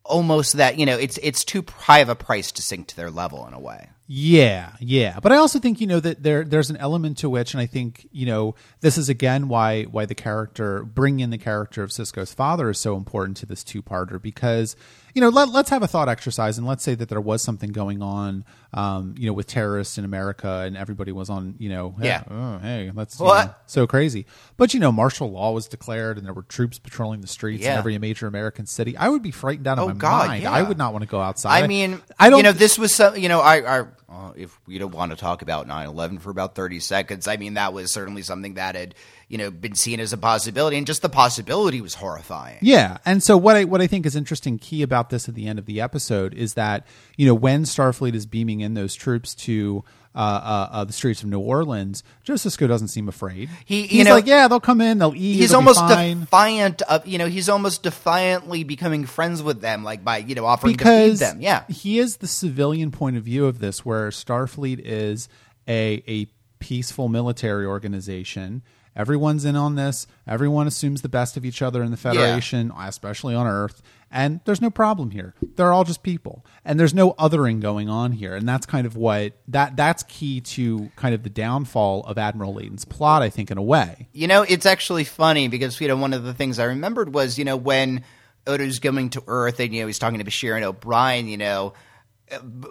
almost 0.03 0.53
that, 0.53 0.77
you 0.77 0.85
know, 0.85 0.97
it's 0.97 1.17
it's 1.23 1.43
too 1.43 1.63
high 1.77 1.99
of 1.99 2.09
a 2.09 2.15
price 2.15 2.51
to 2.53 2.61
sink 2.61 2.87
to 2.87 2.95
their 2.95 3.09
level 3.09 3.47
in 3.47 3.53
a 3.53 3.59
way. 3.59 3.89
Yeah, 4.11 4.71
yeah, 4.79 5.19
but 5.19 5.31
I 5.31 5.35
also 5.35 5.59
think 5.59 5.79
you 5.79 5.85
know 5.85 5.99
that 5.99 6.23
there 6.23 6.43
there's 6.43 6.71
an 6.71 6.77
element 6.77 7.19
to 7.19 7.29
which, 7.29 7.53
and 7.53 7.61
I 7.61 7.67
think 7.67 8.07
you 8.11 8.25
know 8.25 8.55
this 8.81 8.97
is 8.97 9.07
again 9.07 9.49
why 9.49 9.83
why 9.83 10.07
the 10.07 10.15
character 10.15 10.83
bringing 10.83 11.19
in 11.19 11.29
the 11.29 11.37
character 11.37 11.83
of 11.83 11.91
Sisko's 11.91 12.33
father 12.33 12.71
is 12.71 12.79
so 12.79 12.97
important 12.97 13.37
to 13.37 13.45
this 13.45 13.63
two 13.63 13.83
parter 13.83 14.19
because 14.19 14.75
you 15.13 15.21
know 15.21 15.29
let 15.29 15.49
let's 15.49 15.69
have 15.69 15.83
a 15.83 15.87
thought 15.87 16.09
exercise 16.09 16.57
and 16.57 16.67
let's 16.67 16.83
say 16.83 16.95
that 16.95 17.09
there 17.09 17.21
was 17.21 17.41
something 17.41 17.71
going 17.71 18.01
on, 18.01 18.45
um, 18.73 19.15
you 19.17 19.27
know, 19.27 19.33
with 19.33 19.47
terrorists 19.47 19.97
in 19.97 20.05
America 20.05 20.63
and 20.65 20.77
everybody 20.77 21.11
was 21.11 21.29
on 21.29 21.55
you 21.59 21.69
know 21.69 21.95
Yeah. 21.99 22.23
oh, 22.29 22.57
hey 22.59 22.91
that's 22.93 23.19
What? 23.19 23.47
know, 23.47 23.53
so 23.65 23.87
crazy, 23.87 24.25
but 24.57 24.73
you 24.73 24.79
know 24.79 24.91
martial 24.91 25.31
law 25.31 25.51
was 25.51 25.67
declared 25.67 26.17
and 26.17 26.25
there 26.25 26.33
were 26.33 26.43
troops 26.43 26.79
patrolling 26.79 27.21
the 27.21 27.27
streets 27.27 27.63
in 27.65 27.71
every 27.71 27.97
major 27.97 28.27
American 28.27 28.65
city. 28.65 28.95
I 28.97 29.09
would 29.09 29.21
be 29.23 29.31
frightened 29.31 29.67
out 29.67 29.77
of 29.79 29.85
Oh, 29.85 29.87
my 29.89 29.93
God, 29.95 30.27
mind. 30.27 30.43
yeah. 30.43 30.51
I 30.51 30.61
would 30.61 30.77
not 30.77 30.93
want 30.93 31.03
to 31.03 31.09
go 31.09 31.19
outside. 31.21 31.63
I 31.63 31.67
mean, 31.67 32.01
I 32.19 32.29
don't. 32.29 32.37
You 32.39 32.43
know, 32.43 32.51
this 32.51 32.77
was 32.77 32.93
some. 32.93 33.15
You 33.17 33.29
know, 33.29 33.39
I, 33.39 33.79
I 33.79 33.85
uh, 34.09 34.31
if 34.35 34.59
we 34.65 34.77
don't 34.79 34.93
want 34.93 35.11
to 35.11 35.15
talk 35.17 35.41
about 35.41 35.67
9-11 35.67 36.19
for 36.21 36.29
about 36.31 36.55
thirty 36.55 36.79
seconds, 36.79 37.27
I 37.27 37.37
mean, 37.37 37.53
that 37.55 37.73
was 37.73 37.91
certainly 37.91 38.21
something 38.23 38.55
that 38.55 38.75
had 38.75 38.95
you 39.29 39.37
know 39.37 39.49
been 39.51 39.75
seen 39.75 39.99
as 40.01 40.11
a 40.11 40.17
possibility, 40.17 40.75
and 40.77 40.85
just 40.85 41.01
the 41.01 41.07
possibility 41.09 41.79
was 41.79 41.93
horrifying. 41.93 42.57
Yeah, 42.61 42.97
and 43.05 43.23
so 43.23 43.37
what 43.37 43.55
I 43.55 43.63
what 43.63 43.79
I 43.81 43.87
think 43.87 44.05
is 44.05 44.15
interesting 44.15 44.57
key 44.59 44.81
about 44.81 45.09
this 45.09 45.29
at 45.29 45.35
the 45.35 45.47
end 45.47 45.57
of 45.59 45.65
the 45.65 45.79
episode 45.79 46.33
is 46.33 46.55
that 46.55 46.85
you 47.15 47.25
know 47.27 47.35
when 47.35 47.63
Starfleet 47.63 48.13
is 48.15 48.25
beaming 48.25 48.59
in 48.61 48.73
those 48.73 48.93
troops 48.95 49.33
to 49.35 49.83
uh, 50.15 50.17
uh, 50.17 50.69
uh, 50.71 50.83
the 50.83 50.91
streets 50.91 51.21
of 51.21 51.29
New 51.29 51.39
Orleans, 51.39 52.03
Joe 52.23 52.33
Sisko 52.33 52.67
doesn't 52.67 52.87
seem 52.87 53.07
afraid. 53.07 53.47
He- 53.65 53.83
you 53.83 53.87
he's 53.87 54.05
know- 54.05 54.15
like, 54.15 54.25
yeah, 54.25 54.47
they'll 54.47 54.59
come 54.59 54.81
in, 54.81 54.97
they'll 54.97 55.13
eat. 55.15 55.35
He's 55.35 55.53
almost 55.53 55.79
defiant 55.87 56.81
of 56.81 57.05
you 57.05 57.19
know 57.19 57.27
he's 57.27 57.47
almost 57.47 57.83
defiantly 57.83 58.63
becoming 58.63 59.05
friends 59.05 59.43
with 59.43 59.61
them 59.61 59.83
like 59.83 60.03
by 60.03 60.17
you 60.17 60.33
know 60.33 60.45
offering 60.45 60.73
because 60.75 61.19
to 61.19 61.25
feed 61.25 61.31
them 61.33 61.41
yeah 61.41 61.63
he 61.69 61.99
is 61.99 62.17
the 62.17 62.27
civilian 62.27 62.89
point 62.89 63.15
of 63.17 63.23
view 63.23 63.45
of 63.45 63.59
this, 63.59 63.85
where 63.85 64.09
Starfleet 64.09 64.79
is 64.83 65.29
a 65.67 66.03
a 66.07 66.27
peaceful 66.57 67.07
military 67.07 67.65
organization. 67.67 68.63
Everyone's 68.95 69.45
in 69.45 69.55
on 69.55 69.75
this. 69.75 70.07
Everyone 70.27 70.67
assumes 70.67 71.01
the 71.01 71.09
best 71.09 71.37
of 71.37 71.45
each 71.45 71.61
other 71.61 71.83
in 71.83 71.91
the 71.91 71.97
Federation, 71.97 72.71
especially 72.77 73.35
on 73.35 73.47
Earth. 73.47 73.81
And 74.11 74.39
there's 74.45 74.61
no 74.61 74.69
problem 74.71 75.11
here. 75.11 75.35
They're 75.55 75.71
all 75.71 75.83
just 75.83 76.01
people, 76.01 76.43
and 76.65 76.79
there's 76.79 76.95
no 76.95 77.13
othering 77.13 77.61
going 77.61 77.89
on 77.89 78.11
here. 78.11 78.35
And 78.35 78.49
that's 78.49 78.65
kind 78.65 78.87
of 78.87 78.95
what 78.95 79.33
that 79.47 79.75
that's 79.75 80.01
key 80.03 80.41
to 80.41 80.89
kind 80.95 81.13
of 81.13 81.21
the 81.21 81.29
downfall 81.29 82.03
of 82.05 82.17
Admiral 82.17 82.55
Leyton's 82.55 82.85
plot, 82.85 83.21
I 83.21 83.29
think, 83.29 83.51
in 83.51 83.57
a 83.59 83.63
way. 83.63 84.07
You 84.11 84.27
know, 84.27 84.41
it's 84.41 84.65
actually 84.65 85.03
funny 85.03 85.47
because 85.47 85.79
you 85.79 85.87
know 85.87 85.95
one 85.95 86.13
of 86.13 86.23
the 86.23 86.33
things 86.33 86.57
I 86.57 86.65
remembered 86.65 87.13
was 87.13 87.37
you 87.37 87.45
know 87.45 87.55
when 87.55 88.03
Odo's 88.47 88.79
coming 88.79 89.11
to 89.11 89.23
Earth 89.27 89.59
and 89.59 89.73
you 89.73 89.81
know 89.81 89.87
he's 89.87 89.99
talking 89.99 90.19
to 90.19 90.25
Bashir 90.25 90.55
and 90.55 90.65
O'Brien. 90.65 91.27
You 91.27 91.37
know, 91.37 91.73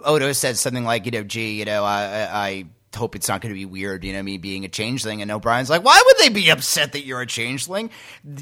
Odo 0.03 0.31
said 0.33 0.57
something 0.57 0.83
like, 0.83 1.05
you 1.05 1.11
know, 1.11 1.23
gee, 1.23 1.59
you 1.59 1.65
know, 1.65 1.83
I, 1.83 2.27
I 2.31 2.65
hope 2.95 3.15
it's 3.15 3.27
not 3.27 3.39
going 3.41 3.53
to 3.53 3.57
be 3.59 3.65
weird, 3.65 4.03
you 4.03 4.13
know, 4.13 4.23
me 4.23 4.37
being 4.37 4.65
a 4.65 4.67
changeling. 4.67 5.21
And 5.21 5.29
O'Brien's 5.29 5.69
like, 5.69 5.83
why 5.83 6.01
would 6.05 6.17
they 6.17 6.29
be 6.29 6.49
upset 6.49 6.93
that 6.93 7.05
you're 7.05 7.21
a 7.21 7.25
changeling? 7.27 7.91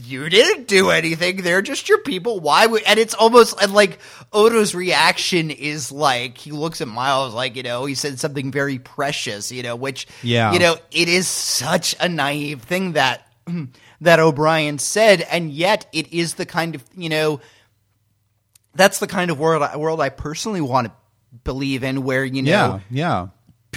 You 0.04 0.30
didn't 0.30 0.68
do 0.68 0.90
anything. 0.90 1.38
They're 1.42 1.62
just 1.62 1.90
your 1.90 1.98
people. 2.00 2.40
Why 2.40 2.66
would? 2.66 2.84
And 2.84 2.98
it's 3.00 3.14
almost 3.14 3.62
and 3.62 3.74
like 3.74 4.00
Odo's 4.32 4.74
reaction 4.74 5.52
is 5.52 5.92
like 5.92 6.38
he 6.38 6.52
looks 6.52 6.80
at 6.82 6.88
Miles 6.88 7.34
like 7.34 7.56
you 7.56 7.64
know 7.64 7.86
he 7.86 7.94
said 7.96 8.20
something 8.20 8.52
very 8.52 8.80
precious, 8.80 9.52
you 9.52 9.64
know, 9.64 9.76
which 9.76 10.08
Yeah. 10.24 10.54
you 10.54 10.60
know 10.60 10.78
it 10.92 11.10
is 11.10 11.28
such 11.28 11.96
a 12.00 12.08
naive 12.08 12.62
thing 12.62 12.94
that 12.94 13.28
that 14.02 14.20
O'Brien 14.20 14.78
said, 14.80 15.22
and 15.22 15.52
yet 15.52 15.88
it 15.92 16.14
is 16.14 16.36
the 16.36 16.46
kind 16.46 16.76
of 16.76 16.84
you 16.96 17.10
know 17.10 17.42
that's 18.76 19.00
the 19.00 19.08
kind 19.08 19.32
of 19.32 19.40
world 19.40 19.64
I, 19.64 19.76
world 19.78 20.00
I 20.00 20.10
personally 20.10 20.62
want 20.62 20.88
to 20.88 20.94
believe 21.44 21.84
in, 21.84 22.04
where 22.04 22.24
you 22.24 22.42
know 22.44 22.52
Yeah, 22.52 22.80
yeah. 22.90 23.28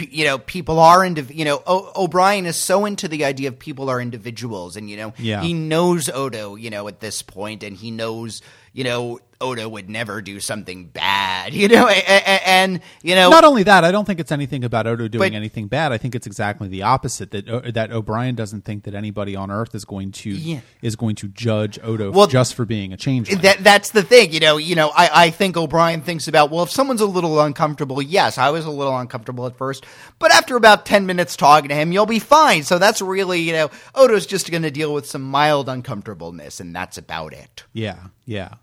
You 0.01 0.25
know, 0.25 0.39
people 0.39 0.79
are 0.79 0.99
indiv- 1.01 1.35
you 1.35 1.45
know, 1.45 1.63
o- 1.67 1.91
O'Brien 1.97 2.47
is 2.47 2.57
so 2.57 2.85
into 2.87 3.09
the 3.09 3.25
idea 3.25 3.49
of 3.49 3.59
people 3.59 3.89
are 3.91 4.01
individuals, 4.01 4.77
and 4.77 4.89
you 4.91 4.97
know, 4.97 5.13
Yeah. 5.19 5.43
he 5.43 5.53
knows 5.53 6.09
Odo, 6.09 6.55
you 6.57 6.71
know, 6.71 6.89
at 6.89 7.01
this 7.01 7.23
point, 7.23 7.63
and 7.63 7.77
he 7.77 7.91
knows, 7.91 8.43
you 8.73 8.85
know, 8.85 9.19
Odo 9.43 9.67
would 9.71 9.89
never 9.89 10.21
do 10.21 10.39
something 10.39 10.85
bad, 10.89 11.55
you 11.61 11.67
know, 11.69 11.89
and, 11.89 12.43
and 12.45 12.81
you 13.03 13.15
know, 13.15 13.31
Not 13.31 13.43
only 13.45 13.63
that, 13.63 13.85
I 13.85 13.91
don't 13.91 14.05
think 14.05 14.21
it's 14.21 14.31
anything 14.31 14.65
about 14.65 14.87
Odo 14.87 15.09
doing 15.09 15.31
But- 15.33 15.35
anything 15.37 15.67
bad. 15.67 15.93
I 15.93 15.99
think 15.99 16.15
it's 16.15 16.27
exactly 16.27 16.69
the 16.69 16.83
opposite. 16.83 17.31
That 17.31 17.49
O- 17.49 17.61
that 17.71 17.91
O'Brien 17.91 18.35
doesn't 18.35 18.67
think 18.67 18.85
that 18.85 18.95
anybody 18.95 19.35
on 19.35 19.51
Earth 19.51 19.75
is 19.75 19.87
going 19.87 20.13
to 20.13 20.31
Yeah. 20.31 20.61
is 20.83 20.95
going 20.95 21.17
to 21.17 21.29
judge 21.29 21.79
Odo 21.83 22.11
Well, 22.11 22.27
just 22.27 22.55
for 22.55 22.67
being 22.67 22.93
a 22.93 22.99
changeling. 22.99 23.41
that 23.41 23.65
that's 23.65 23.93
the 23.93 24.03
thing, 24.03 24.33
you 24.33 24.41
know. 24.41 24.59
You 24.59 24.75
know, 24.75 24.91
I, 24.95 25.11
I 25.27 25.31
think 25.31 25.57
O'Brien 25.57 26.03
thinks 26.03 26.29
about 26.29 26.51
well, 26.51 26.65
if 26.65 26.71
someone's 26.71 27.01
a 27.01 27.07
little 27.07 27.41
uncomfortable, 27.41 28.03
yes, 28.03 28.37
I 28.37 28.51
was 28.51 28.67
a 28.67 28.71
little 28.71 28.97
uncomfortable 28.99 29.47
at 29.47 29.57
first, 29.57 29.87
but 30.19 30.31
after 30.33 30.55
about 30.57 30.85
ten 30.85 31.07
minutes 31.07 31.35
talking 31.35 31.71
to 31.71 31.75
him, 31.75 31.93
you'll 31.93 32.05
be 32.05 32.19
fine. 32.19 32.63
So 32.63 32.79
that's 32.79 33.01
really, 33.01 33.41
you 33.41 33.55
know, 33.55 33.71
Odo's 33.95 34.27
just 34.27 34.51
going 34.51 34.65
to 34.65 34.71
deal 34.71 34.93
with 34.93 35.07
some 35.07 35.23
mild 35.23 35.71
uncomfortableness, 35.71 36.61
and 36.61 36.77
that's 36.77 36.99
about 36.99 37.33
it. 37.33 37.65
Yeah, 37.73 37.97
yeah. 38.31 38.55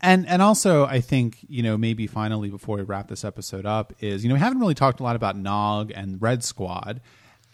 And 0.00 0.28
and 0.28 0.40
also 0.40 0.86
I 0.86 1.00
think, 1.00 1.38
you 1.48 1.62
know, 1.62 1.76
maybe 1.76 2.06
finally 2.06 2.50
before 2.50 2.76
we 2.76 2.82
wrap 2.82 3.08
this 3.08 3.24
episode 3.24 3.66
up 3.66 3.92
is, 4.00 4.22
you 4.22 4.28
know, 4.28 4.34
we 4.34 4.40
haven't 4.40 4.60
really 4.60 4.74
talked 4.74 5.00
a 5.00 5.02
lot 5.02 5.16
about 5.16 5.36
Nog 5.36 5.90
and 5.94 6.22
Red 6.22 6.44
Squad. 6.44 7.00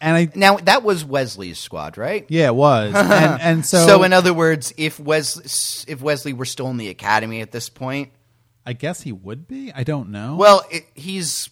And 0.00 0.16
I 0.16 0.28
Now 0.34 0.56
that 0.58 0.82
was 0.82 1.04
Wesley's 1.04 1.58
squad, 1.58 1.96
right? 1.96 2.26
yeah, 2.28 2.48
it 2.48 2.54
was. 2.54 2.94
and 2.96 3.40
and 3.40 3.66
so 3.66 3.86
So, 3.86 4.02
in 4.02 4.12
other 4.12 4.34
words, 4.34 4.74
if 4.76 5.00
Wesley 5.00 5.44
if 5.90 6.02
Wesley 6.02 6.34
were 6.34 6.44
still 6.44 6.68
in 6.68 6.76
the 6.76 6.88
academy 6.88 7.40
at 7.40 7.50
this 7.50 7.70
point, 7.70 8.10
I 8.66 8.74
guess 8.74 9.00
he 9.00 9.12
would 9.12 9.48
be. 9.48 9.72
I 9.74 9.84
don't 9.84 10.10
know. 10.10 10.36
well, 10.36 10.64
it, 10.70 10.84
he's 10.94 11.48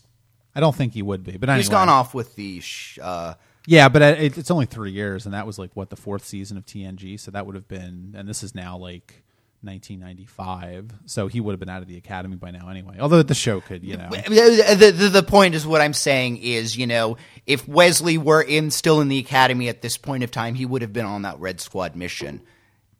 I 0.54 0.60
don't 0.60 0.76
think 0.76 0.92
he 0.92 1.02
would 1.02 1.24
be. 1.24 1.38
But 1.38 1.48
anyway. 1.48 1.62
he's 1.62 1.70
gone 1.70 1.88
off 1.88 2.12
with 2.12 2.34
the. 2.34 2.60
Sh- 2.60 2.98
uh, 3.00 3.34
Yeah, 3.66 3.88
but 3.88 4.02
it, 4.02 4.36
it's 4.36 4.50
only 4.50 4.66
3 4.66 4.90
years 4.90 5.24
and 5.24 5.32
that 5.32 5.46
was 5.46 5.58
like 5.58 5.70
what 5.74 5.88
the 5.88 5.96
fourth 5.96 6.24
season 6.24 6.58
of 6.58 6.66
TNG, 6.66 7.18
so 7.18 7.30
that 7.30 7.46
would 7.46 7.54
have 7.54 7.68
been 7.68 8.14
and 8.16 8.28
this 8.28 8.42
is 8.42 8.54
now 8.54 8.76
like 8.76 9.21
1995. 9.62 10.92
So 11.06 11.28
he 11.28 11.40
would 11.40 11.52
have 11.52 11.60
been 11.60 11.68
out 11.68 11.82
of 11.82 11.88
the 11.88 11.96
academy 11.96 12.36
by 12.36 12.50
now 12.50 12.68
anyway. 12.68 12.96
Although 13.00 13.22
the 13.22 13.34
show 13.34 13.60
could, 13.60 13.82
you 13.84 13.96
know. 13.96 14.08
the, 14.10 14.92
the, 14.96 15.08
the 15.08 15.22
point 15.22 15.54
is 15.54 15.66
what 15.66 15.80
I'm 15.80 15.92
saying 15.94 16.38
is, 16.38 16.76
you 16.76 16.86
know, 16.86 17.16
if 17.46 17.66
Wesley 17.68 18.18
were 18.18 18.42
in 18.42 18.70
still 18.70 19.00
in 19.00 19.08
the 19.08 19.18
academy 19.18 19.68
at 19.68 19.82
this 19.82 19.96
point 19.96 20.24
of 20.24 20.30
time, 20.30 20.54
he 20.54 20.66
would 20.66 20.82
have 20.82 20.92
been 20.92 21.06
on 21.06 21.22
that 21.22 21.38
Red 21.40 21.60
Squad 21.60 21.96
mission. 21.96 22.40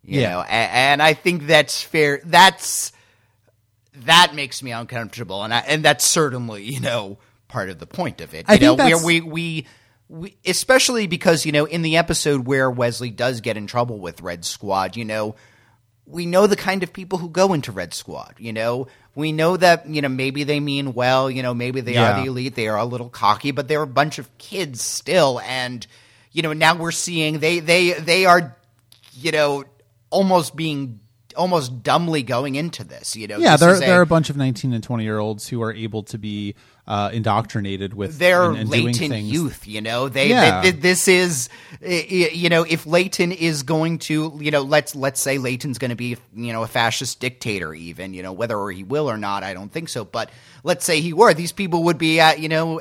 You 0.02 0.20
Yeah. 0.22 0.30
know, 0.30 0.40
a- 0.40 0.50
and 0.50 1.02
I 1.02 1.14
think 1.14 1.46
that's 1.46 1.80
fair. 1.82 2.20
That's 2.24 2.92
that 4.06 4.32
makes 4.34 4.62
me 4.62 4.72
uncomfortable, 4.72 5.44
and 5.44 5.52
I, 5.52 5.58
and 5.60 5.84
that's 5.84 6.06
certainly 6.06 6.64
you 6.64 6.80
know 6.80 7.18
part 7.48 7.68
of 7.70 7.78
the 7.78 7.86
point 7.86 8.20
of 8.20 8.34
it. 8.34 8.46
I 8.48 8.54
You 8.54 8.58
think 8.58 8.78
know, 8.78 8.84
that's- 8.84 9.04
we 9.04 9.20
we. 9.20 9.66
We, 10.08 10.36
especially 10.44 11.06
because 11.06 11.46
you 11.46 11.52
know 11.52 11.64
in 11.64 11.80
the 11.80 11.96
episode 11.96 12.46
where 12.46 12.70
Wesley 12.70 13.08
does 13.08 13.40
get 13.40 13.56
in 13.56 13.66
trouble 13.66 13.98
with 13.98 14.20
Red 14.20 14.44
Squad, 14.44 14.94
you 14.94 15.06
know 15.06 15.36
we 16.06 16.26
know 16.26 16.46
the 16.46 16.56
kind 16.56 16.82
of 16.82 16.92
people 16.92 17.18
who 17.18 17.28
go 17.28 17.52
into 17.52 17.72
Red 17.72 17.94
Squad. 17.94 18.34
You 18.38 18.52
know, 18.52 18.88
we 19.14 19.32
know 19.32 19.56
that 19.56 19.88
you 19.88 20.02
know 20.02 20.08
maybe 20.08 20.44
they 20.44 20.60
mean 20.60 20.94
well. 20.94 21.30
You 21.30 21.42
know, 21.42 21.54
maybe 21.54 21.80
they 21.80 21.94
Yeah. 21.94 22.12
are 22.18 22.20
the 22.22 22.26
elite. 22.28 22.54
They 22.54 22.68
are 22.68 22.76
a 22.78 22.84
little 22.84 23.08
cocky, 23.08 23.50
but 23.50 23.68
they're 23.68 23.82
a 23.82 23.86
bunch 23.86 24.18
of 24.18 24.28
kids 24.38 24.80
still. 24.82 25.40
And 25.40 25.86
you 26.32 26.42
know, 26.42 26.52
now 26.52 26.74
we're 26.74 26.90
seeing 26.92 27.38
they 27.38 27.60
they 27.60 27.92
they 27.92 28.26
are, 28.26 28.56
you 29.14 29.32
know, 29.32 29.64
almost 30.10 30.56
being 30.56 31.00
almost 31.36 31.82
dumbly 31.82 32.22
going 32.22 32.56
into 32.56 32.84
this. 32.84 33.16
You 33.16 33.26
know, 33.28 33.38
Yeah, 33.38 33.52
this 33.52 33.60
there 33.60 33.72
is 33.74 33.80
there 33.80 33.98
are 33.98 34.02
a 34.02 34.06
bunch 34.06 34.28
of 34.28 34.36
19 34.36 34.72
and 34.74 34.82
20 34.84 35.04
year 35.04 35.18
olds 35.18 35.48
who 35.48 35.62
are 35.62 35.72
able 35.72 36.02
to 36.04 36.18
be 36.18 36.54
uh, 36.86 37.10
indoctrinated 37.12 37.94
with 37.94 38.18
their 38.18 38.50
and, 38.50 38.58
and 38.58 38.70
doing 38.70 38.86
latent 38.86 39.10
things. 39.12 39.30
youth. 39.32 39.68
You 39.68 39.80
know, 39.80 40.08
they, 40.08 40.30
Yeah. 40.30 40.62
they, 40.62 40.70
this 40.72 41.06
is 41.06 41.48
you 41.80 42.48
know 42.48 42.64
if 42.64 42.86
Leyton 42.86 43.30
is 43.32 43.62
going 43.62 43.98
to 44.00 44.36
you 44.40 44.50
know 44.50 44.62
let's 44.62 44.94
let's 44.96 45.20
say 45.20 45.38
Leyton's 45.38 45.78
going 45.78 45.90
to 45.90 45.96
be 45.96 46.16
you 46.34 46.52
know 46.52 46.62
a 46.64 46.66
fascist 46.66 47.20
dictator 47.20 47.72
even 47.72 48.14
you 48.14 48.22
know 48.22 48.32
whether 48.32 48.58
or 48.58 48.72
he 48.72 48.82
will 48.82 49.08
or 49.08 49.16
not 49.16 49.44
I 49.44 49.54
don't 49.54 49.70
think 49.70 49.88
so 49.90 50.04
but 50.04 50.30
let's 50.64 50.84
say 50.84 51.00
he 51.00 51.12
were 51.12 51.32
these 51.34 51.52
people 51.52 51.84
would 51.84 51.98
be 51.98 52.18
at 52.18 52.40
you 52.40 52.48
know 52.48 52.80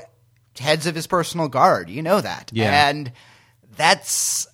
heads 0.59 0.87
of 0.87 0.95
his 0.95 1.05
personal 1.07 1.47
guard 1.47 1.89
you 1.89 2.01
know 2.01 2.19
that 2.21 2.49
Yeah. 2.53 2.89
and 2.89 3.11
that's 3.75 4.47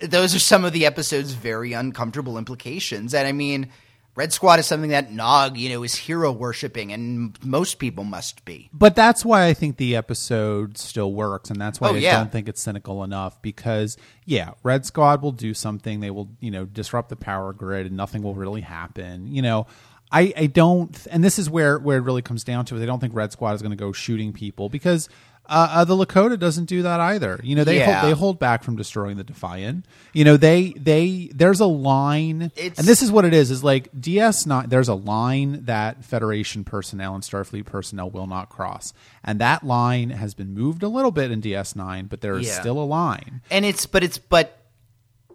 those 0.00 0.34
are 0.34 0.38
some 0.40 0.64
of 0.64 0.72
the 0.72 0.86
episode's 0.86 1.32
very 1.32 1.72
uncomfortable 1.74 2.38
implications 2.38 3.12
and 3.14 3.28
I 3.28 3.32
mean. 3.32 3.70
Red 4.18 4.32
Squad 4.32 4.58
is 4.58 4.66
something 4.66 4.90
that 4.90 5.12
Nog, 5.12 5.56
you 5.56 5.68
know, 5.68 5.84
is 5.84 5.94
hero 5.94 6.32
worshipping, 6.32 6.92
and 6.92 7.38
most 7.44 7.78
people 7.78 8.02
must 8.02 8.44
be. 8.44 8.68
But 8.72 8.96
that's 8.96 9.24
why 9.24 9.46
I 9.46 9.54
think 9.54 9.76
the 9.76 9.94
episode 9.94 10.76
still 10.76 11.12
works, 11.12 11.50
and 11.50 11.60
that's 11.60 11.80
why 11.80 11.90
Oh, 11.90 11.94
I 11.94 11.98
yeah. 11.98 12.16
don't 12.18 12.32
think 12.32 12.48
it's 12.48 12.60
cynical 12.60 13.04
enough. 13.04 13.40
Because 13.42 13.96
yeah, 14.24 14.54
Red 14.64 14.84
Squad 14.84 15.22
will 15.22 15.30
do 15.30 15.54
something; 15.54 16.00
they 16.00 16.10
will, 16.10 16.28
you 16.40 16.50
know, 16.50 16.64
disrupt 16.64 17.10
the 17.10 17.16
power 17.16 17.52
grid, 17.52 17.86
and 17.86 17.96
nothing 17.96 18.24
will 18.24 18.34
really 18.34 18.62
happen. 18.62 19.28
You 19.28 19.42
know, 19.42 19.68
I 20.10 20.32
I 20.36 20.46
don't, 20.46 21.06
and 21.12 21.22
this 21.22 21.38
is 21.38 21.48
where 21.48 21.78
where 21.78 21.98
it 21.98 22.02
really 22.02 22.22
comes 22.22 22.42
down 22.42 22.64
to 22.64 22.76
it. 22.76 22.82
I 22.82 22.86
don't 22.86 22.98
think 22.98 23.14
Red 23.14 23.30
Squad 23.30 23.52
is 23.52 23.62
going 23.62 23.70
to 23.70 23.76
go 23.76 23.92
shooting 23.92 24.32
people 24.32 24.68
because. 24.68 25.08
Uh, 25.48 25.68
uh, 25.70 25.84
the 25.84 25.94
Lakota 25.94 26.38
doesn't 26.38 26.66
do 26.66 26.82
that 26.82 27.00
either. 27.00 27.40
You 27.42 27.56
know, 27.56 27.64
they 27.64 27.78
Yeah. 27.78 28.00
hold, 28.00 28.10
they 28.12 28.18
hold 28.18 28.38
back 28.38 28.62
from 28.62 28.76
destroying 28.76 29.16
the 29.16 29.24
Defiant. 29.24 29.86
You 30.12 30.24
know, 30.24 30.36
they 30.36 30.74
they 30.76 31.30
there's 31.34 31.60
a 31.60 31.66
line, 31.66 32.52
It's- 32.56 32.78
and 32.78 32.86
this 32.86 33.00
is 33.02 33.10
what 33.10 33.24
it 33.24 33.32
is: 33.32 33.50
is 33.50 33.64
like 33.64 33.88
DS 33.98 34.44
not. 34.44 34.68
There's 34.68 34.88
a 34.88 34.94
line 34.94 35.64
that 35.64 36.04
Federation 36.04 36.64
personnel 36.64 37.14
and 37.14 37.24
Starfleet 37.24 37.64
personnel 37.64 38.10
will 38.10 38.26
not 38.26 38.50
cross, 38.50 38.92
and 39.24 39.38
that 39.40 39.64
line 39.64 40.10
has 40.10 40.34
been 40.34 40.52
moved 40.52 40.82
a 40.82 40.88
little 40.88 41.10
bit 41.12 41.30
in 41.30 41.40
DS 41.40 41.74
nine, 41.74 42.06
but 42.06 42.20
there 42.20 42.36
is 42.38 42.46
Yeah. 42.48 42.60
still 42.60 42.78
a 42.78 42.84
line. 42.84 43.40
And 43.50 43.64
it's 43.64 43.86
but 43.86 44.02
it's 44.02 44.18
but 44.18 44.54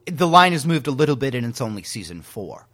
the 0.06 0.28
line 0.28 0.52
has 0.52 0.66
moved 0.66 0.86
a 0.88 0.92
little 0.92 1.16
bit 1.16 1.34
and 1.34 1.46
it's 1.46 1.62
only 1.62 1.82
season 1.82 2.22
4. 2.22 2.68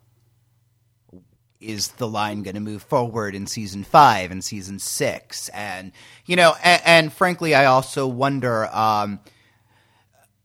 Is 1.59 1.89
the 1.89 2.07
line 2.07 2.43
going 2.43 2.55
to 2.55 2.61
move 2.61 2.83
forward 2.83 3.35
in 3.35 3.45
season 3.45 3.83
5 3.83 4.31
and 4.31 4.41
season 4.41 4.79
6 4.79 5.49
and 5.49 5.91
you 6.25 6.37
know 6.37 6.55
and, 6.63 6.81
and 6.85 7.13
frankly 7.13 7.53
I 7.53 7.65
also 7.65 8.07
wonder 8.07 8.73
um 8.73 9.19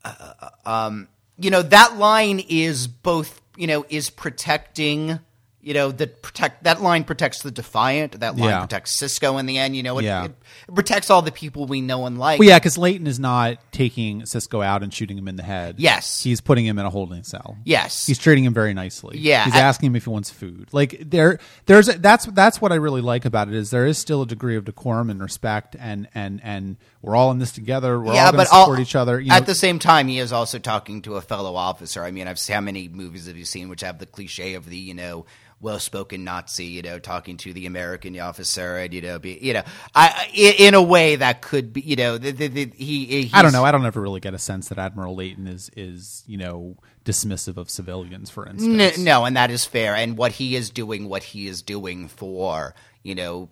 uh, 0.04 0.48
um 0.66 1.08
you 1.38 1.50
know 1.50 1.62
that 1.62 1.96
line 1.98 2.40
is 2.40 2.88
both 2.88 3.40
you 3.56 3.68
know 3.68 3.86
is 3.88 4.10
protecting 4.10 5.20
you 5.64 5.74
know 5.74 5.90
the 5.90 6.06
protect 6.06 6.64
that 6.64 6.82
line 6.82 7.04
protects 7.04 7.42
the 7.42 7.50
defiant 7.50 8.20
that 8.20 8.36
line 8.36 8.50
Yeah. 8.50 8.60
protects 8.60 8.96
Sisko 9.00 9.40
in 9.40 9.46
the 9.46 9.58
end 9.58 9.74
you 9.76 9.82
know 9.82 9.98
it, 9.98 10.04
Yeah. 10.04 10.24
it, 10.26 10.32
it 10.68 10.74
protects 10.74 11.10
all 11.10 11.22
the 11.22 11.32
people 11.32 11.66
we 11.66 11.80
know 11.80 12.06
and 12.06 12.18
like 12.18 12.38
Well, 12.38 12.48
yeah, 12.48 12.58
because 12.58 12.76
Leyton 12.76 13.06
is 13.06 13.18
not 13.18 13.58
taking 13.72 14.22
Sisko 14.22 14.64
out 14.64 14.82
and 14.82 14.92
shooting 14.92 15.16
him 15.18 15.26
in 15.28 15.36
the 15.36 15.42
head. 15.42 15.76
Yes. 15.78 16.22
he's 16.22 16.40
putting 16.40 16.66
him 16.66 16.78
in 16.78 16.84
a 16.86 16.90
holding 16.90 17.22
cell. 17.22 17.56
yes 17.64 18.06
He's 18.06 18.18
treating 18.18 18.44
him 18.44 18.52
very 18.54 18.74
nicely. 18.74 19.18
Yeah, 19.18 19.44
he's 19.44 19.54
I- 19.54 19.60
asking 19.60 19.88
him 19.88 19.96
if 19.96 20.04
he 20.04 20.10
wants 20.10 20.30
food. 20.30 20.68
Like 20.72 21.02
there, 21.04 21.38
there's 21.66 21.86
that's 21.86 22.26
that's 22.26 22.60
what 22.60 22.70
I 22.72 22.76
really 22.76 23.00
like 23.00 23.24
about 23.24 23.48
it 23.48 23.54
is 23.54 23.70
there 23.70 23.86
is 23.86 23.96
still 23.98 24.22
a 24.22 24.26
degree 24.26 24.56
of 24.56 24.64
decorum 24.64 25.08
and 25.10 25.20
respect, 25.22 25.76
and 25.78 26.08
and 26.14 26.40
and 26.44 26.76
we're 27.04 27.16
all 27.16 27.30
in 27.30 27.38
this 27.38 27.52
together. 27.52 28.00
We're 28.00 28.14
all 28.14 28.32
going 28.32 28.44
to 28.44 28.50
support 28.50 28.80
each 28.80 28.94
other. 28.96 29.20
You 29.20 29.28
know, 29.28 29.36
at 29.36 29.46
the 29.46 29.54
same 29.54 29.78
time, 29.78 30.08
he 30.08 30.18
is 30.18 30.32
also 30.32 30.58
talking 30.58 31.02
to 31.02 31.16
a 31.16 31.20
fellow 31.20 31.54
officer. 31.54 32.02
I 32.02 32.10
mean, 32.10 32.26
I've 32.26 32.38
seen 32.38 32.54
how 32.54 32.60
many 32.60 32.88
movies 32.88 33.26
have 33.26 33.36
you 33.36 33.44
seen 33.44 33.68
which 33.68 33.82
have 33.82 33.98
the 33.98 34.06
cliche 34.06 34.54
of 34.54 34.68
the 34.68 34.76
you 34.76 34.94
know 34.94 35.26
well-spoken 35.60 36.24
Nazi, 36.24 36.66
you 36.66 36.82
know, 36.82 36.98
talking 36.98 37.36
to 37.38 37.52
the 37.52 37.66
American 37.66 38.18
officer, 38.20 38.76
and 38.76 38.92
you 38.92 39.00
know, 39.00 39.18
be 39.18 39.38
you 39.40 39.54
know, 39.54 39.62
I 39.94 40.30
in 40.34 40.74
a 40.74 40.82
way 40.82 41.16
that 41.16 41.42
could 41.42 41.72
be, 41.72 41.80
you 41.80 41.96
know, 41.96 42.18
the, 42.18 42.30
the, 42.32 42.48
the, 42.48 42.72
he. 42.76 43.30
I 43.32 43.42
don't 43.42 43.52
know. 43.52 43.64
I 43.64 43.72
don't 43.72 43.84
ever 43.84 44.00
really 44.00 44.20
get 44.20 44.34
a 44.34 44.38
sense 44.38 44.68
that 44.68 44.78
Admiral 44.78 45.14
Leyton 45.14 45.46
is 45.46 45.70
is 45.76 46.22
you 46.26 46.38
know 46.38 46.76
dismissive 47.04 47.56
of 47.56 47.70
civilians, 47.70 48.30
for 48.30 48.46
instance. 48.46 48.98
N- 48.98 49.04
no, 49.04 49.24
and 49.24 49.36
that 49.36 49.50
is 49.50 49.64
fair. 49.64 49.94
And 49.94 50.16
what 50.16 50.32
he 50.32 50.56
is 50.56 50.70
doing, 50.70 51.08
what 51.08 51.22
he 51.22 51.48
is 51.48 51.62
doing 51.62 52.08
for, 52.08 52.74
you 53.02 53.14
know, 53.14 53.48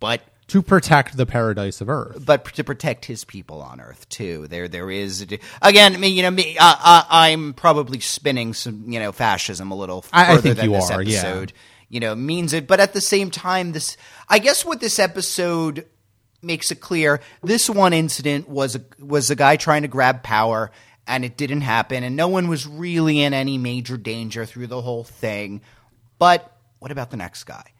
but 0.00 0.22
To 0.52 0.60
protect 0.62 1.16
the 1.16 1.24
paradise 1.26 1.80
of 1.80 1.88
Earth. 1.88 2.24
but 2.26 2.44
to 2.54 2.62
protect 2.64 3.06
his 3.06 3.24
people 3.24 3.62
on 3.62 3.80
Earth 3.80 4.06
too. 4.08 4.46
There, 4.48 4.68
there 4.68 4.90
is 4.90 5.22
again. 5.62 5.94
I 5.94 5.96
mean, 5.96 6.14
you 6.14 6.22
know, 6.22 6.30
me. 6.30 6.56
Uh, 6.58 6.76
uh, 6.78 7.04
I'm 7.08 7.54
probably 7.54 8.00
spinning 8.00 8.52
some, 8.52 8.84
you 8.86 9.00
know, 9.00 9.12
fascism 9.12 9.70
a 9.70 9.74
little 9.74 10.02
further 10.02 10.16
I- 10.16 10.34
I 10.34 10.36
think 10.42 10.56
than 10.56 10.66
you 10.70 10.76
this 10.76 10.90
are, 10.90 11.02
yeah. 11.02 11.18
episode. 11.20 11.52
You 11.88 12.00
know, 12.00 12.14
means 12.14 12.52
it. 12.52 12.66
But 12.66 12.80
at 12.80 12.92
the 12.92 13.00
same 13.00 13.30
time, 13.30 13.72
this. 13.72 13.96
I 14.28 14.38
guess 14.38 14.64
what 14.64 14.80
this 14.80 14.98
episode 14.98 15.86
makes 16.42 16.70
it 16.70 16.80
clear. 16.80 17.20
This 17.42 17.70
one 17.70 17.92
incident 17.92 18.48
was 18.48 18.76
a, 18.76 18.82
was 18.98 19.30
a 19.30 19.36
guy 19.36 19.56
trying 19.56 19.82
to 19.82 19.88
grab 19.88 20.22
power. 20.22 20.70
And 21.04 21.24
it 21.24 21.36
didn't 21.36 21.62
happen, 21.62 22.04
and 22.04 22.14
no 22.14 22.28
one 22.28 22.46
was 22.46 22.64
really 22.64 23.22
in 23.22 23.34
any 23.34 23.58
major 23.58 23.96
danger 23.96 24.46
through 24.46 24.68
the 24.68 24.80
whole 24.80 25.02
thing. 25.02 25.60
But 26.18 26.48
what 26.78 26.92
about 26.92 27.10
the 27.10 27.16
next 27.16 27.42
guy? 27.42 27.72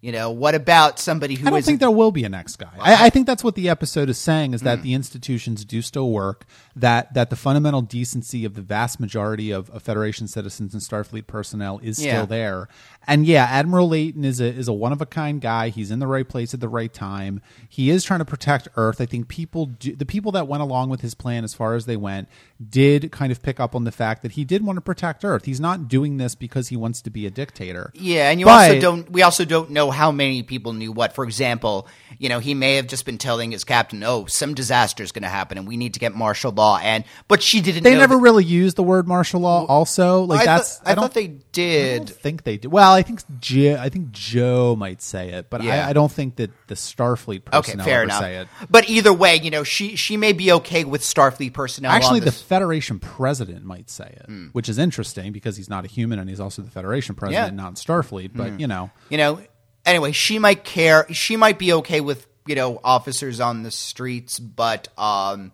You 0.00 0.12
know, 0.12 0.30
what 0.30 0.54
about 0.54 1.00
somebody 1.00 1.34
who 1.34 1.48
I 1.48 1.50
don't 1.50 1.64
think 1.64 1.80
there 1.80 1.90
will 1.90 2.12
be 2.12 2.22
a 2.22 2.28
next 2.28 2.54
guy. 2.56 2.70
I, 2.78 3.06
I 3.06 3.10
think 3.10 3.26
that's 3.26 3.42
what 3.42 3.56
the 3.56 3.68
episode 3.68 4.08
is 4.08 4.16
saying 4.16 4.54
is 4.54 4.60
that 4.62 4.78
hmm. 4.78 4.84
the 4.84 4.94
institutions 4.94 5.64
do 5.64 5.82
still 5.82 6.10
work. 6.12 6.46
That 6.76 7.14
that 7.14 7.30
the 7.30 7.36
fundamental 7.36 7.82
decency 7.82 8.44
of 8.44 8.54
the 8.54 8.62
vast 8.62 9.00
majority 9.00 9.50
of, 9.50 9.68
of 9.70 9.82
Federation 9.82 10.28
citizens 10.28 10.72
and 10.72 10.80
Starfleet 10.80 11.26
personnel 11.26 11.80
is 11.82 11.98
Yeah. 11.98 12.12
still 12.12 12.26
there. 12.26 12.68
And 13.08 13.26
yeah, 13.26 13.44
Admiral 13.44 13.88
Leyton 13.88 14.24
is 14.24 14.40
a 14.40 14.46
is 14.46 14.68
a 14.68 14.72
one 14.72 14.92
of 14.92 15.00
a 15.00 15.06
kind 15.06 15.40
guy. 15.40 15.70
He's 15.70 15.90
in 15.90 15.98
the 15.98 16.06
right 16.06 16.28
place 16.28 16.54
at 16.54 16.60
the 16.60 16.68
right 16.68 16.92
time. 16.92 17.40
He 17.68 17.90
is 17.90 18.04
trying 18.04 18.20
to 18.20 18.24
protect 18.24 18.68
Earth. 18.76 19.00
I 19.00 19.06
think 19.06 19.26
people 19.26 19.66
do, 19.66 19.96
the 19.96 20.06
people 20.06 20.30
that 20.32 20.46
went 20.46 20.62
along 20.62 20.90
with 20.90 21.00
his 21.00 21.14
plan 21.14 21.42
as 21.42 21.54
far 21.54 21.74
as 21.74 21.86
they 21.86 21.96
went 21.96 22.28
did 22.64 23.10
kind 23.10 23.32
of 23.32 23.42
pick 23.42 23.58
up 23.58 23.74
on 23.74 23.82
the 23.82 23.92
fact 23.92 24.22
that 24.22 24.32
he 24.32 24.44
did 24.44 24.64
want 24.64 24.76
to 24.76 24.80
protect 24.80 25.24
Earth. 25.24 25.46
He's 25.46 25.58
not 25.60 25.88
doing 25.88 26.18
this 26.18 26.36
because 26.36 26.68
he 26.68 26.76
wants 26.76 27.02
to 27.02 27.10
be 27.10 27.26
a 27.26 27.30
dictator. 27.30 27.90
Yeah, 27.94 28.30
and 28.30 28.38
you 28.38 28.46
But- 28.46 28.70
also 28.70 28.80
don't. 28.80 29.10
We 29.10 29.22
also 29.22 29.44
don't 29.44 29.70
know 29.70 29.87
how 29.90 30.10
many 30.12 30.42
people 30.42 30.72
knew 30.72 30.92
what. 30.92 31.14
For 31.14 31.24
example, 31.24 31.86
you 32.18 32.28
know, 32.28 32.38
he 32.38 32.54
may 32.54 32.76
have 32.76 32.86
just 32.86 33.04
been 33.06 33.18
telling 33.18 33.50
his 33.52 33.64
captain, 33.64 34.02
"Oh, 34.02 34.26
some 34.26 34.54
disaster 34.54 35.02
is 35.02 35.12
going 35.12 35.22
to 35.22 35.28
happen, 35.28 35.58
and 35.58 35.66
we 35.66 35.76
need 35.76 35.94
to 35.94 36.00
get 36.00 36.14
martial 36.14 36.52
law." 36.52 36.78
And 36.82 37.04
but 37.28 37.42
she 37.42 37.60
didn't. 37.60 37.82
They 37.84 37.94
never 37.96 38.14
that- 38.16 38.20
really 38.22 38.44
used 38.44 38.76
the 38.76 38.82
word 38.82 39.06
martial 39.06 39.40
law. 39.40 39.66
Also, 39.66 40.22
like 40.22 40.40
I 40.42 40.44
that's 40.46 40.78
thought, 40.78 40.88
I, 40.88 40.94
don't 40.94 41.02
thought 41.04 41.14
they 41.14 41.26
did. 41.52 42.02
I 42.02 42.04
think 42.06 42.42
they 42.44 42.56
did. 42.56 42.72
Well, 42.72 42.92
I 42.92 43.02
think 43.02 43.20
Joe, 43.40 43.76
I 43.80 43.88
think 43.88 44.10
Joe 44.12 44.74
might 44.76 45.02
say 45.02 45.30
it, 45.30 45.50
but 45.50 45.62
Yeah. 45.62 45.86
I, 45.86 45.90
I 45.90 45.92
don't 45.92 46.10
think 46.10 46.36
that 46.36 46.50
the 46.68 46.74
Starfleet 46.74 47.42
Okay, 47.48 47.58
personnel 47.58 47.84
fair 47.86 47.94
ever 47.96 48.04
enough. 48.04 48.20
say 48.20 48.36
it. 48.38 48.48
But 48.70 48.88
either 48.88 49.12
way, 49.12 49.36
you 49.36 49.50
know, 49.50 49.64
she 49.64 49.96
she 49.96 50.16
may 50.16 50.32
be 50.32 50.52
okay 50.52 50.84
with 50.84 51.02
Starfleet 51.02 51.52
personnel. 51.52 51.90
Actually, 51.92 52.20
the. 52.20 52.38
Federation 52.48 52.98
president 52.98 53.64
might 53.64 53.90
say 53.90 54.06
it, 54.16 54.24
Hmm. 54.26 54.46
which 54.52 54.68
is 54.70 54.78
interesting 54.78 55.32
because 55.32 55.56
he's 55.56 55.68
not 55.68 55.84
a 55.84 55.88
human 55.88 56.18
and 56.18 56.30
he's 56.30 56.40
also 56.40 56.62
the 56.62 56.70
Federation 56.70 57.14
president, 57.14 57.52
Yeah. 57.54 57.62
Not 57.62 57.74
Starfleet. 57.74 58.30
But 58.34 58.58
you 58.58 58.66
know, 58.66 58.90
you 59.10 59.18
know. 59.18 59.40
Anyway, 59.88 60.12
she 60.12 60.38
might 60.38 60.64
care. 60.64 61.06
She 61.12 61.36
might 61.36 61.58
be 61.58 61.72
okay 61.72 62.00
with 62.00 62.26
you 62.46 62.54
know 62.54 62.80
officers 62.84 63.40
on 63.40 63.62
the 63.62 63.70
streets, 63.70 64.38
but 64.38 64.88
um, 64.98 65.52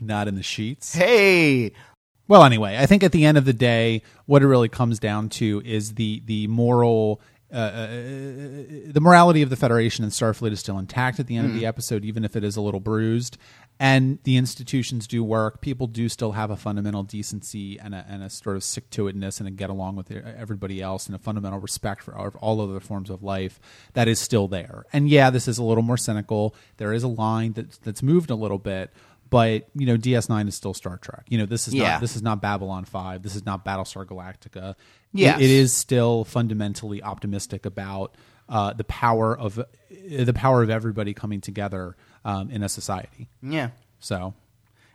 not 0.00 0.28
in 0.28 0.34
the 0.34 0.42
sheets. 0.42 0.94
hey, 0.94 1.72
Well, 2.26 2.44
anyway, 2.44 2.76
I 2.78 2.86
think 2.86 3.02
at 3.02 3.12
the 3.12 3.24
end 3.24 3.38
of 3.38 3.44
the 3.44 3.52
day, 3.52 4.02
what 4.26 4.42
it 4.42 4.46
really 4.46 4.68
comes 4.68 4.98
down 4.98 5.28
to 5.30 5.62
is 5.64 5.94
the 5.94 6.22
the 6.26 6.46
moral. 6.48 7.20
Uh, 7.52 7.56
uh, 7.56 7.86
the 8.86 9.00
morality 9.02 9.42
of 9.42 9.50
the 9.50 9.56
Federation 9.56 10.04
and 10.04 10.12
Starfleet 10.12 10.52
is 10.52 10.60
still 10.60 10.78
intact 10.78 11.20
at 11.20 11.26
the 11.26 11.36
end 11.36 11.48
of 11.48 11.54
the 11.54 11.66
episode, 11.66 12.02
even 12.02 12.24
if 12.24 12.34
it 12.34 12.42
is 12.44 12.56
a 12.56 12.62
little 12.62 12.80
bruised. 12.80 13.36
And 13.82 14.20
the 14.22 14.36
institutions 14.36 15.08
do 15.08 15.24
work. 15.24 15.60
People 15.60 15.88
do 15.88 16.08
still 16.08 16.32
have 16.32 16.52
a 16.52 16.56
fundamental 16.56 17.02
decency 17.02 17.80
and 17.80 17.96
a, 17.96 18.06
and 18.08 18.22
a 18.22 18.30
sort 18.30 18.54
of 18.54 18.62
stick 18.62 18.88
to 18.90 19.06
itness 19.06 19.40
and 19.40 19.48
a 19.48 19.50
get 19.50 19.70
along 19.70 19.96
with 19.96 20.12
everybody 20.12 20.80
else 20.80 21.06
and 21.06 21.16
a 21.16 21.18
fundamental 21.18 21.58
respect 21.58 22.04
for 22.04 22.14
all- 22.16 22.60
other 22.60 22.78
forms 22.78 23.10
of 23.10 23.24
life 23.24 23.58
that 23.94 24.06
is 24.06 24.20
still 24.20 24.46
there. 24.46 24.84
And 24.92 25.08
yeah, 25.08 25.30
this 25.30 25.48
is 25.48 25.58
a 25.58 25.64
little 25.64 25.82
more 25.82 25.96
cynical. 25.96 26.54
There 26.76 26.92
is 26.92 27.02
a 27.02 27.08
line 27.08 27.54
that, 27.54 27.72
that's 27.82 28.04
moved 28.04 28.30
a 28.30 28.36
little 28.36 28.58
bit, 28.58 28.92
but 29.30 29.68
you 29.74 29.84
know, 29.86 29.96
DS9 29.96 30.46
is 30.46 30.54
still 30.54 30.74
Star 30.74 30.96
Trek. 30.98 31.24
You 31.28 31.38
know, 31.38 31.46
this 31.46 31.66
is 31.66 31.74
Yeah. 31.74 31.92
not 31.94 32.00
this 32.02 32.14
is 32.14 32.22
not 32.22 32.40
Babylon 32.40 32.84
Five. 32.84 33.24
This 33.24 33.34
is 33.34 33.44
not 33.44 33.64
Battlestar 33.64 34.06
Galactica. 34.06 34.76
Yes. 35.12 35.40
It- 35.40 35.44
it 35.46 35.50
is 35.50 35.72
still 35.72 36.24
fundamentally 36.24 37.02
optimistic 37.02 37.66
about 37.66 38.14
uh, 38.48 38.72
the 38.74 38.84
power 38.84 39.36
of 39.36 39.58
uh, 39.58 39.64
the 39.90 40.32
power 40.34 40.62
of 40.62 40.70
everybody 40.70 41.14
coming 41.14 41.40
together 41.40 41.96
um, 42.24 42.50
in 42.50 42.62
a 42.62 42.68
society. 42.68 43.28
yeah. 43.42 43.70
So 44.00 44.34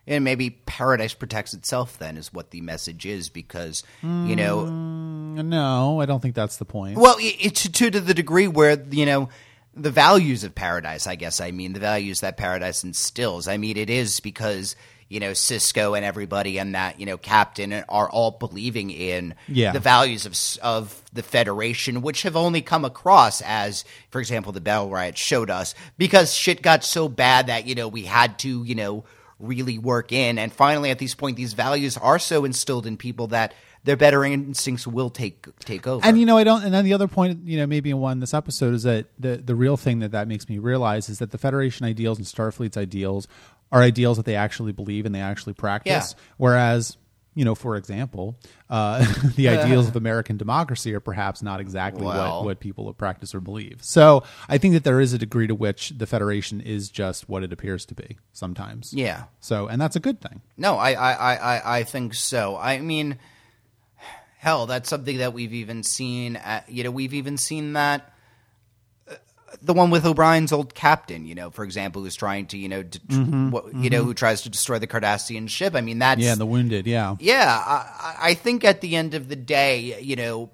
And 0.05 0.23
maybe 0.23 0.49
paradise 0.49 1.13
protects 1.13 1.53
itself. 1.53 1.97
Then 1.97 2.17
is 2.17 2.33
what 2.33 2.51
the 2.51 2.61
message 2.61 3.05
is, 3.05 3.29
because 3.29 3.83
you 4.03 4.35
know, 4.35 4.65
no, 4.65 6.01
I 6.01 6.05
don't 6.05 6.21
think 6.21 6.35
that's 6.35 6.57
the 6.57 6.65
point. 6.65 6.97
well, 6.97 7.17
it, 7.19 7.35
it's 7.39 7.67
to, 7.67 7.91
to 7.91 7.99
the 7.99 8.13
degree 8.13 8.47
where 8.47 8.81
you 8.89 9.05
know 9.05 9.29
the 9.73 9.91
values 9.91 10.43
of 10.43 10.55
paradise. 10.55 11.07
I 11.07 11.15
guess 11.15 11.39
I 11.39 11.51
mean 11.51 11.73
the 11.73 11.79
values 11.79 12.19
that 12.21 12.35
paradise 12.37 12.83
instills. 12.83 13.47
I 13.47 13.57
mean 13.57 13.77
it 13.77 13.89
is 13.89 14.19
because 14.19 14.75
you 15.09 15.19
know 15.19 15.31
Sisko 15.31 15.95
and 15.95 16.05
everybody 16.05 16.57
and 16.59 16.75
that 16.75 16.99
you 16.99 17.05
know 17.05 17.17
captain 17.17 17.71
are 17.89 18.09
all 18.09 18.31
believing 18.31 18.89
in 18.91 19.35
Yeah. 19.47 19.71
the 19.71 19.79
values 19.79 20.25
of 20.25 20.35
of 20.61 21.01
the 21.13 21.23
Federation, 21.23 22.01
which 22.01 22.23
have 22.23 22.35
only 22.35 22.61
come 22.61 22.85
across 22.85 23.41
as, 23.41 23.85
for 24.11 24.19
example, 24.19 24.51
the 24.51 24.61
Bell 24.61 24.89
Riot 24.89 25.17
showed 25.17 25.49
us, 25.49 25.73
because 25.97 26.33
shit 26.33 26.61
got 26.61 26.83
so 26.83 27.07
bad 27.07 27.47
that 27.47 27.65
you 27.67 27.75
know 27.75 27.87
we 27.87 28.03
had 28.03 28.37
to 28.39 28.63
you 28.63 28.75
know 28.75 29.03
really 29.39 29.77
work 29.77 30.11
in, 30.11 30.37
and 30.39 30.51
finally 30.51 30.89
at 30.89 30.99
this 30.99 31.13
point, 31.15 31.37
these 31.37 31.53
values 31.53 31.95
are 31.97 32.19
so 32.19 32.43
instilled 32.45 32.85
in 32.87 32.97
people 32.97 33.27
that 33.27 33.53
their 33.83 33.95
better 33.95 34.25
instincts 34.25 34.85
will 34.85 35.09
take 35.09 35.47
take 35.59 35.87
over. 35.87 36.05
And 36.05 36.19
you 36.19 36.25
know, 36.25 36.37
I 36.37 36.43
don't. 36.43 36.63
And 36.63 36.73
then 36.73 36.83
the 36.83 36.93
other 36.93 37.07
point, 37.07 37.45
you 37.45 37.57
know, 37.57 37.65
maybe 37.67 37.89
in 37.91 37.99
one 37.99 38.19
this 38.19 38.33
episode 38.33 38.73
is 38.73 38.83
that 38.83 39.05
the 39.17 39.37
the 39.37 39.55
real 39.55 39.77
thing 39.77 39.99
that 39.99 40.11
that 40.11 40.27
makes 40.27 40.49
me 40.49 40.57
realize 40.57 41.07
is 41.07 41.19
that 41.19 41.31
the 41.31 41.37
Federation 41.37 41.85
ideals 41.85 42.17
and 42.17 42.27
Starfleet's 42.27 42.75
ideals 42.75 43.27
are 43.71 43.81
ideals 43.81 44.17
that 44.17 44.25
they 44.25 44.35
actually 44.35 44.71
believe 44.71 45.05
and 45.05 45.13
they 45.13 45.21
actually 45.21 45.53
practice. 45.53 46.15
Yeah. 46.17 46.23
Whereas, 46.37 46.97
you 47.35 47.45
know, 47.45 47.53
for 47.53 47.75
example, 47.75 48.39
uh, 48.69 49.05
the 49.35 49.49
ideals 49.49 49.87
of 49.87 49.95
American 49.95 50.37
democracy 50.37 50.93
are 50.95 50.99
perhaps 50.99 51.41
not 51.43 51.59
exactly 51.59 52.03
Well. 52.05 52.37
what 52.39 52.45
what 52.45 52.59
people 52.59 52.91
practice 52.93 53.35
or 53.35 53.41
believe. 53.41 53.79
So 53.83 54.23
I 54.49 54.57
think 54.57 54.73
that 54.73 54.83
there 54.83 54.99
is 55.01 55.13
a 55.13 55.17
degree 55.17 55.47
to 55.47 55.53
which 55.55 55.89
the 55.97 56.07
Federation 56.07 56.61
is 56.61 56.89
just 56.89 57.27
what 57.29 57.43
it 57.43 57.51
appears 57.53 57.85
to 57.87 57.93
be 57.95 58.17
sometimes. 58.33 58.93
yeah. 58.93 59.25
So, 59.39 59.67
and 59.67 59.79
that's 59.81 59.95
a 59.95 59.99
good 59.99 60.19
thing. 60.21 60.41
No, 60.57 60.77
I, 60.77 60.93
I, 60.93 61.11
I, 61.35 61.77
I- 61.79 61.83
think 61.83 62.13
so. 62.15 62.57
I 62.57 62.79
mean, 62.79 63.19
hell, 64.37 64.65
that's 64.65 64.89
something 64.89 65.17
that 65.17 65.33
we've 65.33 65.53
even 65.53 65.83
seen. 65.83 66.35
At, 66.37 66.69
you 66.69 66.83
know, 66.83 66.91
we've 66.91 67.13
even 67.13 67.37
seen 67.37 67.73
that. 67.73 68.13
The 69.61 69.73
one 69.73 69.89
with 69.89 70.05
O'Brien's 70.05 70.51
old 70.51 70.73
captain, 70.75 71.25
you 71.25 71.35
know, 71.35 71.49
for 71.49 71.63
example, 71.63 72.03
who's 72.03 72.15
trying 72.15 72.45
to, 72.47 72.57
you 72.57 72.69
know, 72.69 72.83
d- 72.83 72.99
what, 73.49 73.73
you 73.75 73.89
know, 73.89 74.03
who 74.03 74.13
tries 74.13 74.43
to 74.43 74.49
destroy 74.49 74.79
the 74.79 74.87
Cardassian 74.87 75.49
ship. 75.49 75.75
I 75.75 75.81
mean, 75.81 75.99
that's 75.99 76.21
Yeah, 76.21 76.35
the 76.35 76.45
wounded. 76.45 76.85
Yeah. 76.87 77.15
yeah, 77.19 77.63
I, 77.65 77.73
I- 78.21 78.29
I 78.29 78.33
think 78.33 78.63
at 78.63 78.81
the 78.81 78.95
end 78.95 79.13
of 79.13 79.29
the 79.29 79.35
day, 79.35 79.99
you 80.01 80.15
know, 80.15 80.51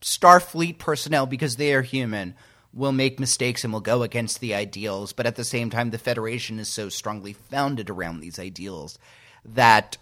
Starfleet 0.00 0.78
personnel, 0.78 1.26
because 1.26 1.56
they 1.56 1.72
are 1.74 1.82
human, 1.82 2.34
will 2.72 2.92
make 2.92 3.18
mistakes 3.20 3.64
and 3.64 3.72
will 3.72 3.80
go 3.80 4.02
against 4.02 4.40
the 4.40 4.54
ideals. 4.54 5.12
But 5.12 5.26
at 5.26 5.36
the 5.36 5.44
same 5.44 5.70
time, 5.70 5.90
the 5.90 5.98
Federation 5.98 6.58
is 6.58 6.68
so 6.68 6.88
strongly 6.88 7.32
founded 7.32 7.88
around 7.88 8.20
these 8.20 8.38
ideals 8.38 8.98
that, 9.44 9.96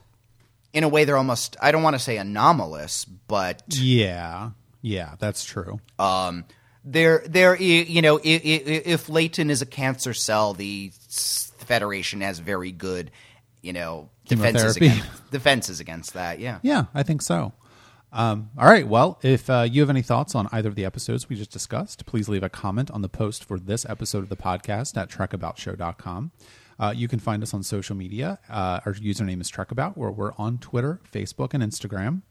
in 0.73 0.83
a 0.85 0.89
way, 0.89 1.05
they're 1.05 1.17
almost, 1.19 1.57
I 1.63 1.71
don't 1.71 1.83
want 1.83 1.95
to 1.95 2.01
say 2.01 2.17
anomalous, 2.17 3.05
but 3.05 3.63
Yeah. 3.69 4.51
Yeah, 4.81 5.15
that's 5.21 5.45
true. 5.45 5.81
um, 5.99 6.45
they're, 6.85 7.23
they're, 7.27 7.57
you 7.57 8.03
know, 8.03 8.21
if, 8.23 9.09
Leyton 9.09 9.51
is 9.51 9.63
a 9.63 9.67
cancer 9.67 10.15
cell, 10.15 10.55
the 10.55 10.93
Federation 11.59 12.21
has 12.21 12.39
very 12.39 12.73
good, 12.73 13.11
you 13.61 13.73
know, 13.73 14.11
defenses 14.27 14.77
against, 14.77 15.31
defenses 15.31 15.81
against 15.81 16.15
that. 16.15 16.39
Yeah. 16.41 16.59
Yeah, 16.63 16.87
I 16.95 17.03
think 17.03 17.23
so. 17.23 17.53
Um, 18.13 18.51
all 18.59 18.67
right. 18.67 18.87
Well, 18.87 19.19
if 19.23 19.49
uh, 19.49 19.67
you 19.71 19.81
have 19.81 19.89
any 19.89 20.03
thoughts 20.03 20.35
on 20.35 20.49
either 20.53 20.69
of 20.69 20.75
the 20.75 20.85
episodes 20.85 21.29
we 21.29 21.37
just 21.37 21.51
discussed, 21.51 22.05
please 22.05 22.29
leave 22.29 22.43
a 22.43 22.51
comment 22.51 22.91
on 22.91 23.01
the 23.01 23.09
post 23.09 23.45
for 23.45 23.59
this 23.59 23.87
episode 23.89 24.19
of 24.19 24.29
the 24.29 24.37
podcast 24.37 24.97
at 24.97 25.09
trekaboutshow.com. 25.09 26.33
Uh, 26.79 26.93
you 26.95 27.09
can 27.09 27.19
find 27.19 27.43
us 27.43 27.55
on 27.55 27.63
social 27.63 27.97
media. 27.97 28.39
Uh, 28.51 28.81
our 28.85 28.95
username 28.95 29.41
is 29.41 29.51
Trekabout, 29.51 29.97
where 29.97 30.11
we're 30.11 30.33
on 30.37 30.59
Twitter, 30.59 31.01
Facebook, 31.11 31.55
and 31.55 31.63
Instagram. 31.63 32.23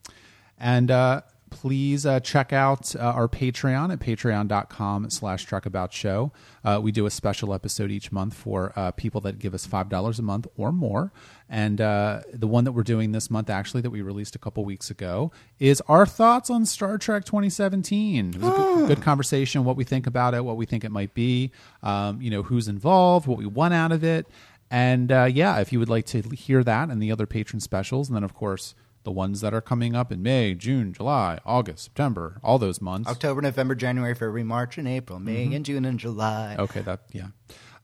And 0.59 0.91
uh, 0.91 1.21
please 1.51 2.05
uh, 2.05 2.19
check 2.21 2.51
out 2.51 2.95
uh, 2.95 2.99
our 2.99 3.27
Patreon 3.27 3.93
at 3.93 3.99
patreon.com 3.99 5.11
slash 5.11 5.45
trekaboutshow. 5.45 6.31
Uh, 6.63 6.79
we 6.81 6.91
do 6.91 7.05
a 7.05 7.11
special 7.11 7.53
episode 7.53 7.91
each 7.91 8.11
month 8.11 8.33
for 8.33 8.73
uh, 8.75 8.89
people 8.91 9.21
that 9.21 9.37
give 9.37 9.53
us 9.53 9.67
$5 9.67 10.17
a 10.17 10.21
month 10.23 10.47
or 10.57 10.71
more. 10.71 11.11
And 11.47 11.79
uh, 11.79 12.21
the 12.33 12.47
one 12.47 12.63
that 12.63 12.71
we're 12.71 12.83
doing 12.83 13.11
this 13.11 13.29
month, 13.29 13.49
actually, 13.49 13.81
that 13.81 13.89
we 13.91 14.01
released 14.01 14.35
a 14.35 14.39
couple 14.39 14.65
weeks 14.65 14.89
ago, 14.89 15.31
is 15.59 15.81
our 15.87 16.05
thoughts 16.05 16.49
on 16.49 16.65
Star 16.65 16.97
Trek 16.97 17.25
2017. 17.25 18.29
It 18.29 18.41
was 18.41 18.47
a 18.47 18.55
good, 18.55 18.87
good 18.87 19.01
conversation, 19.01 19.63
what 19.63 19.75
we 19.75 19.83
think 19.83 20.07
about 20.07 20.33
it, 20.33 20.43
what 20.43 20.57
we 20.57 20.65
think 20.65 20.83
it 20.83 20.91
might 20.91 21.13
be, 21.13 21.51
um, 21.83 22.21
you 22.21 22.31
know, 22.31 22.41
who's 22.41 22.67
involved, 22.67 23.27
what 23.27 23.37
we 23.37 23.45
want 23.45 23.73
out 23.73 23.91
of 23.91 24.03
it. 24.03 24.25
And 24.71 25.11
uh, 25.11 25.25
yeah, 25.25 25.59
if 25.59 25.73
you 25.73 25.79
would 25.79 25.89
like 25.89 26.05
to 26.07 26.21
hear 26.21 26.63
that 26.63 26.89
and 26.89 27.03
the 27.03 27.11
other 27.11 27.27
patron 27.27 27.59
specials, 27.59 28.07
and 28.07 28.15
then, 28.15 28.23
of 28.23 28.33
course, 28.33 28.73
the 29.03 29.11
ones 29.11 29.41
that 29.41 29.53
are 29.53 29.61
coming 29.61 29.95
up 29.95 30.11
in 30.11 30.21
May, 30.21 30.53
June, 30.53 30.93
July, 30.93 31.39
August, 31.45 31.83
September, 31.85 32.39
all 32.43 32.59
those 32.59 32.81
months. 32.81 33.09
October, 33.09 33.41
November, 33.41 33.75
January, 33.75 34.13
February, 34.13 34.43
March, 34.43 34.77
and 34.77 34.87
April, 34.87 35.19
May, 35.19 35.53
and 35.53 35.65
June, 35.65 35.85
and 35.85 35.99
July. 35.99 36.55
Okay, 36.59 36.81
that 36.81 37.01
yeah. 37.11 37.27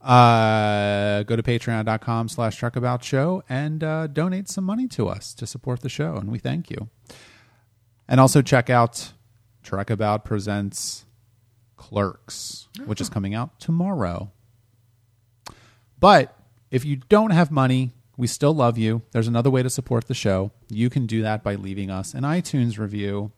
Uh, 0.01 1.24
go 1.24 1.36
to 1.36 1.43
patreon.com 1.43 2.30
slash 2.30 2.59
trekabout 2.59 3.01
show 3.03 3.43
and 3.49 3.84
uh, 3.84 4.07
donate 4.07 4.47
some 4.47 4.63
money 4.63 4.88
to 4.88 5.07
us 5.07 5.34
to 5.34 5.47
support 5.47 5.82
the 5.82 5.89
show, 5.89 6.15
and 6.15 6.32
we 6.32 6.38
thank 6.38 6.70
you. 6.70 6.89
And 8.07 8.20
also 8.20 8.41
check 8.41 8.70
out 8.70 9.13
Trekabout 9.63 10.24
Presents 10.24 11.05
Clerks, 11.76 12.68
which 12.86 13.01
is 13.01 13.09
coming 13.09 13.34
out 13.34 13.59
tomorrow. 13.59 14.32
But 15.99 16.38
if 16.72 16.86
you 16.86 16.97
don't 16.97 17.32
have 17.32 17.51
money, 17.51 17.91
we 18.18 18.28
still 18.28 18.53
love 18.53 18.78
you. 18.78 19.03
There's 19.11 19.28
another 19.28 19.51
way 19.51 19.63
to 19.63 19.70
support 19.70 20.07
the 20.07 20.13
show. 20.13 20.51
You 20.70 20.89
can 20.89 21.05
do 21.05 21.22
that 21.22 21.43
by 21.43 21.55
leaving 21.55 21.91
us 21.91 22.13
an 22.13 22.24
iTunes 22.24 22.80
review. 22.80 23.32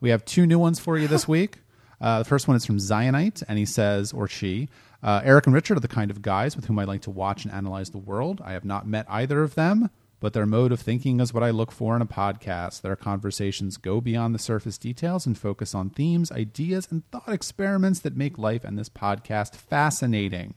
We 0.00 0.10
have 0.10 0.24
two 0.24 0.46
new 0.46 0.58
ones 0.58 0.78
for 0.78 0.98
you 0.98 1.08
this 1.08 1.26
week. 1.36 1.56
Uh, 2.00 2.20
the 2.20 2.24
first 2.24 2.46
one 2.48 2.56
is 2.56 2.64
from 2.64 2.78
Zionite, 2.78 3.42
and 3.48 3.58
he 3.58 3.66
says, 3.66 4.12
or 4.12 4.26
she, 4.28 4.68
uh, 5.02 5.20
Eric 5.24 5.46
and 5.46 5.54
Richard 5.54 5.76
are 5.76 5.80
the 5.80 5.88
kind 5.88 6.10
of 6.10 6.22
guys 6.22 6.56
with 6.56 6.66
whom 6.66 6.78
I 6.78 6.84
like 6.84 7.02
to 7.02 7.10
watch 7.10 7.44
and 7.44 7.52
analyze 7.52 7.90
the 7.90 7.98
world. 7.98 8.40
I 8.44 8.52
have 8.52 8.64
not 8.64 8.86
met 8.86 9.06
either 9.08 9.42
of 9.42 9.54
them, 9.54 9.90
but 10.18 10.34
their 10.34 10.46
mode 10.46 10.72
of 10.72 10.80
thinking 10.80 11.20
is 11.20 11.32
what 11.32 11.42
I 11.42 11.50
look 11.50 11.72
for 11.72 11.96
in 11.96 12.02
a 12.02 12.06
podcast. 12.06 12.82
Their 12.82 12.96
conversations 12.96 13.78
go 13.78 14.00
beyond 14.00 14.34
the 14.34 14.38
surface 14.38 14.76
details 14.76 15.26
and 15.26 15.36
focus 15.36 15.74
on 15.74 15.90
themes, 15.90 16.30
ideas, 16.30 16.88
and 16.90 17.08
thought 17.10 17.28
experiments 17.28 18.00
that 18.00 18.16
make 18.16 18.38
life 18.38 18.64
and 18.64 18.78
this 18.78 18.90
podcast 18.90 19.56
fascinating. 19.56 20.54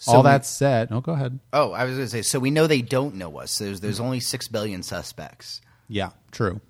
So 0.00 0.12
All 0.12 0.22
that 0.22 0.46
said, 0.46 0.88
oh, 0.90 1.02
go 1.02 1.12
ahead. 1.12 1.38
Oh, 1.52 1.72
I 1.72 1.84
was 1.84 1.92
going 1.92 2.06
to 2.06 2.10
say. 2.10 2.22
So 2.22 2.38
we 2.38 2.50
know 2.50 2.66
they 2.66 2.80
don't 2.80 3.16
know 3.16 3.38
us. 3.38 3.58
There's 3.58 3.80
there's 3.80 4.00
only 4.00 4.18
six 4.18 4.48
billion 4.48 4.82
suspects. 4.82 5.60
Yeah, 5.88 6.12
true. 6.30 6.62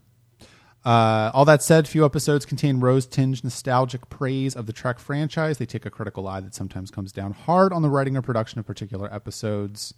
Uh, 0.85 1.31
all 1.33 1.45
that 1.45 1.63
said, 1.63 1.87
few 1.87 2.05
episodes 2.05 2.45
contain 2.45 2.81
rose 2.81 3.07
tinged 3.07 3.45
nostalgic 3.45 4.09
praise 4.11 4.57
of 4.57 4.67
the 4.67 4.73
Trek 4.73 4.99
franchise. 4.99 5.59
They 5.59 5.67
take 5.67 5.87
a 5.87 5.91
critical 5.91 6.27
eye 6.27 6.41
that 6.41 6.57
sometimes 6.57 6.91
comes 6.91 7.13
down 7.13 7.33
hard 7.33 7.73
on 7.73 7.83
the 7.83 7.89
writing 7.89 8.17
or 8.17 8.23
production 8.23 8.59
of 8.59 8.67
particular 8.67 9.13
episodes. 9.15 9.95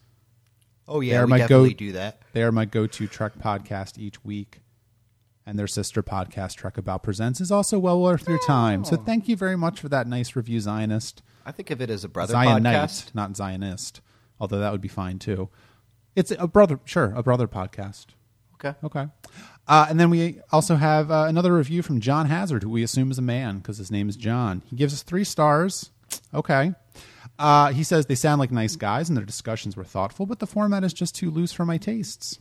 Oh 0.86 1.00
yeah, 1.00 1.20
are 1.20 1.24
we 1.24 1.30
my 1.30 1.38
definitely 1.38 1.70
go- 1.70 1.78
do 1.78 1.92
that. 1.92 2.20
They 2.34 2.42
are 2.42 2.52
my 2.52 2.66
go 2.66 2.86
to 2.86 3.06
Trek 3.06 3.38
podcast 3.38 3.96
each 3.96 4.22
week. 4.22 4.60
And 5.46 5.58
their 5.58 5.66
sister 5.66 6.02
podcast, 6.02 6.54
Trek 6.56 6.76
About 6.78 7.02
Presents, 7.02 7.40
is 7.40 7.50
also 7.50 7.78
well 7.78 8.00
worth 8.00 8.28
your 8.28 8.38
time. 8.46 8.84
So 8.84 8.96
thank 8.96 9.26
you 9.26 9.36
very 9.36 9.56
much 9.56 9.80
for 9.80 9.88
that 9.88 10.06
nice 10.06 10.36
review, 10.36 10.60
Zionist. 10.60 11.20
I 11.44 11.52
think 11.52 11.70
of 11.70 11.80
it 11.80 11.90
as 11.90 12.04
a 12.04 12.08
brother 12.08 12.34
Zionite, 12.34 12.62
podcast. 12.62 13.14
not 13.14 13.36
Zionist, 13.36 14.00
although 14.40 14.60
that 14.60 14.72
would 14.72 14.80
be 14.80 14.88
fine 14.88 15.18
too. 15.18 15.48
It's 16.14 16.32
a 16.38 16.46
brother, 16.46 16.78
sure, 16.84 17.12
a 17.16 17.22
brother 17.22 17.48
podcast. 17.48 18.06
Okay. 18.54 18.78
Okay. 18.84 19.08
Uh, 19.66 19.86
and 19.88 19.98
then 19.98 20.10
we 20.10 20.40
also 20.52 20.76
have 20.76 21.10
uh, 21.10 21.24
another 21.28 21.54
review 21.54 21.82
from 21.82 22.00
John 22.00 22.26
Hazard, 22.26 22.62
who 22.62 22.70
we 22.70 22.82
assume 22.82 23.10
is 23.10 23.18
a 23.18 23.22
man 23.22 23.58
because 23.58 23.78
his 23.78 23.90
name 23.90 24.08
is 24.08 24.16
John. 24.16 24.62
He 24.66 24.76
gives 24.76 24.92
us 24.92 25.02
three 25.02 25.24
stars. 25.24 25.90
Okay. 26.34 26.72
Uh, 27.38 27.72
he 27.72 27.82
says 27.82 28.06
they 28.06 28.14
sound 28.14 28.38
like 28.38 28.52
nice 28.52 28.76
guys 28.76 29.08
and 29.08 29.16
their 29.16 29.24
discussions 29.24 29.76
were 29.76 29.84
thoughtful, 29.84 30.26
but 30.26 30.38
the 30.38 30.46
format 30.46 30.84
is 30.84 30.92
just 30.92 31.14
too 31.14 31.30
loose 31.30 31.52
for 31.52 31.64
my 31.64 31.78
tastes. 31.78 32.38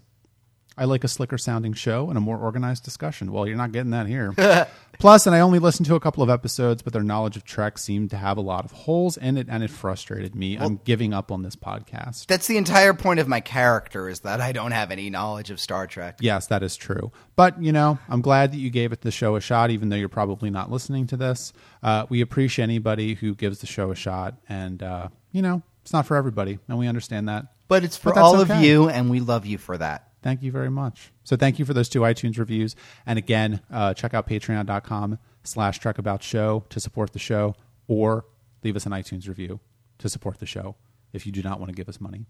I 0.82 0.86
like 0.86 1.04
a 1.04 1.08
slicker 1.08 1.38
sounding 1.38 1.74
show 1.74 2.10
and 2.10 2.18
a 2.18 2.22
more 2.22 2.40
organized 2.40 2.84
discussion. 2.84 3.32
Well, 3.32 3.48
you're 3.48 3.56
not 3.56 3.72
getting 3.72 3.92
that 3.92 4.08
here. 4.08 4.34
Plus, 5.00 5.28
and 5.28 5.36
I 5.36 5.42
only 5.42 5.60
listened 5.60 5.86
to 5.86 5.96
a 5.96 6.00
couple 6.00 6.24
of 6.24 6.30
episodes, 6.32 6.82
but 6.82 6.92
their 6.92 7.04
knowledge 7.04 7.38
of 7.38 7.44
Trek 7.44 7.78
seemed 7.78 8.10
to 8.10 8.18
have 8.18 8.36
a 8.38 8.42
lot 8.42 8.66
of 8.66 8.72
holes 8.72 9.16
in 9.16 9.38
it, 9.38 9.46
and 9.48 9.64
it 9.64 9.70
frustrated 9.70 10.34
me. 10.34 10.58
I'm 10.58 10.82
giving 10.84 11.14
up 11.14 11.32
on 11.32 11.44
this 11.44 11.56
podcast. 11.56 12.26
That's 12.26 12.48
the 12.48 12.58
entire 12.58 12.96
point 12.96 13.20
of 13.20 13.28
my 13.28 13.42
character 13.42 14.10
is 14.10 14.22
that 14.22 14.42
I 14.42 14.54
don't 14.54 14.72
have 14.72 14.90
any 14.90 15.12
knowledge 15.12 15.52
of 15.52 15.60
Star 15.60 15.86
Trek. 15.86 16.18
Yes, 16.20 16.48
that 16.48 16.64
is 16.64 16.76
true. 16.76 17.12
But, 17.36 17.62
you 17.62 17.72
know, 17.72 18.00
I'm 18.10 18.22
glad 18.22 18.52
that 18.52 18.58
you 18.58 18.72
gave 18.72 18.92
it 18.92 19.02
the 19.02 19.12
show 19.12 19.36
a 19.36 19.42
shot, 19.42 19.70
even 19.70 19.90
though 19.90 19.98
you're 19.98 20.10
probably 20.10 20.50
not 20.50 20.72
listening 20.72 21.06
to 21.08 21.18
this. 21.18 21.54
Uh, 21.84 22.08
we 22.10 22.22
appreciate 22.22 22.64
anybody 22.64 23.14
who 23.14 23.36
gives 23.36 23.60
the 23.60 23.68
show 23.68 23.92
a 23.92 23.96
shot. 23.96 24.34
And, 24.50 24.82
uh, 24.82 25.10
you 25.32 25.44
know, 25.44 25.62
it's 25.84 25.94
not 25.94 26.08
for 26.08 26.18
everybody. 26.18 26.58
And 26.68 26.80
we 26.80 26.88
understand 26.88 27.30
that. 27.30 27.46
But 27.68 27.84
it's 27.84 27.98
for 27.98 28.14
But 28.14 28.22
all 28.22 28.42
okay. 28.42 28.56
of 28.56 28.62
you, 28.64 28.90
and 28.90 29.12
we 29.12 29.20
love 29.20 29.46
you 29.46 29.60
for 29.60 29.78
that. 29.78 30.11
Thank 30.22 30.44
you 30.44 30.52
very 30.52 30.70
much. 30.70 31.12
So 31.24 31.36
thank 31.36 31.58
you 31.60 31.66
for 31.66 31.74
those 31.74 31.90
two 31.90 32.02
iTunes 32.02 32.38
reviews. 32.38 32.76
And 33.06 33.18
again, 33.18 33.62
uh, 33.72 33.94
check 33.96 34.14
out 34.14 34.28
patreon.com 34.28 35.18
slash 35.44 35.80
trekabout 35.80 36.22
show 36.22 36.64
to 36.70 36.80
support 36.80 37.14
the 37.14 37.20
show 37.20 37.56
or 37.88 38.26
leave 38.64 38.76
us 38.76 38.86
an 38.86 38.92
iTunes 38.92 39.28
review 39.28 39.60
to 39.98 40.10
support 40.10 40.40
the 40.40 40.46
show 40.46 40.76
if 41.14 41.26
you 41.26 41.32
do 41.32 41.42
not 41.42 41.60
want 41.60 41.70
to 41.70 41.76
give 41.76 41.90
us 41.90 42.00
money. 42.00 42.26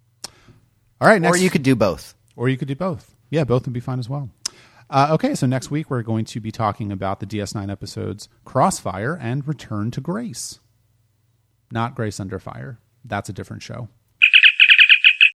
All 1.02 1.08
right. 1.08 1.22
Next, 1.22 1.38
Or 1.38 1.42
you 1.42 1.50
could 1.50 1.64
do 1.64 1.76
both. 1.76 2.16
or 2.36 2.48
you 2.48 2.58
could 2.58 2.68
do 2.70 2.76
both. 2.76 3.14
Yeah, 3.30 3.44
both 3.44 3.66
would 3.66 3.74
be 3.74 3.80
fine 3.80 4.00
as 4.00 4.08
well. 4.10 4.30
Uh, 4.90 5.08
okay, 5.12 5.36
so 5.36 5.48
next 5.48 5.72
week 5.72 5.90
we're 5.90 6.02
going 6.02 6.26
to 6.26 6.40
be 6.42 6.52
talking 6.52 6.92
about 6.92 7.20
the 7.22 7.26
DS9 7.26 7.72
episodes 7.72 8.28
Crossfire 8.46 9.18
and 9.22 9.48
Return 9.48 9.90
to 9.92 10.02
Grace. 10.02 10.60
Not 11.72 11.96
Grace 11.96 12.20
Under 12.20 12.40
Fire. 12.40 12.78
That's 13.06 13.30
a 13.30 13.34
different 13.34 13.64
show. 13.64 13.88